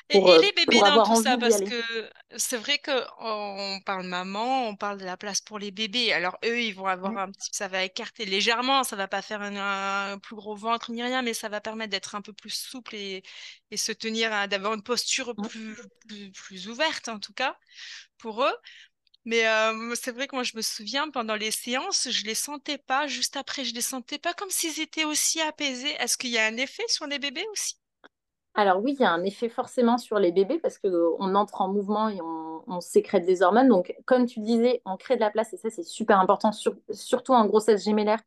et, 0.09 0.17
euh, 0.17 0.41
les 0.41 0.51
bébés 0.51 0.79
dans 0.79 1.03
tout 1.03 1.21
ça, 1.21 1.37
parce 1.37 1.59
que 1.61 2.09
c'est 2.35 2.57
vrai 2.57 2.79
qu'on 2.79 3.79
parle 3.85 4.05
maman, 4.05 4.67
on 4.67 4.75
parle 4.75 4.99
de 4.99 5.05
la 5.05 5.17
place 5.17 5.41
pour 5.41 5.59
les 5.59 5.71
bébés. 5.71 6.13
Alors 6.13 6.37
eux, 6.45 6.61
ils 6.61 6.73
vont 6.73 6.87
avoir 6.87 7.17
un 7.17 7.31
petit, 7.31 7.49
ça 7.51 7.67
va 7.67 7.83
écarter 7.83 8.25
légèrement, 8.25 8.83
ça 8.83 8.95
va 8.95 9.07
pas 9.07 9.21
faire 9.21 9.41
un, 9.41 10.17
plus 10.19 10.35
gros 10.35 10.55
ventre 10.55 10.91
ni 10.91 11.03
rien, 11.03 11.21
mais 11.21 11.33
ça 11.33 11.49
va 11.49 11.61
permettre 11.61 11.91
d'être 11.91 12.15
un 12.15 12.21
peu 12.21 12.33
plus 12.33 12.53
souple 12.53 12.95
et, 12.95 13.23
et 13.71 13.77
se 13.77 13.91
tenir, 13.91 14.47
d'avoir 14.47 14.73
une 14.73 14.83
posture 14.83 15.35
plus, 15.35 15.77
plus, 16.31 16.67
ouverte 16.67 17.07
en 17.07 17.19
tout 17.19 17.33
cas 17.33 17.57
pour 18.17 18.43
eux. 18.43 18.55
Mais 19.25 19.45
euh, 19.45 19.93
c'est 19.95 20.11
vrai 20.11 20.25
que 20.27 20.35
moi, 20.37 20.43
je 20.43 20.55
me 20.55 20.61
souviens, 20.61 21.09
pendant 21.09 21.35
les 21.35 21.51
séances, 21.51 22.09
je 22.09 22.23
les 22.23 22.33
sentais 22.33 22.77
pas. 22.77 23.07
Juste 23.07 23.35
après, 23.35 23.65
je 23.65 23.73
les 23.73 23.81
sentais 23.81 24.19
pas 24.19 24.33
comme 24.33 24.49
s'ils 24.49 24.79
étaient 24.79 25.03
aussi 25.03 25.41
apaisés. 25.41 25.93
Est-ce 25.99 26.17
qu'il 26.17 26.29
y 26.29 26.37
a 26.37 26.45
un 26.45 26.55
effet 26.55 26.87
sur 26.87 27.07
les 27.07 27.19
bébés 27.19 27.45
aussi? 27.51 27.75
Alors 28.57 28.81
oui, 28.83 28.95
il 28.99 29.03
y 29.03 29.05
a 29.05 29.11
un 29.11 29.23
effet 29.23 29.49
forcément 29.49 29.99
sur 29.99 30.17
les 30.17 30.31
bébés 30.31 30.57
parce 30.57 30.79
qu'on 30.79 31.35
entre 31.35 31.61
en 31.61 31.69
mouvement 31.71 32.09
et 32.09 32.19
on, 32.21 32.81
sécrète 32.81 33.25
des 33.25 33.41
hormones. 33.43 33.69
Donc, 33.69 33.95
comme 34.05 34.25
tu 34.25 34.39
disais, 34.39 34.81
on 34.85 34.97
crée 34.97 35.15
de 35.15 35.21
la 35.21 35.29
place 35.29 35.53
et 35.53 35.57
ça, 35.57 35.69
c'est 35.69 35.83
super 35.83 36.19
important, 36.19 36.51
surtout 36.51 37.33
en 37.33 37.45
grossesse 37.45 37.85
gémellaire 37.85 38.19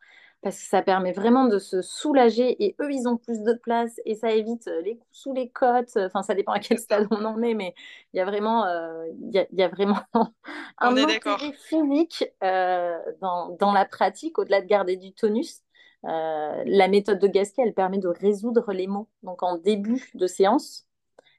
parce 0.42 0.56
que 0.56 0.66
ça 0.66 0.82
permet 0.82 1.12
vraiment 1.12 1.44
de 1.46 1.58
se 1.58 1.82
soulager 1.82 2.64
et 2.64 2.74
eux, 2.80 2.90
ils 2.90 3.06
ont 3.06 3.16
plus 3.16 3.42
de 3.42 3.52
place 3.54 4.00
et 4.06 4.14
ça 4.14 4.30
évite 4.30 4.68
euh, 4.68 4.80
les 4.82 4.96
coups 4.96 5.08
sous 5.12 5.34
les 5.34 5.50
côtes. 5.50 5.96
Enfin, 5.96 6.22
ça 6.22 6.34
dépend 6.34 6.52
à 6.52 6.60
quel 6.60 6.78
stade 6.78 7.06
on 7.10 7.24
en 7.24 7.42
est, 7.42 7.54
mais 7.54 7.74
il 8.14 8.18
y 8.18 8.20
a 8.20 8.24
vraiment, 8.24 8.64
euh, 8.64 9.04
il 9.20 9.46
y, 9.52 9.62
a, 9.62 9.68
vraiment 9.68 9.98
un 10.78 10.96
intérêt 10.96 11.52
physique 11.52 12.24
euh, 12.42 12.96
dans, 13.20 13.50
dans, 13.60 13.72
la 13.72 13.84
pratique, 13.84 14.38
au-delà 14.38 14.62
de 14.62 14.66
garder 14.66 14.96
du 14.96 15.12
tonus. 15.12 15.62
Euh, 16.04 16.62
la 16.66 16.88
méthode 16.88 17.18
de 17.18 17.26
Gasquet, 17.26 17.62
elle 17.62 17.74
permet 17.74 17.98
de 17.98 18.08
résoudre 18.08 18.72
les 18.72 18.86
mots. 18.86 19.08
Donc 19.22 19.42
en 19.42 19.58
début 19.58 20.10
de 20.14 20.26
séance, 20.26 20.86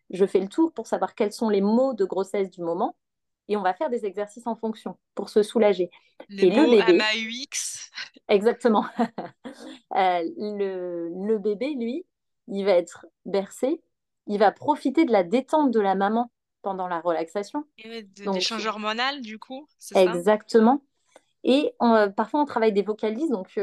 je 0.09 0.26
fais 0.26 0.39
le 0.39 0.47
tour 0.47 0.72
pour 0.74 0.88
savoir 0.88 1.16
quels 1.16 1.34
sont 1.34 1.49
les 1.49 1.62
mots 1.62 1.93
de 1.93 2.05
grossesse 2.05 2.49
du 2.49 2.62
moment 2.62 2.95
et 3.47 3.57
on 3.57 3.62
va 3.62 3.74
faire 3.74 3.89
des 3.89 4.05
exercices 4.05 4.47
en 4.47 4.55
fonction 4.55 4.97
pour 5.14 5.30
se 5.30 5.43
soulager. 5.43 5.89
Les 6.30 6.49
mots 6.51 6.64
le 6.72 6.86
bébé, 6.86 6.97
MAUX. 6.97 7.91
Exactement. 8.30 8.86
Euh, 9.97 10.24
le, 10.38 11.38
bébé, 11.38 11.74
lui, 11.78 12.05
il 12.47 12.64
va 12.64 12.72
être 12.72 13.05
bercé, 13.26 13.82
il 14.26 14.39
va 14.39 14.53
profiter 14.53 15.03
de 15.03 15.12
la 15.12 15.24
détente 15.24 15.72
de 15.72 15.82
la 15.82 15.95
maman 15.95 16.32
pendant 16.62 16.88
la 16.88 17.01
relaxation. 17.01 17.66
Et 17.78 18.03
d'échange 18.03 18.66
hormonal, 18.66 19.20
du 19.20 19.38
coup, 19.38 19.68
Exactement. 19.93 20.82
et 21.43 21.74
euh, 21.82 22.07
parfois, 22.07 22.41
on 22.41 22.45
travaille 22.45 22.72
des 22.72 22.84
vocalises. 22.84 23.32
Donc, 23.32 23.59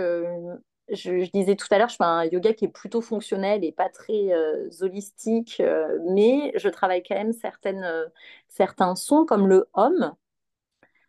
je, 0.91 1.31
disais 1.31 1.57
tout 1.57 1.67
à 1.71 1.79
l'heure, 1.79 1.89
je 1.89 1.97
fais 1.97 2.05
un 2.05 2.25
yoga 2.25 2.53
qui 2.55 2.67
est 2.67 2.69
plutôt 2.69 3.01
fonctionnel 3.01 3.65
et 3.65 3.73
pas 3.73 3.89
très 3.89 4.33
euh, 4.33 4.69
holistique, 4.81 5.61
euh, 5.61 5.99
mais 6.11 6.53
je 6.57 6.69
travaille 6.69 7.03
quand 7.03 7.15
même 7.15 7.33
euh, 7.67 8.07
certains 8.49 8.95
sons 8.95 9.25
comme 9.25 9.49
le 9.49 9.69
hum. 9.75 10.15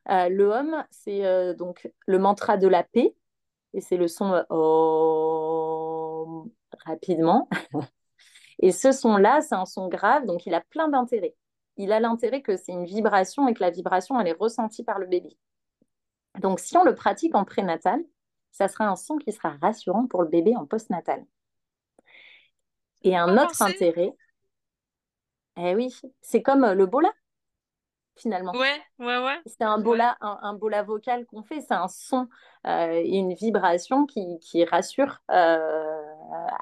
le 0.07 0.51
hum, 0.51 0.83
c'est 0.91 1.55
donc 1.55 1.89
le 2.07 2.19
mantra 2.19 2.57
de 2.57 2.67
la 2.67 2.83
paix 2.83 3.15
et 3.73 3.81
c'est 3.81 3.97
le 3.97 4.07
son 4.07 4.43
om 4.49 6.49
rapidement. 6.85 7.49
et 8.59 8.71
ce 8.71 8.91
son-là, 8.91 9.41
c'est 9.41 9.55
un 9.55 9.65
son 9.65 9.87
grave, 9.87 10.25
donc 10.25 10.45
il 10.45 10.53
a 10.53 10.61
plein 10.61 10.87
d'intérêts. 10.89 11.35
Il 11.77 11.91
a 11.93 11.99
l'intérêt 11.99 12.41
que 12.41 12.57
c'est 12.57 12.73
une 12.73 12.85
vibration 12.85 13.47
et 13.47 13.53
que 13.53 13.61
la 13.61 13.71
vibration, 13.71 14.19
elle 14.19 14.27
est 14.27 14.33
ressentie 14.33 14.83
par 14.83 14.99
le 14.99 15.07
bébé. 15.07 15.37
Donc 16.39 16.59
si 16.59 16.77
on 16.77 16.83
le 16.83 16.95
pratique 16.95 17.35
en 17.35 17.45
prénatal, 17.45 18.03
ça 18.51 18.67
sera 18.67 18.85
un 18.85 18.95
son 18.95 19.17
qui 19.17 19.31
sera 19.31 19.55
rassurant 19.61 20.07
pour 20.07 20.23
le 20.23 20.29
bébé 20.29 20.55
en 20.55 20.65
postnatal. 20.65 21.25
Et 23.03 23.15
un 23.15 23.37
autre 23.37 23.61
intérêt, 23.61 24.13
eh 25.57 25.75
oui, 25.75 25.93
c'est 26.21 26.41
comme 26.41 26.63
euh, 26.63 26.73
le 26.73 26.85
bola, 26.85 27.11
finalement. 28.17 28.51
Ouais, 28.53 28.81
ouais, 28.99 29.17
ouais. 29.23 29.39
C'est 29.45 29.63
un 29.63 29.79
bola, 29.79 30.17
un, 30.21 30.53
bola 30.53 30.83
vocal 30.83 31.25
qu'on 31.25 31.43
fait, 31.43 31.61
c'est 31.61 31.73
un 31.73 31.87
son 31.87 32.27
euh, 32.67 32.91
et 32.91 33.17
une 33.17 33.33
vibration 33.33 34.05
qui, 34.05 34.39
qui 34.39 34.65
rassure 34.65 35.21
euh, 35.31 36.01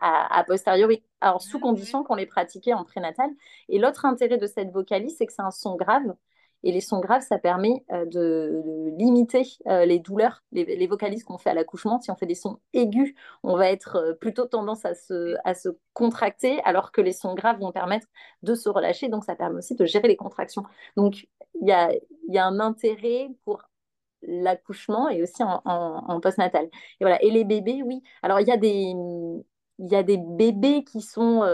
à, 0.02 0.44
posteriori. 0.46 1.04
Alors, 1.22 1.42
sous 1.42 1.60
condition 1.60 2.04
qu'on 2.04 2.16
les 2.16 2.26
pratiquait 2.26 2.74
en 2.74 2.84
prénatal. 2.84 3.30
Et 3.70 3.80
l'autre 3.80 4.06
intérêt 4.06 4.38
de 4.38 4.48
cette 4.48 4.72
vocalise, 4.72 5.16
c'est 5.18 5.26
que 5.26 5.34
c'est 5.34 5.42
un 5.42 5.52
son 5.52 5.76
grave 5.76 6.16
et 6.64 6.72
les 6.72 6.82
sons 6.82 7.00
graves, 7.00 7.22
ça 7.22 7.38
permet 7.38 7.86
euh, 7.92 8.06
de, 8.06 8.62
limiter 8.98 9.44
euh, 9.68 9.86
les 9.86 10.00
douleurs, 10.00 10.44
les, 10.52 10.88
vocalises 10.88 11.24
qu'on 11.24 11.38
fait 11.38 11.52
à 11.52 11.54
l'accouchement. 11.54 12.00
Si 12.02 12.10
on 12.12 12.16
fait 12.16 12.26
des 12.26 12.36
sons 12.36 12.60
aigus, 12.74 13.14
on 13.44 13.56
va 13.58 13.70
être 13.70 13.98
euh, 13.98 14.14
plutôt 14.14 14.46
tendance 14.46 14.84
à 14.86 14.96
se, 14.96 15.36
à 15.46 15.54
se 15.54 15.70
contracter, 15.94 16.60
alors 16.64 16.92
que 16.92 17.02
les 17.02 17.14
sons 17.14 17.36
graves 17.36 17.60
vont 17.60 17.72
permettre 17.72 18.08
de 18.44 18.56
se 18.56 18.70
relâcher. 18.70 19.08
Donc, 19.08 19.24
ça 19.24 19.36
permet 19.36 19.58
aussi 19.58 19.76
de 19.76 19.86
gérer 19.86 20.08
les 20.08 20.16
contractions. 20.16 20.64
Donc, 20.96 21.28
il 21.62 21.68
y 21.68 21.72
a, 21.72 21.92
y 22.28 22.38
a 22.38 22.46
un 22.46 22.60
intérêt 22.60 23.30
pour 23.46 23.64
l'accouchement 24.24 25.10
et 25.10 25.22
aussi 25.22 25.44
en, 25.44 26.20
postnatal. 26.22 26.66
Et 26.66 27.04
voilà. 27.04 27.22
Et 27.24 27.30
les 27.30 27.44
bébés, 27.44 27.84
oui. 27.86 28.02
Alors, 28.24 28.40
il 28.40 28.48
y 28.48 28.52
a 28.52 28.58
des 28.58 28.94
il 29.80 29.92
y 29.92 29.96
a 29.96 30.02
des 30.02 30.18
bébés 30.18 30.84
qui 30.84 31.02
sont, 31.02 31.46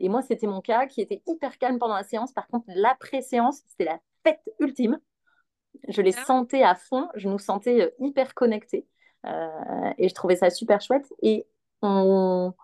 et 0.00 0.08
moi 0.08 0.20
c'était 0.22 0.48
mon 0.48 0.60
cas, 0.60 0.86
qui 0.86 1.00
étaient 1.00 1.22
hyper 1.28 1.58
calmes 1.58 1.78
pendant 1.78 1.94
la 1.94 2.02
séance. 2.02 2.32
Par 2.32 2.48
contre, 2.48 2.66
l'après-séance, 2.74 3.60
c'était 3.68 3.84
la 3.84 4.00
ultime. 4.60 4.98
Je 5.88 6.02
les 6.02 6.16
ah. 6.16 6.24
sentais 6.24 6.62
à 6.62 6.74
fond, 6.74 7.08
je 7.14 7.28
nous 7.28 7.38
sentais 7.38 7.82
euh, 7.82 7.90
hyper 7.98 8.34
connectés. 8.34 8.86
Euh, 9.26 9.92
et 9.98 10.08
je 10.08 10.14
trouvais 10.14 10.36
ça 10.36 10.50
super 10.50 10.80
chouette. 10.80 11.12
Et 11.22 11.46
on, 11.82 12.54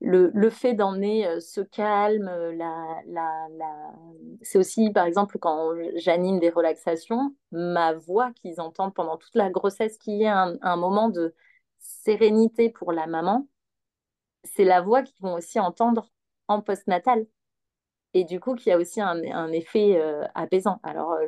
le, 0.00 0.30
le, 0.34 0.50
fait 0.50 0.74
d'emmener 0.74 1.26
euh, 1.26 1.40
ce 1.40 1.60
calme, 1.60 2.26
la, 2.26 3.00
la, 3.06 3.48
la... 3.56 3.92
c'est 4.42 4.58
aussi, 4.58 4.90
par 4.90 5.06
exemple, 5.06 5.38
quand 5.38 5.72
j'anime 5.96 6.38
des 6.38 6.50
relaxations, 6.50 7.34
ma 7.52 7.94
voix 7.94 8.32
qu'ils 8.32 8.60
entendent 8.60 8.94
pendant 8.94 9.16
toute 9.16 9.34
la 9.34 9.50
grossesse, 9.50 9.98
qui 9.98 10.22
est 10.22 10.28
un, 10.28 10.56
un, 10.62 10.76
moment 10.76 11.08
de 11.08 11.34
sérénité 11.78 12.70
pour 12.70 12.92
la 12.92 13.06
maman, 13.06 13.48
c'est 14.44 14.64
la 14.64 14.80
voix 14.80 15.02
qu'ils 15.02 15.20
vont 15.20 15.34
aussi 15.34 15.60
entendre 15.60 16.10
en 16.48 16.62
postnatal 16.62 17.26
et 18.14 18.24
du 18.24 18.40
coup 18.40 18.54
qui 18.54 18.70
a 18.70 18.78
aussi 18.78 19.00
un, 19.00 19.22
un 19.32 19.52
effet 19.52 19.96
euh, 19.98 20.24
apaisant. 20.34 20.80
Alors, 20.82 21.12
euh, 21.12 21.26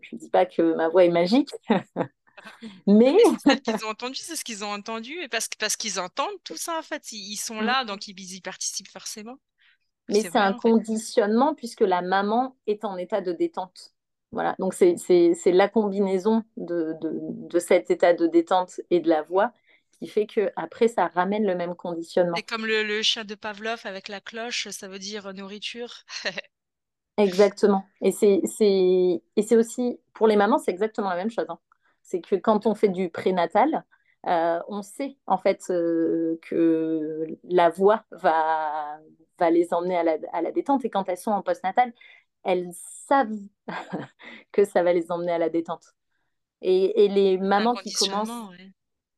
je 0.00 0.14
ne 0.14 0.18
dis 0.18 0.30
pas 0.30 0.46
que 0.46 0.74
ma 0.74 0.88
voix 0.88 1.04
est 1.04 1.10
magique, 1.10 1.50
mais... 2.86 3.16
c'est 3.44 3.56
ce 3.56 3.60
qu'ils 3.60 3.84
ont 3.84 3.90
entendu, 3.90 4.16
c'est 4.16 4.36
ce 4.36 4.44
qu'ils 4.44 4.64
ont 4.64 4.70
entendu, 4.70 5.20
et 5.22 5.28
parce, 5.28 5.48
parce 5.58 5.76
qu'ils 5.76 5.98
entendent 5.98 6.42
tout 6.44 6.56
ça, 6.56 6.78
en 6.78 6.82
fait, 6.82 7.12
ils, 7.12 7.36
sont 7.36 7.60
là, 7.60 7.84
donc 7.84 8.08
ils, 8.08 8.34
y 8.34 8.40
participent 8.40 8.90
forcément. 8.90 9.36
Mais 10.08 10.20
c'est 10.20 10.36
un 10.36 10.54
conditionnement 10.54 11.54
puisque 11.54 11.82
la 11.82 12.00
maman 12.00 12.56
est 12.66 12.84
en 12.84 12.96
état 12.96 13.20
de 13.20 13.32
détente. 13.32 13.92
Voilà, 14.30 14.54
donc 14.58 14.74
c'est 14.74 15.38
la 15.46 15.68
combinaison 15.68 16.42
de, 16.58 16.94
de, 17.00 17.18
de, 17.22 17.58
cet 17.58 17.90
état 17.90 18.12
de 18.12 18.26
détente 18.26 18.80
et 18.90 19.00
de 19.00 19.08
la 19.08 19.22
voix 19.22 19.52
qui 19.98 20.06
fait 20.06 20.26
que 20.26 20.50
après 20.56 20.88
ça 20.88 21.08
ramène 21.08 21.44
le 21.44 21.54
même 21.54 21.74
conditionnement. 21.74 22.36
C'est 22.36 22.42
comme 22.42 22.66
le, 22.66 22.82
le, 22.82 23.02
chat 23.02 23.24
de 23.24 23.34
Pavlov 23.34 23.80
avec 23.84 24.08
la 24.08 24.20
cloche, 24.20 24.68
ça 24.68 24.88
veut 24.88 24.98
dire 24.98 25.32
nourriture. 25.34 25.92
exactement. 27.16 27.84
Et 28.00 28.12
c'est 28.12 29.56
aussi, 29.56 30.00
pour 30.14 30.28
les 30.28 30.36
mamans, 30.36 30.58
c'est 30.58 30.70
exactement 30.70 31.08
la 31.08 31.16
même 31.16 31.30
chose. 31.30 31.46
Hein. 31.48 31.58
C'est 32.02 32.20
que 32.20 32.36
quand 32.36 32.66
on 32.66 32.74
fait 32.74 32.88
du 32.88 33.10
prénatal, 33.10 33.84
euh, 34.26 34.60
on 34.68 34.82
sait 34.82 35.16
en 35.26 35.38
fait 35.38 35.64
euh, 35.70 36.38
que 36.42 37.26
la 37.44 37.68
voix 37.70 38.04
va, 38.10 38.98
va 39.38 39.50
les 39.50 39.72
emmener 39.72 39.96
à 39.96 40.02
la, 40.02 40.16
à 40.32 40.42
la 40.42 40.52
détente 40.52 40.84
et 40.84 40.90
quand 40.90 41.08
elles 41.08 41.18
sont 41.18 41.30
en 41.30 41.42
postnatal, 41.42 41.92
elles 42.44 42.68
savent 42.72 43.36
que 44.52 44.64
ça 44.64 44.82
va 44.82 44.92
les 44.92 45.10
emmener 45.10 45.32
à 45.32 45.38
la 45.38 45.48
détente. 45.48 45.94
Et, 46.60 47.04
et 47.04 47.08
les 47.08 47.38
mamans 47.38 47.74
qui 47.74 47.92
commencent... 47.92 48.30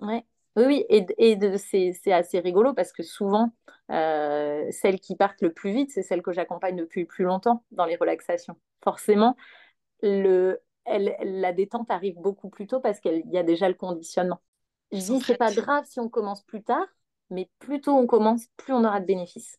Ouais. 0.01 0.25
Oui, 0.57 0.65
oui, 0.67 0.85
et, 0.89 1.07
et 1.19 1.59
c'est 1.59 2.13
assez 2.13 2.41
rigolo 2.41 2.75
parce 2.75 2.93
que 2.93 3.03
souvent, 3.03 3.53
euh, 3.91 4.67
celles 4.73 4.99
qui 4.99 5.17
partent 5.17 5.43
le 5.43 5.53
plus 5.53 5.73
vite, 5.73 5.91
c'est 5.93 6.03
celles 6.03 6.23
que 6.23 6.33
j'accompagne 6.33 6.77
depuis 6.77 7.05
plus 7.05 7.25
longtemps 7.25 7.65
dans 7.71 7.85
les 7.85 7.97
relaxations. 7.97 8.57
Forcément, 8.83 9.37
le, 10.03 10.61
elle, 10.85 11.17
la 11.23 11.53
détente 11.53 11.91
arrive 11.91 12.17
beaucoup 12.17 12.49
plus 12.49 12.67
tôt 12.67 12.81
parce 12.81 13.01
qu'il 13.01 13.23
y 13.27 13.39
a 13.39 13.43
déjà 13.43 13.69
le 13.69 13.75
conditionnement. 13.75 14.41
Je 14.93 14.99
dis, 14.99 15.21
c'est 15.21 15.37
pas 15.37 15.53
grave 15.53 15.85
si 15.87 16.01
on 16.01 16.09
commence 16.09 16.43
plus 16.43 16.65
tard, 16.65 16.87
mais 17.31 17.49
plus 17.61 17.81
tôt 17.81 17.97
on 17.97 18.07
commence, 18.07 18.47
plus 18.57 18.73
on 18.73 18.85
aura 18.85 19.01
de 19.01 19.07
bénéfices. 19.07 19.59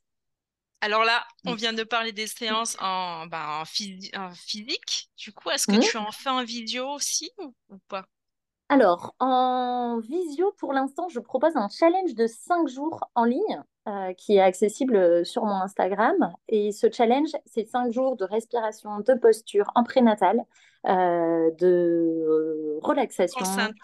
Alors 0.81 1.03
là, 1.03 1.25
on 1.45 1.53
mm. 1.53 1.57
vient 1.57 1.73
de 1.73 1.83
parler 1.83 2.11
des 2.11 2.27
séances 2.27 2.75
en, 2.81 3.27
ben, 3.27 3.61
en, 3.61 3.65
physique. 3.65 5.11
Du 5.15 5.31
coup, 5.31 5.49
est-ce 5.51 5.67
que 5.67 5.77
mm. 5.77 5.79
tu 5.79 5.97
en 5.97 6.11
fais 6.11 6.29
en 6.29 6.43
vidéo 6.43 6.89
aussi 6.89 7.31
ou 7.37 7.77
pas? 7.87 8.05
Alors, 8.71 9.15
en 9.19 9.99
visio, 9.99 10.53
pour 10.57 10.71
l'instant, 10.71 11.09
je 11.09 11.19
propose 11.19 11.57
un 11.57 11.67
challenge 11.67 12.15
de 12.15 12.25
5 12.25 12.69
jours 12.69 13.01
en 13.15 13.25
ligne 13.25 13.61
euh, 13.89 14.13
qui 14.13 14.37
est 14.37 14.39
accessible 14.39 15.25
sur 15.25 15.43
mon 15.43 15.55
Instagram. 15.55 16.33
Et 16.47 16.71
ce 16.71 16.87
challenge, 16.89 17.31
c'est 17.45 17.65
5 17.65 17.91
jours 17.91 18.15
de 18.15 18.23
respiration, 18.23 19.01
de 19.01 19.13
posture 19.15 19.69
en 19.75 19.83
prénatal, 19.83 20.39
euh, 20.87 21.51
de 21.59 22.79
relaxation. 22.81 23.41
Enceinte. 23.41 23.75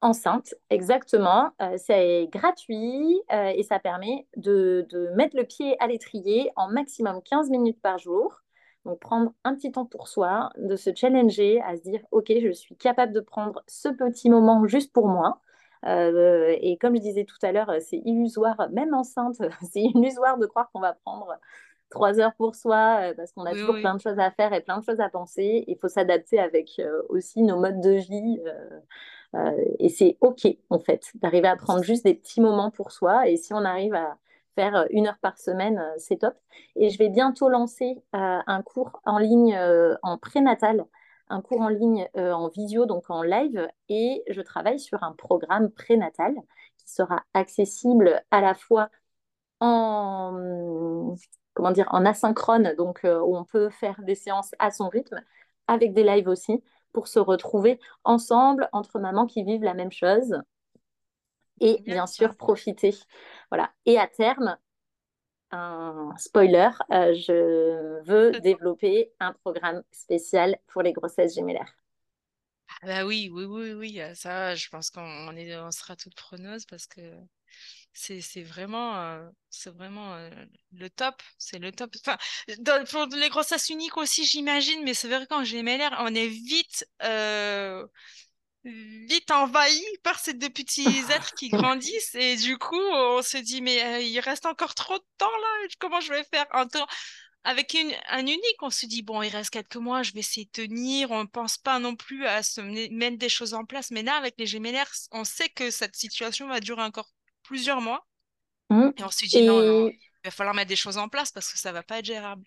Enceinte, 0.00 0.54
exactement. 0.70 1.50
Euh, 1.60 1.76
c'est 1.76 2.30
gratuit 2.32 3.20
et 3.30 3.62
ça 3.64 3.80
permet 3.80 4.26
de, 4.38 4.86
de 4.88 5.08
mettre 5.14 5.36
le 5.36 5.44
pied 5.44 5.76
à 5.82 5.88
l'étrier 5.88 6.50
en 6.56 6.70
maximum 6.70 7.20
15 7.22 7.50
minutes 7.50 7.82
par 7.82 7.98
jour. 7.98 8.43
Donc, 8.84 9.00
prendre 9.00 9.32
un 9.44 9.54
petit 9.54 9.72
temps 9.72 9.86
pour 9.86 10.08
soi, 10.08 10.50
de 10.58 10.76
se 10.76 10.90
challenger, 10.94 11.60
à 11.62 11.76
se 11.76 11.82
dire, 11.82 12.00
OK, 12.10 12.26
je 12.28 12.50
suis 12.52 12.76
capable 12.76 13.12
de 13.12 13.20
prendre 13.20 13.62
ce 13.66 13.88
petit 13.88 14.28
moment 14.28 14.66
juste 14.66 14.92
pour 14.92 15.08
moi. 15.08 15.40
Euh, 15.86 16.56
et 16.60 16.76
comme 16.78 16.96
je 16.96 17.00
disais 17.00 17.24
tout 17.24 17.36
à 17.42 17.52
l'heure, 17.52 17.70
c'est 17.80 18.00
illusoire, 18.04 18.68
même 18.72 18.94
enceinte, 18.94 19.36
c'est 19.72 19.80
illusoire 19.80 20.38
de 20.38 20.46
croire 20.46 20.70
qu'on 20.72 20.80
va 20.80 20.94
prendre 20.94 21.38
trois 21.90 22.18
heures 22.18 22.34
pour 22.34 22.54
soi 22.54 22.98
euh, 23.02 23.14
parce 23.14 23.32
qu'on 23.32 23.44
a 23.44 23.52
toujours 23.52 23.76
plein 23.76 23.94
de 23.94 24.00
choses 24.00 24.18
à 24.18 24.30
faire 24.30 24.52
et 24.52 24.60
plein 24.60 24.78
de 24.78 24.84
choses 24.84 25.00
à 25.00 25.08
penser. 25.08 25.64
Il 25.66 25.76
faut 25.78 25.88
s'adapter 25.88 26.38
avec 26.38 26.78
euh, 26.78 27.02
aussi 27.08 27.42
nos 27.42 27.58
modes 27.58 27.80
de 27.80 27.92
vie. 27.92 28.40
et 29.78 29.88
c'est 29.88 30.16
OK, 30.20 30.46
en 30.70 30.78
fait, 30.78 31.10
d'arriver 31.16 31.48
à 31.48 31.56
prendre 31.56 31.82
juste 31.82 32.04
des 32.04 32.14
petits 32.14 32.40
moments 32.40 32.70
pour 32.70 32.92
soi. 32.92 33.28
Et 33.28 33.36
si 33.36 33.52
on 33.52 33.64
arrive 33.64 33.94
à 33.94 34.16
faire 34.54 34.76
euh, 34.76 34.86
une 34.90 35.06
heure 35.06 35.18
par 35.20 35.38
semaine, 35.38 35.78
euh, 35.78 35.94
c'est 35.98 36.18
top. 36.18 36.34
Et 36.76 36.90
je 36.90 36.98
vais 36.98 37.08
bientôt 37.08 37.48
lancer 37.48 38.02
euh, 38.14 38.38
un 38.46 38.62
cours 38.62 39.00
en 39.04 39.18
ligne 39.18 39.58
en 40.02 40.18
prénatal, 40.18 40.84
un 41.28 41.40
cours 41.40 41.60
en 41.60 41.68
ligne 41.68 42.08
en 42.14 42.48
visio, 42.48 42.86
donc 42.86 43.10
en 43.10 43.22
live, 43.22 43.68
et 43.88 44.22
je 44.28 44.40
travaille 44.42 44.78
sur 44.78 45.02
un 45.02 45.12
programme 45.12 45.70
prénatal 45.70 46.34
qui 46.78 46.90
sera 46.90 47.22
accessible 47.34 48.22
à 48.30 48.40
la 48.40 48.54
fois 48.54 48.90
en 49.60 51.14
comment 51.54 51.70
dire 51.70 51.88
en 51.92 52.04
asynchrone, 52.04 52.74
donc 52.76 53.00
où 53.04 53.36
on 53.36 53.44
peut 53.44 53.70
faire 53.70 54.00
des 54.02 54.14
séances 54.14 54.52
à 54.58 54.70
son 54.70 54.88
rythme, 54.88 55.20
avec 55.68 55.94
des 55.94 56.04
lives 56.04 56.28
aussi, 56.28 56.62
pour 56.92 57.08
se 57.08 57.18
retrouver 57.18 57.80
ensemble 58.04 58.68
entre 58.72 58.98
mamans 58.98 59.26
qui 59.26 59.44
vivent 59.44 59.64
la 59.64 59.74
même 59.74 59.92
chose 59.92 60.36
et 61.60 61.82
bien 61.86 62.06
sûr 62.06 62.36
profiter. 62.36 62.94
Voilà. 63.50 63.72
Et 63.86 63.98
à 63.98 64.06
terme, 64.06 64.56
un 65.50 66.12
spoiler, 66.18 66.70
euh, 66.90 67.14
je 67.14 68.02
veux 68.04 68.32
développer 68.40 69.12
un 69.20 69.32
programme 69.32 69.82
spécial 69.92 70.56
pour 70.68 70.82
les 70.82 70.92
grossesses 70.92 71.34
gémellaires. 71.34 71.72
Ah 72.82 72.86
bah 72.86 73.04
oui, 73.06 73.30
oui, 73.32 73.44
oui, 73.44 73.72
oui, 73.72 74.00
euh, 74.00 74.14
ça, 74.14 74.54
je 74.54 74.68
pense 74.68 74.90
qu'on 74.90 75.36
est, 75.36 75.56
on 75.58 75.70
sera 75.70 75.96
toute 75.96 76.14
preneuse 76.14 76.66
parce 76.66 76.86
que 76.86 77.00
c'est, 77.92 78.20
c'est 78.20 78.42
vraiment, 78.42 78.96
euh, 78.98 79.28
c'est 79.50 79.70
vraiment 79.70 80.16
le 80.72 80.90
top, 80.90 81.22
c'est 81.38 81.58
le 81.58 81.72
top. 81.72 81.94
Enfin, 82.06 82.18
pour 82.90 83.06
les 83.16 83.28
grossesses 83.28 83.68
uniques 83.70 83.96
aussi, 83.96 84.24
j'imagine, 84.24 84.82
mais 84.84 84.94
c'est 84.94 85.08
vrai 85.08 85.26
qu'en 85.26 85.44
gémellaire, 85.44 85.96
on 86.00 86.14
est 86.14 86.28
vite 86.28 86.86
vite 88.64 89.30
envahi 89.30 89.84
par 90.02 90.18
ces 90.18 90.34
deux 90.34 90.48
petits 90.48 90.86
êtres 91.10 91.34
qui 91.34 91.48
grandissent. 91.50 92.14
Et 92.14 92.36
du 92.36 92.58
coup 92.58 92.80
on 92.92 93.22
se 93.22 93.36
dit 93.36 93.60
mais 93.60 93.82
euh, 93.82 94.00
il 94.00 94.18
reste 94.20 94.46
encore 94.46 94.74
trop 94.74 94.98
de 94.98 95.04
temps 95.18 95.26
là. 95.26 95.68
Comment 95.78 96.00
je 96.00 96.12
vais 96.12 96.24
faire 96.24 96.46
un 96.52 96.66
temps? 96.66 96.86
Avec 97.46 97.74
une, 97.74 97.92
un 98.08 98.20
unique 98.20 98.62
on 98.62 98.70
se 98.70 98.86
dit 98.86 99.02
bon 99.02 99.20
il 99.22 99.28
reste 99.28 99.50
quelques 99.50 99.76
mois 99.76 100.02
je 100.02 100.12
vais 100.12 100.20
essayer 100.20 100.46
de 100.46 100.50
tenir. 100.50 101.10
On 101.10 101.22
ne 101.22 101.28
pense 101.28 101.58
pas 101.58 101.78
non 101.78 101.94
plus 101.94 102.26
à 102.26 102.42
se 102.42 102.60
mettre 102.90 103.18
des 103.18 103.28
choses 103.28 103.54
en 103.54 103.64
place. 103.64 103.90
Mais 103.90 104.02
là 104.02 104.14
avec 104.14 104.34
les 104.38 104.46
gémellaires 104.46 104.90
on 105.12 105.24
sait 105.24 105.48
que 105.50 105.70
cette 105.70 105.96
situation 105.96 106.48
va 106.48 106.60
durer 106.60 106.82
encore 106.82 107.10
plusieurs 107.42 107.80
mois. 107.80 108.06
Mmh. 108.70 108.92
et 108.96 109.04
on 109.04 109.10
se 109.10 109.26
dit 109.26 109.42
non, 109.42 109.60
non, 109.60 109.88
il 109.90 109.98
va 110.24 110.30
falloir 110.30 110.54
mettre 110.54 110.70
des 110.70 110.76
choses 110.76 110.96
en 110.96 111.10
place 111.10 111.30
parce 111.30 111.52
que 111.52 111.58
ça 111.58 111.70
va 111.70 111.82
pas 111.82 111.98
être 111.98 112.06
gérable. 112.06 112.44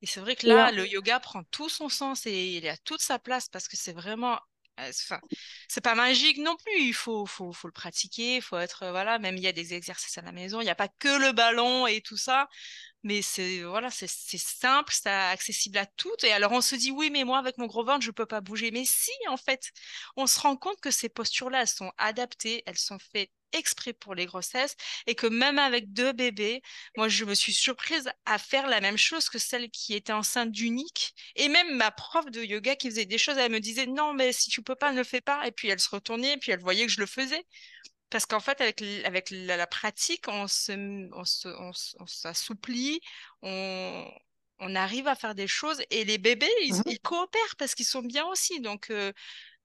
Et 0.00 0.06
c'est 0.06 0.20
vrai 0.20 0.34
que 0.34 0.46
là, 0.46 0.72
le 0.72 0.88
yoga 0.88 1.20
prend 1.20 1.44
tout 1.44 1.68
son 1.68 1.88
sens 1.88 2.26
et 2.26 2.56
il 2.56 2.66
a 2.66 2.76
toute 2.78 3.00
sa 3.00 3.20
place 3.20 3.48
parce 3.48 3.68
que 3.68 3.76
c'est 3.76 3.92
vraiment 3.92 4.40
Enfin, 4.78 5.20
c'est 5.68 5.80
pas 5.82 5.94
magique 5.94 6.38
non 6.38 6.56
plus. 6.56 6.80
Il 6.82 6.94
faut, 6.94 7.26
faut, 7.26 7.52
faut 7.52 7.68
le 7.68 7.72
pratiquer. 7.72 8.36
Il 8.36 8.42
faut 8.42 8.58
être, 8.58 8.88
voilà, 8.90 9.18
même 9.18 9.36
il 9.36 9.42
y 9.42 9.46
a 9.46 9.52
des 9.52 9.74
exercices 9.74 10.18
à 10.18 10.22
la 10.22 10.32
maison. 10.32 10.60
Il 10.60 10.64
n'y 10.64 10.70
a 10.70 10.74
pas 10.74 10.88
que 10.88 11.08
le 11.20 11.32
ballon 11.32 11.86
et 11.86 12.00
tout 12.00 12.16
ça. 12.16 12.48
Mais 13.04 13.22
c'est, 13.22 13.62
voilà, 13.62 13.90
c'est 13.90 14.08
simple, 14.08 14.92
c'est 14.94 15.10
accessible 15.10 15.78
à 15.78 15.86
toutes. 15.86 16.24
Et 16.24 16.32
alors, 16.32 16.52
on 16.52 16.60
se 16.60 16.76
dit, 16.76 16.90
oui, 16.92 17.10
mais 17.10 17.24
moi, 17.24 17.38
avec 17.38 17.58
mon 17.58 17.66
gros 17.66 17.84
ventre, 17.84 18.04
je 18.04 18.10
peux 18.12 18.26
pas 18.26 18.40
bouger. 18.40 18.70
Mais 18.70 18.84
si, 18.86 19.10
en 19.28 19.36
fait, 19.36 19.72
on 20.16 20.26
se 20.26 20.40
rend 20.40 20.56
compte 20.56 20.80
que 20.80 20.90
ces 20.90 21.08
postures-là, 21.08 21.66
sont 21.66 21.92
adaptées, 21.98 22.62
elles 22.66 22.78
sont 22.78 22.98
faites 22.98 23.30
exprès 23.52 23.92
pour 23.92 24.14
les 24.14 24.26
grossesses 24.26 24.76
et 25.06 25.14
que 25.14 25.26
même 25.26 25.58
avec 25.58 25.92
deux 25.92 26.12
bébés, 26.12 26.62
moi 26.96 27.08
je 27.08 27.24
me 27.24 27.34
suis 27.34 27.52
surprise 27.52 28.10
à 28.26 28.38
faire 28.38 28.66
la 28.66 28.80
même 28.80 28.96
chose 28.96 29.28
que 29.28 29.38
celle 29.38 29.70
qui 29.70 29.94
était 29.94 30.12
enceinte 30.12 30.50
d'unique. 30.50 31.14
Et 31.36 31.48
même 31.48 31.76
ma 31.76 31.90
prof 31.90 32.26
de 32.30 32.42
yoga 32.42 32.76
qui 32.76 32.88
faisait 32.90 33.06
des 33.06 33.18
choses, 33.18 33.38
elle 33.38 33.52
me 33.52 33.60
disait 33.60 33.86
non 33.86 34.12
mais 34.14 34.32
si 34.32 34.50
tu 34.50 34.62
peux 34.62 34.76
pas 34.76 34.92
ne 34.92 34.98
le 34.98 35.04
fais 35.04 35.20
pas. 35.20 35.46
Et 35.46 35.52
puis 35.52 35.68
elle 35.68 35.80
se 35.80 35.90
retournait 35.90 36.34
et 36.34 36.38
puis 36.38 36.52
elle 36.52 36.60
voyait 36.60 36.86
que 36.86 36.92
je 36.92 37.00
le 37.00 37.06
faisais. 37.06 37.44
Parce 38.10 38.26
qu'en 38.26 38.40
fait 38.40 38.60
avec 38.60 38.82
avec 39.04 39.30
la, 39.30 39.66
pratique 39.66 40.28
on 40.28 40.46
se 40.46 41.08
on 41.14 42.06
s'assouplit 42.06 43.00
on, 43.42 44.06
on 44.62 44.74
arrive 44.76 45.08
à 45.08 45.14
faire 45.14 45.34
des 45.34 45.48
choses 45.48 45.82
et 45.90 46.04
les 46.04 46.18
bébés 46.18 46.50
ils, 46.62 46.74
mmh 46.74 46.98
coopèrent 47.02 47.56
parce 47.58 47.74
qu'ils 47.74 47.86
sont 47.86 48.02
bien 48.02 48.24
aussi. 48.26 48.60
Donc 48.60 48.90
euh, 48.90 49.12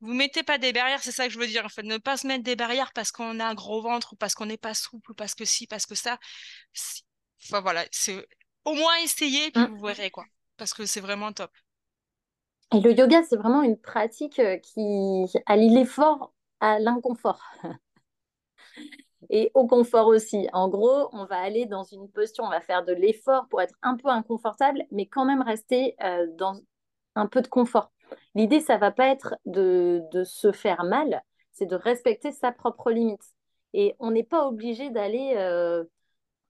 vous 0.01 0.13
mettez 0.13 0.43
pas 0.43 0.57
des 0.57 0.73
barrières, 0.73 1.01
c'est 1.01 1.11
ça 1.11 1.25
que 1.25 1.33
je 1.33 1.39
veux 1.39 1.47
dire. 1.47 1.65
En 1.65 1.69
fait, 1.69 1.83
ne 1.83 1.97
pas 1.97 2.17
se 2.17 2.27
mettre 2.27 2.43
des 2.43 2.55
barrières 2.55 2.91
parce 2.93 3.11
qu'on 3.11 3.39
a 3.39 3.45
un 3.45 3.55
gros 3.55 3.81
ventre 3.81 4.13
ou 4.13 4.15
parce 4.15 4.35
qu'on 4.35 4.45
n'est 4.45 4.57
pas 4.57 4.73
souple 4.73 5.11
ou 5.11 5.15
parce 5.15 5.33
que 5.33 5.45
si, 5.45 5.67
parce 5.67 5.85
que 5.85 5.95
ça. 5.95 6.19
Enfin 7.43 7.61
voilà, 7.61 7.85
c'est 7.91 8.27
au 8.65 8.73
moins 8.73 8.97
essayer 9.03 9.51
puis 9.51 9.61
mmh. 9.63 9.75
vous 9.75 9.85
verrez 9.85 10.11
quoi. 10.11 10.25
Parce 10.57 10.73
que 10.73 10.85
c'est 10.85 11.01
vraiment 11.01 11.31
top. 11.31 11.51
Et 12.73 12.81
le 12.81 12.91
yoga, 12.91 13.23
c'est 13.23 13.37
vraiment 13.37 13.61
une 13.63 13.79
pratique 13.79 14.39
euh, 14.39 14.57
qui 14.57 15.25
allie 15.45 15.69
l'effort 15.69 16.33
à 16.59 16.79
l'inconfort. 16.79 17.41
Et 19.29 19.51
au 19.55 19.67
confort 19.67 20.07
aussi. 20.07 20.47
En 20.53 20.69
gros, 20.69 21.09
on 21.11 21.25
va 21.25 21.37
aller 21.37 21.65
dans 21.65 21.83
une 21.83 22.09
posture, 22.09 22.43
on 22.43 22.49
va 22.49 22.61
faire 22.61 22.85
de 22.85 22.93
l'effort 22.93 23.47
pour 23.49 23.61
être 23.61 23.75
un 23.81 23.97
peu 23.97 24.09
inconfortable, 24.09 24.85
mais 24.91 25.05
quand 25.05 25.25
même 25.25 25.41
rester 25.41 25.95
euh, 26.03 26.27
dans 26.37 26.61
un 27.15 27.27
peu 27.27 27.41
de 27.41 27.47
confort. 27.47 27.91
L'idée, 28.35 28.59
ça 28.59 28.77
va 28.77 28.91
pas 28.91 29.07
être 29.07 29.35
de, 29.45 30.01
se 30.23 30.51
faire 30.51 30.83
mal, 30.83 31.23
c'est 31.51 31.65
de 31.65 31.75
respecter 31.75 32.31
sa 32.31 32.51
propre 32.51 32.91
limite. 32.91 33.23
Et 33.73 33.95
on 33.99 34.11
n'est 34.11 34.23
pas 34.23 34.47
obligé 34.47 34.89
d'aller. 34.89 35.33
Euh, 35.35 35.83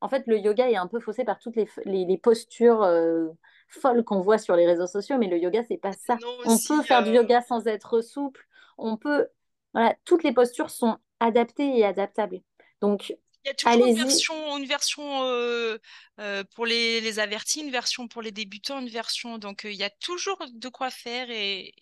en 0.02 0.10
fait, 0.10 0.24
le 0.28 0.38
yoga 0.38 0.70
est 0.70 0.76
un 0.76 0.88
peu 0.88 1.00
faussé 1.00 1.24
par 1.24 1.40
toutes 1.40 1.56
les, 1.56 2.18
postures 2.18 2.84
euh, 2.84 3.28
folles 3.68 4.04
qu'on 4.04 4.22
voit 4.22 4.38
sur 4.38 4.56
les 4.56 4.68
réseaux 4.68 4.88
sociaux, 4.88 5.18
mais 5.18 5.28
le 5.28 5.38
yoga, 5.38 5.64
c'est 5.68 5.78
pas 5.78 5.94
ça. 5.94 6.18
on 6.46 6.58
peut 6.68 6.84
faire 6.84 7.04
du 7.04 7.10
euh, 7.10 7.16
yoga 7.16 7.42
sans 7.42 7.68
être 7.68 8.02
souple. 8.02 8.48
On 8.78 8.98
peut. 8.98 9.28
Voilà, 9.74 9.96
toutes 10.06 10.24
les 10.24 10.34
postures 10.34 10.70
sont 10.70 10.98
adaptées 11.20 11.78
et 11.78 11.86
adaptables. 11.86 12.42
Donc, 12.82 13.16
il 13.48 13.52
y 13.52 13.52
a 13.52 13.54
toujours 13.54 13.88
une 13.88 13.96
version, 13.96 14.58
une 14.58 14.66
version 14.66 15.24
euh, 15.24 15.78
euh, 16.20 16.44
pour 16.56 16.66
les, 16.66 17.00
les, 17.02 17.20
avertis, 17.20 17.62
une 17.62 17.72
version 17.72 18.08
pour 18.08 18.22
les 18.22 18.32
débutants, 18.32 18.80
une 18.80 18.90
version. 18.90 19.38
Donc, 19.38 19.66
euh, 19.66 19.72
il 19.72 19.78
y 19.78 19.84
a 19.84 19.90
toujours 19.90 20.44
de 20.52 20.70
quoi 20.70 20.90
faire. 20.90 21.30
Et 21.30 21.74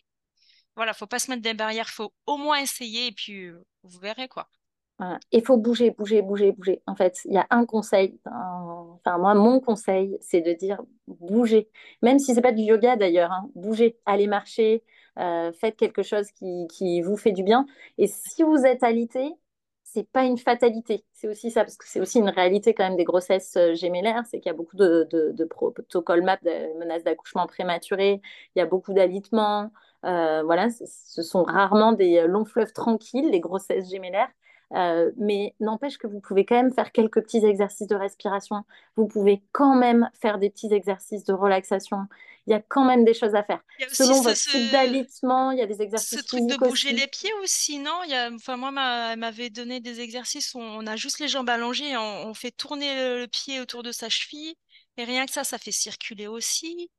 voilà, 0.76 0.93
faut 0.93 1.07
pas 1.07 1.20
se 1.20 1.32
mettre 1.32 1.41
des 1.41 1.53
barrières. 1.53 1.89
faut 1.89 2.13
au 2.28 2.38
moins 2.38 2.59
essayer 2.59 3.07
et 3.07 3.11
puis 3.11 3.49
vous 3.84 3.99
verrez 3.99 4.28
quoi. 4.28 4.49
Il 5.32 5.43
faut 5.43 5.57
bouger, 5.57 5.91
bouger, 5.91 6.22
bouger, 6.22 6.53
bouger. 6.53 6.82
En 6.88 6.95
fait, 6.95 7.18
il 7.26 7.34
y 7.34 7.38
a 7.38 7.45
un 7.49 7.66
conseil. 7.66 8.18
Enfin, 8.26 9.18
moi, 9.18 9.34
mon 9.34 9.59
conseil, 9.59 10.18
c'est 10.22 10.39
de 10.39 10.53
dire 10.53 10.82
bouger. 11.07 11.70
Même 12.01 12.18
si 12.18 12.34
c'est 12.34 12.41
pas 12.41 12.53
du 12.53 12.61
yoga 12.61 12.95
d'ailleurs, 12.95 13.32
hein, 13.32 13.49
bouger, 13.55 13.97
aller 14.05 14.28
marcher, 14.28 14.84
faites 15.18 15.76
quelque 15.76 16.01
chose 16.01 16.32
qui, 16.32 16.68
qui, 16.72 17.01
vous 17.01 17.18
fait 17.18 17.34
du 17.34 17.43
bien. 17.43 17.66
Et 17.97 18.07
si 18.07 18.43
vous 18.43 18.66
êtes 18.66 18.84
alité, 18.84 19.34
c'est 19.95 20.09
pas 20.11 20.25
une 20.25 20.37
fatalité. 20.37 21.05
C'est 21.13 21.29
aussi 21.29 21.51
ça, 21.51 21.63
parce 21.63 21.77
que 21.77 21.85
c'est 21.87 22.01
aussi 22.01 22.19
une 22.19 22.29
réalité 22.29 22.73
quand 22.73 22.93
des 22.95 23.05
grossesses 23.05 23.55
euh, 23.55 23.75
gémellaires, 23.75 24.23
c'est 24.29 24.39
qu'il 24.41 24.49
y 24.49 24.53
a 24.53 24.57
beaucoup 24.57 24.75
de, 24.75 25.07
de, 25.09 25.45
protocoles 25.45 26.21
MAP, 26.21 26.43
de 26.43 26.77
menaces 26.79 27.03
d'accouchement 27.05 27.47
prématuré, 27.47 28.21
il 28.55 28.59
y 28.59 28.61
a 28.61 28.65
beaucoup 28.65 28.91
d'alitements. 28.93 29.71
Euh, 30.06 30.43
voilà, 30.43 30.70
ce 30.70 31.22
sont 31.22 31.43
rarement 31.43 31.91
des 31.91 32.20
euh, 32.20 32.28
longs 32.28 32.45
fleuves 32.45 32.74
tranquilles, 32.74 33.30
les 33.30 33.39
grossesses 33.39 33.89
gémellaires. 33.89 34.32
mais 35.18 35.56
n'empêche 35.60 35.97
que 35.97 36.08
vous 36.08 36.20
pouvez 36.20 36.45
quand 36.45 36.56
même 36.56 36.74
faire 36.74 36.91
quelques 36.91 37.22
petits 37.22 37.45
exercices 37.45 37.88
de 37.88 37.95
respiration. 37.95 38.64
Vous 38.95 39.08
pouvez 39.08 39.43
quand 39.51 39.76
même 39.76 40.10
faire 40.22 40.38
des 40.38 40.49
petits 40.49 40.74
exercices 40.74 41.24
de 41.24 41.34
relaxation 41.34 42.08
il 42.47 42.51
y 42.51 42.53
a 42.53 42.62
quand 42.62 42.86
même 42.86 43.06
des 43.06 43.14
choses 43.14 43.34
à 43.34 43.43
faire. 43.43 43.60
Selon 43.91 44.22
votre 44.22 44.39
type 44.39 44.72
d'alitement, 44.72 45.51
il 45.51 45.60
y 45.60 45.62
a 45.62 45.66
des 45.66 45.82
exercices. 45.82 46.20
Ce 46.20 46.26
truc 46.26 46.45
de 46.45 46.56
bouger 46.58 46.93
les 46.93 47.08
pieds 47.08 47.34
aussi, 47.43 47.80
non? 47.80 48.01
Il 48.06 48.12
y 48.12 48.16
a... 48.16 48.30
enfin, 48.32 48.56
Moi, 48.56 48.72
elle 49.12 49.20
m'avait 49.20 49.49
donné 49.49 49.80
des 49.80 49.99
exercices 49.99 50.53
où 50.53 50.60
on 50.60 50.86
a 50.86 50.95
juste 50.95 51.20
les 51.20 51.28
jambes 51.28 51.49
allongées, 51.49 51.97
on, 51.97 52.28
on 52.28 52.34
fait 52.34 52.51
tourner 52.51 53.20
le, 53.20 53.26
pied 53.26 53.60
autour 53.60 53.82
de 53.82 53.91
sa 53.91 54.10
cheville, 54.10 54.53
et 54.97 55.03
rien 55.03 55.26
que 55.26 55.32
ça, 55.32 55.43
ça 55.43 55.58
fait 55.58 55.72
circuler 55.72 56.28
aussi. 56.28 56.89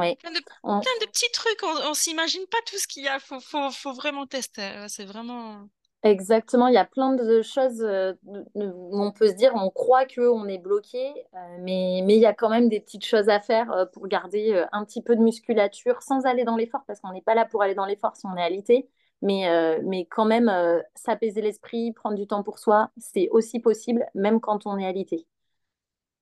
Oui. 0.00 0.16
Plein 0.16 0.30
de, 0.30 0.40
plein 0.62 0.80
de 1.00 1.06
petits 1.06 1.30
trucs, 1.32 1.62
on, 1.62 1.90
ne 1.90 1.94
s'imagine 1.94 2.46
pas 2.50 2.58
tout 2.66 2.78
ce 2.78 2.86
qu'il 2.86 3.04
y 3.04 3.08
a, 3.08 3.18
faut, 3.18 3.40
faut, 3.40 3.70
faut 3.70 3.92
vraiment 3.92 4.26
tester. 4.26 4.86
C'est 4.88 5.04
vraiment. 5.04 5.68
Exactement, 6.04 6.66
il 6.66 6.74
y 6.74 6.78
a 6.78 6.84
plein 6.84 7.14
de 7.14 7.42
choses 7.42 7.80
euh, 7.80 8.12
où 8.54 9.00
on 9.00 9.12
peut 9.12 9.28
se 9.28 9.34
dire, 9.34 9.52
on 9.54 9.70
croit 9.70 10.04
qu'on 10.04 10.48
est 10.48 10.58
bloqué, 10.58 11.12
euh, 11.34 11.56
mais, 11.60 12.02
mais 12.04 12.16
il 12.16 12.20
y 12.20 12.26
a 12.26 12.34
quand 12.34 12.48
même 12.48 12.68
des 12.68 12.80
petites 12.80 13.04
choses 13.04 13.28
à 13.28 13.38
faire 13.38 13.70
euh, 13.70 13.86
pour 13.86 14.08
garder 14.08 14.64
un 14.72 14.84
petit 14.84 15.00
peu 15.00 15.14
de 15.14 15.20
musculature 15.20 16.02
sans 16.02 16.26
aller 16.26 16.42
dans 16.42 16.56
l'effort, 16.56 16.82
parce 16.88 16.98
qu'on 17.00 17.12
n'est 17.12 17.22
pas 17.22 17.36
là 17.36 17.44
pour 17.44 17.62
aller 17.62 17.76
dans 17.76 17.86
l'effort 17.86 18.16
si 18.16 18.26
on 18.26 18.36
est 18.36 18.42
alité, 18.42 18.88
mais, 19.22 19.78
mais 19.84 20.04
quand 20.06 20.24
même 20.24 20.50
s'apaiser 20.96 21.40
l'esprit, 21.40 21.92
prendre 21.92 22.16
du 22.16 22.26
temps 22.26 22.42
pour 22.42 22.58
soi, 22.58 22.90
c'est 22.98 23.28
aussi 23.30 23.60
possible, 23.60 24.04
même 24.16 24.40
quand 24.40 24.66
on 24.66 24.78
est 24.78 24.86
alité. 24.86 25.24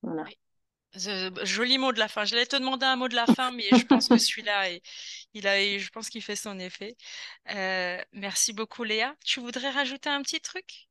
Voilà. 0.03 0.25
Joli 0.95 1.79
mot 1.79 1.93
de 1.93 1.99
la 1.99 2.09
fin. 2.09 2.25
Je 2.25 2.35
vais 2.35 2.47
te 2.47 2.57
demander 2.57 2.87
un 2.87 2.97
mot 2.97 3.09
de 3.09 3.15
la 3.15 3.27
fin, 3.27 3.53
mais 3.53 3.65
je 3.73 3.85
pense 3.87 4.09
que 4.09 4.19
celui-là, 4.19 4.69
il 5.35 5.47
a, 5.47 5.79
je 5.79 5.89
pense 5.91 6.09
qu'il 6.09 6.23
fait 6.23 6.37
son 6.37 6.59
effet. 6.59 6.97
Euh, 7.55 7.99
merci 8.13 8.53
beaucoup, 8.53 8.83
Léa. 8.83 9.15
Tu 9.25 9.41
voudrais 9.41 9.71
rajouter 9.71 10.09
un 10.09 10.23
petit 10.23 10.41
truc? 10.41 10.89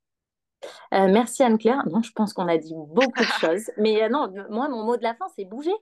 Euh, 0.94 1.08
Merci 1.08 1.44
Anne-Claire. 1.44 1.86
Non, 1.90 2.02
je 2.02 2.12
pense 2.12 2.34
qu'on 2.34 2.48
a 2.48 2.58
dit 2.58 2.74
beaucoup 2.74 3.22
de 3.22 3.40
choses. 3.40 3.72
Mais 3.78 4.04
euh, 4.04 4.10
non, 4.10 4.32
moi, 4.50 4.70
mon 4.70 4.84
mot 4.84 4.98
de 4.98 5.04
la 5.04 5.16
fin, 5.16 5.26
c'est 5.36 5.46
bouger. 5.46 5.74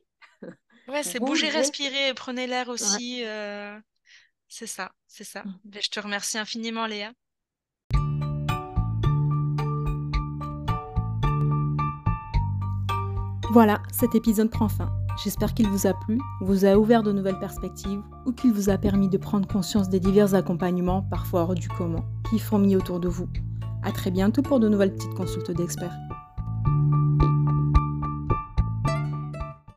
Ouais, 0.88 1.04
c'est 1.04 1.20
bouger, 1.20 1.50
respirer, 1.50 2.14
prenez 2.14 2.48
l'air 2.48 2.70
aussi. 2.70 3.26
C'est 4.48 4.68
ça, 4.68 4.92
c'est 5.06 5.26
ça. 5.26 5.44
Mm. 5.44 5.60
Ben, 5.66 5.82
je 5.82 5.90
te 5.90 6.00
remercie 6.00 6.38
infiniment, 6.38 6.86
Léa. 6.86 7.12
Voilà, 13.52 13.82
cet 13.94 14.14
épisode 14.14 14.50
prend 14.50 14.68
fin. 14.68 14.92
J'espère 15.24 15.54
qu'il 15.54 15.70
vous 15.70 15.88
a 15.88 15.94
plu, 15.94 16.20
vous 16.42 16.66
a 16.66 16.78
ouvert 16.78 17.02
de 17.02 17.14
nouvelles 17.14 17.40
perspectives 17.40 18.02
ou 18.26 18.34
qu'il 18.34 18.52
vous 18.52 18.70
a 18.70 18.78
permis 18.78 19.08
de 19.08 19.18
prendre 19.18 19.48
conscience 19.48 19.88
des 19.88 20.02
divers 20.02 20.36
accompagnements, 20.36 21.04
parfois 21.04 21.44
hors 21.44 21.56
du 21.56 21.70
commun, 21.70 22.04
qui 22.30 22.40
fourmillent 22.40 22.76
autour 22.76 23.00
de 23.00 23.08
vous. 23.08 23.30
A 23.84 23.92
très 23.94 24.12
bientôt 24.12 24.42
pour 24.42 24.60
de 24.60 24.68
nouvelles 24.68 24.94
petites 24.94 25.14
consultes 25.14 25.52
d'experts. 25.52 25.98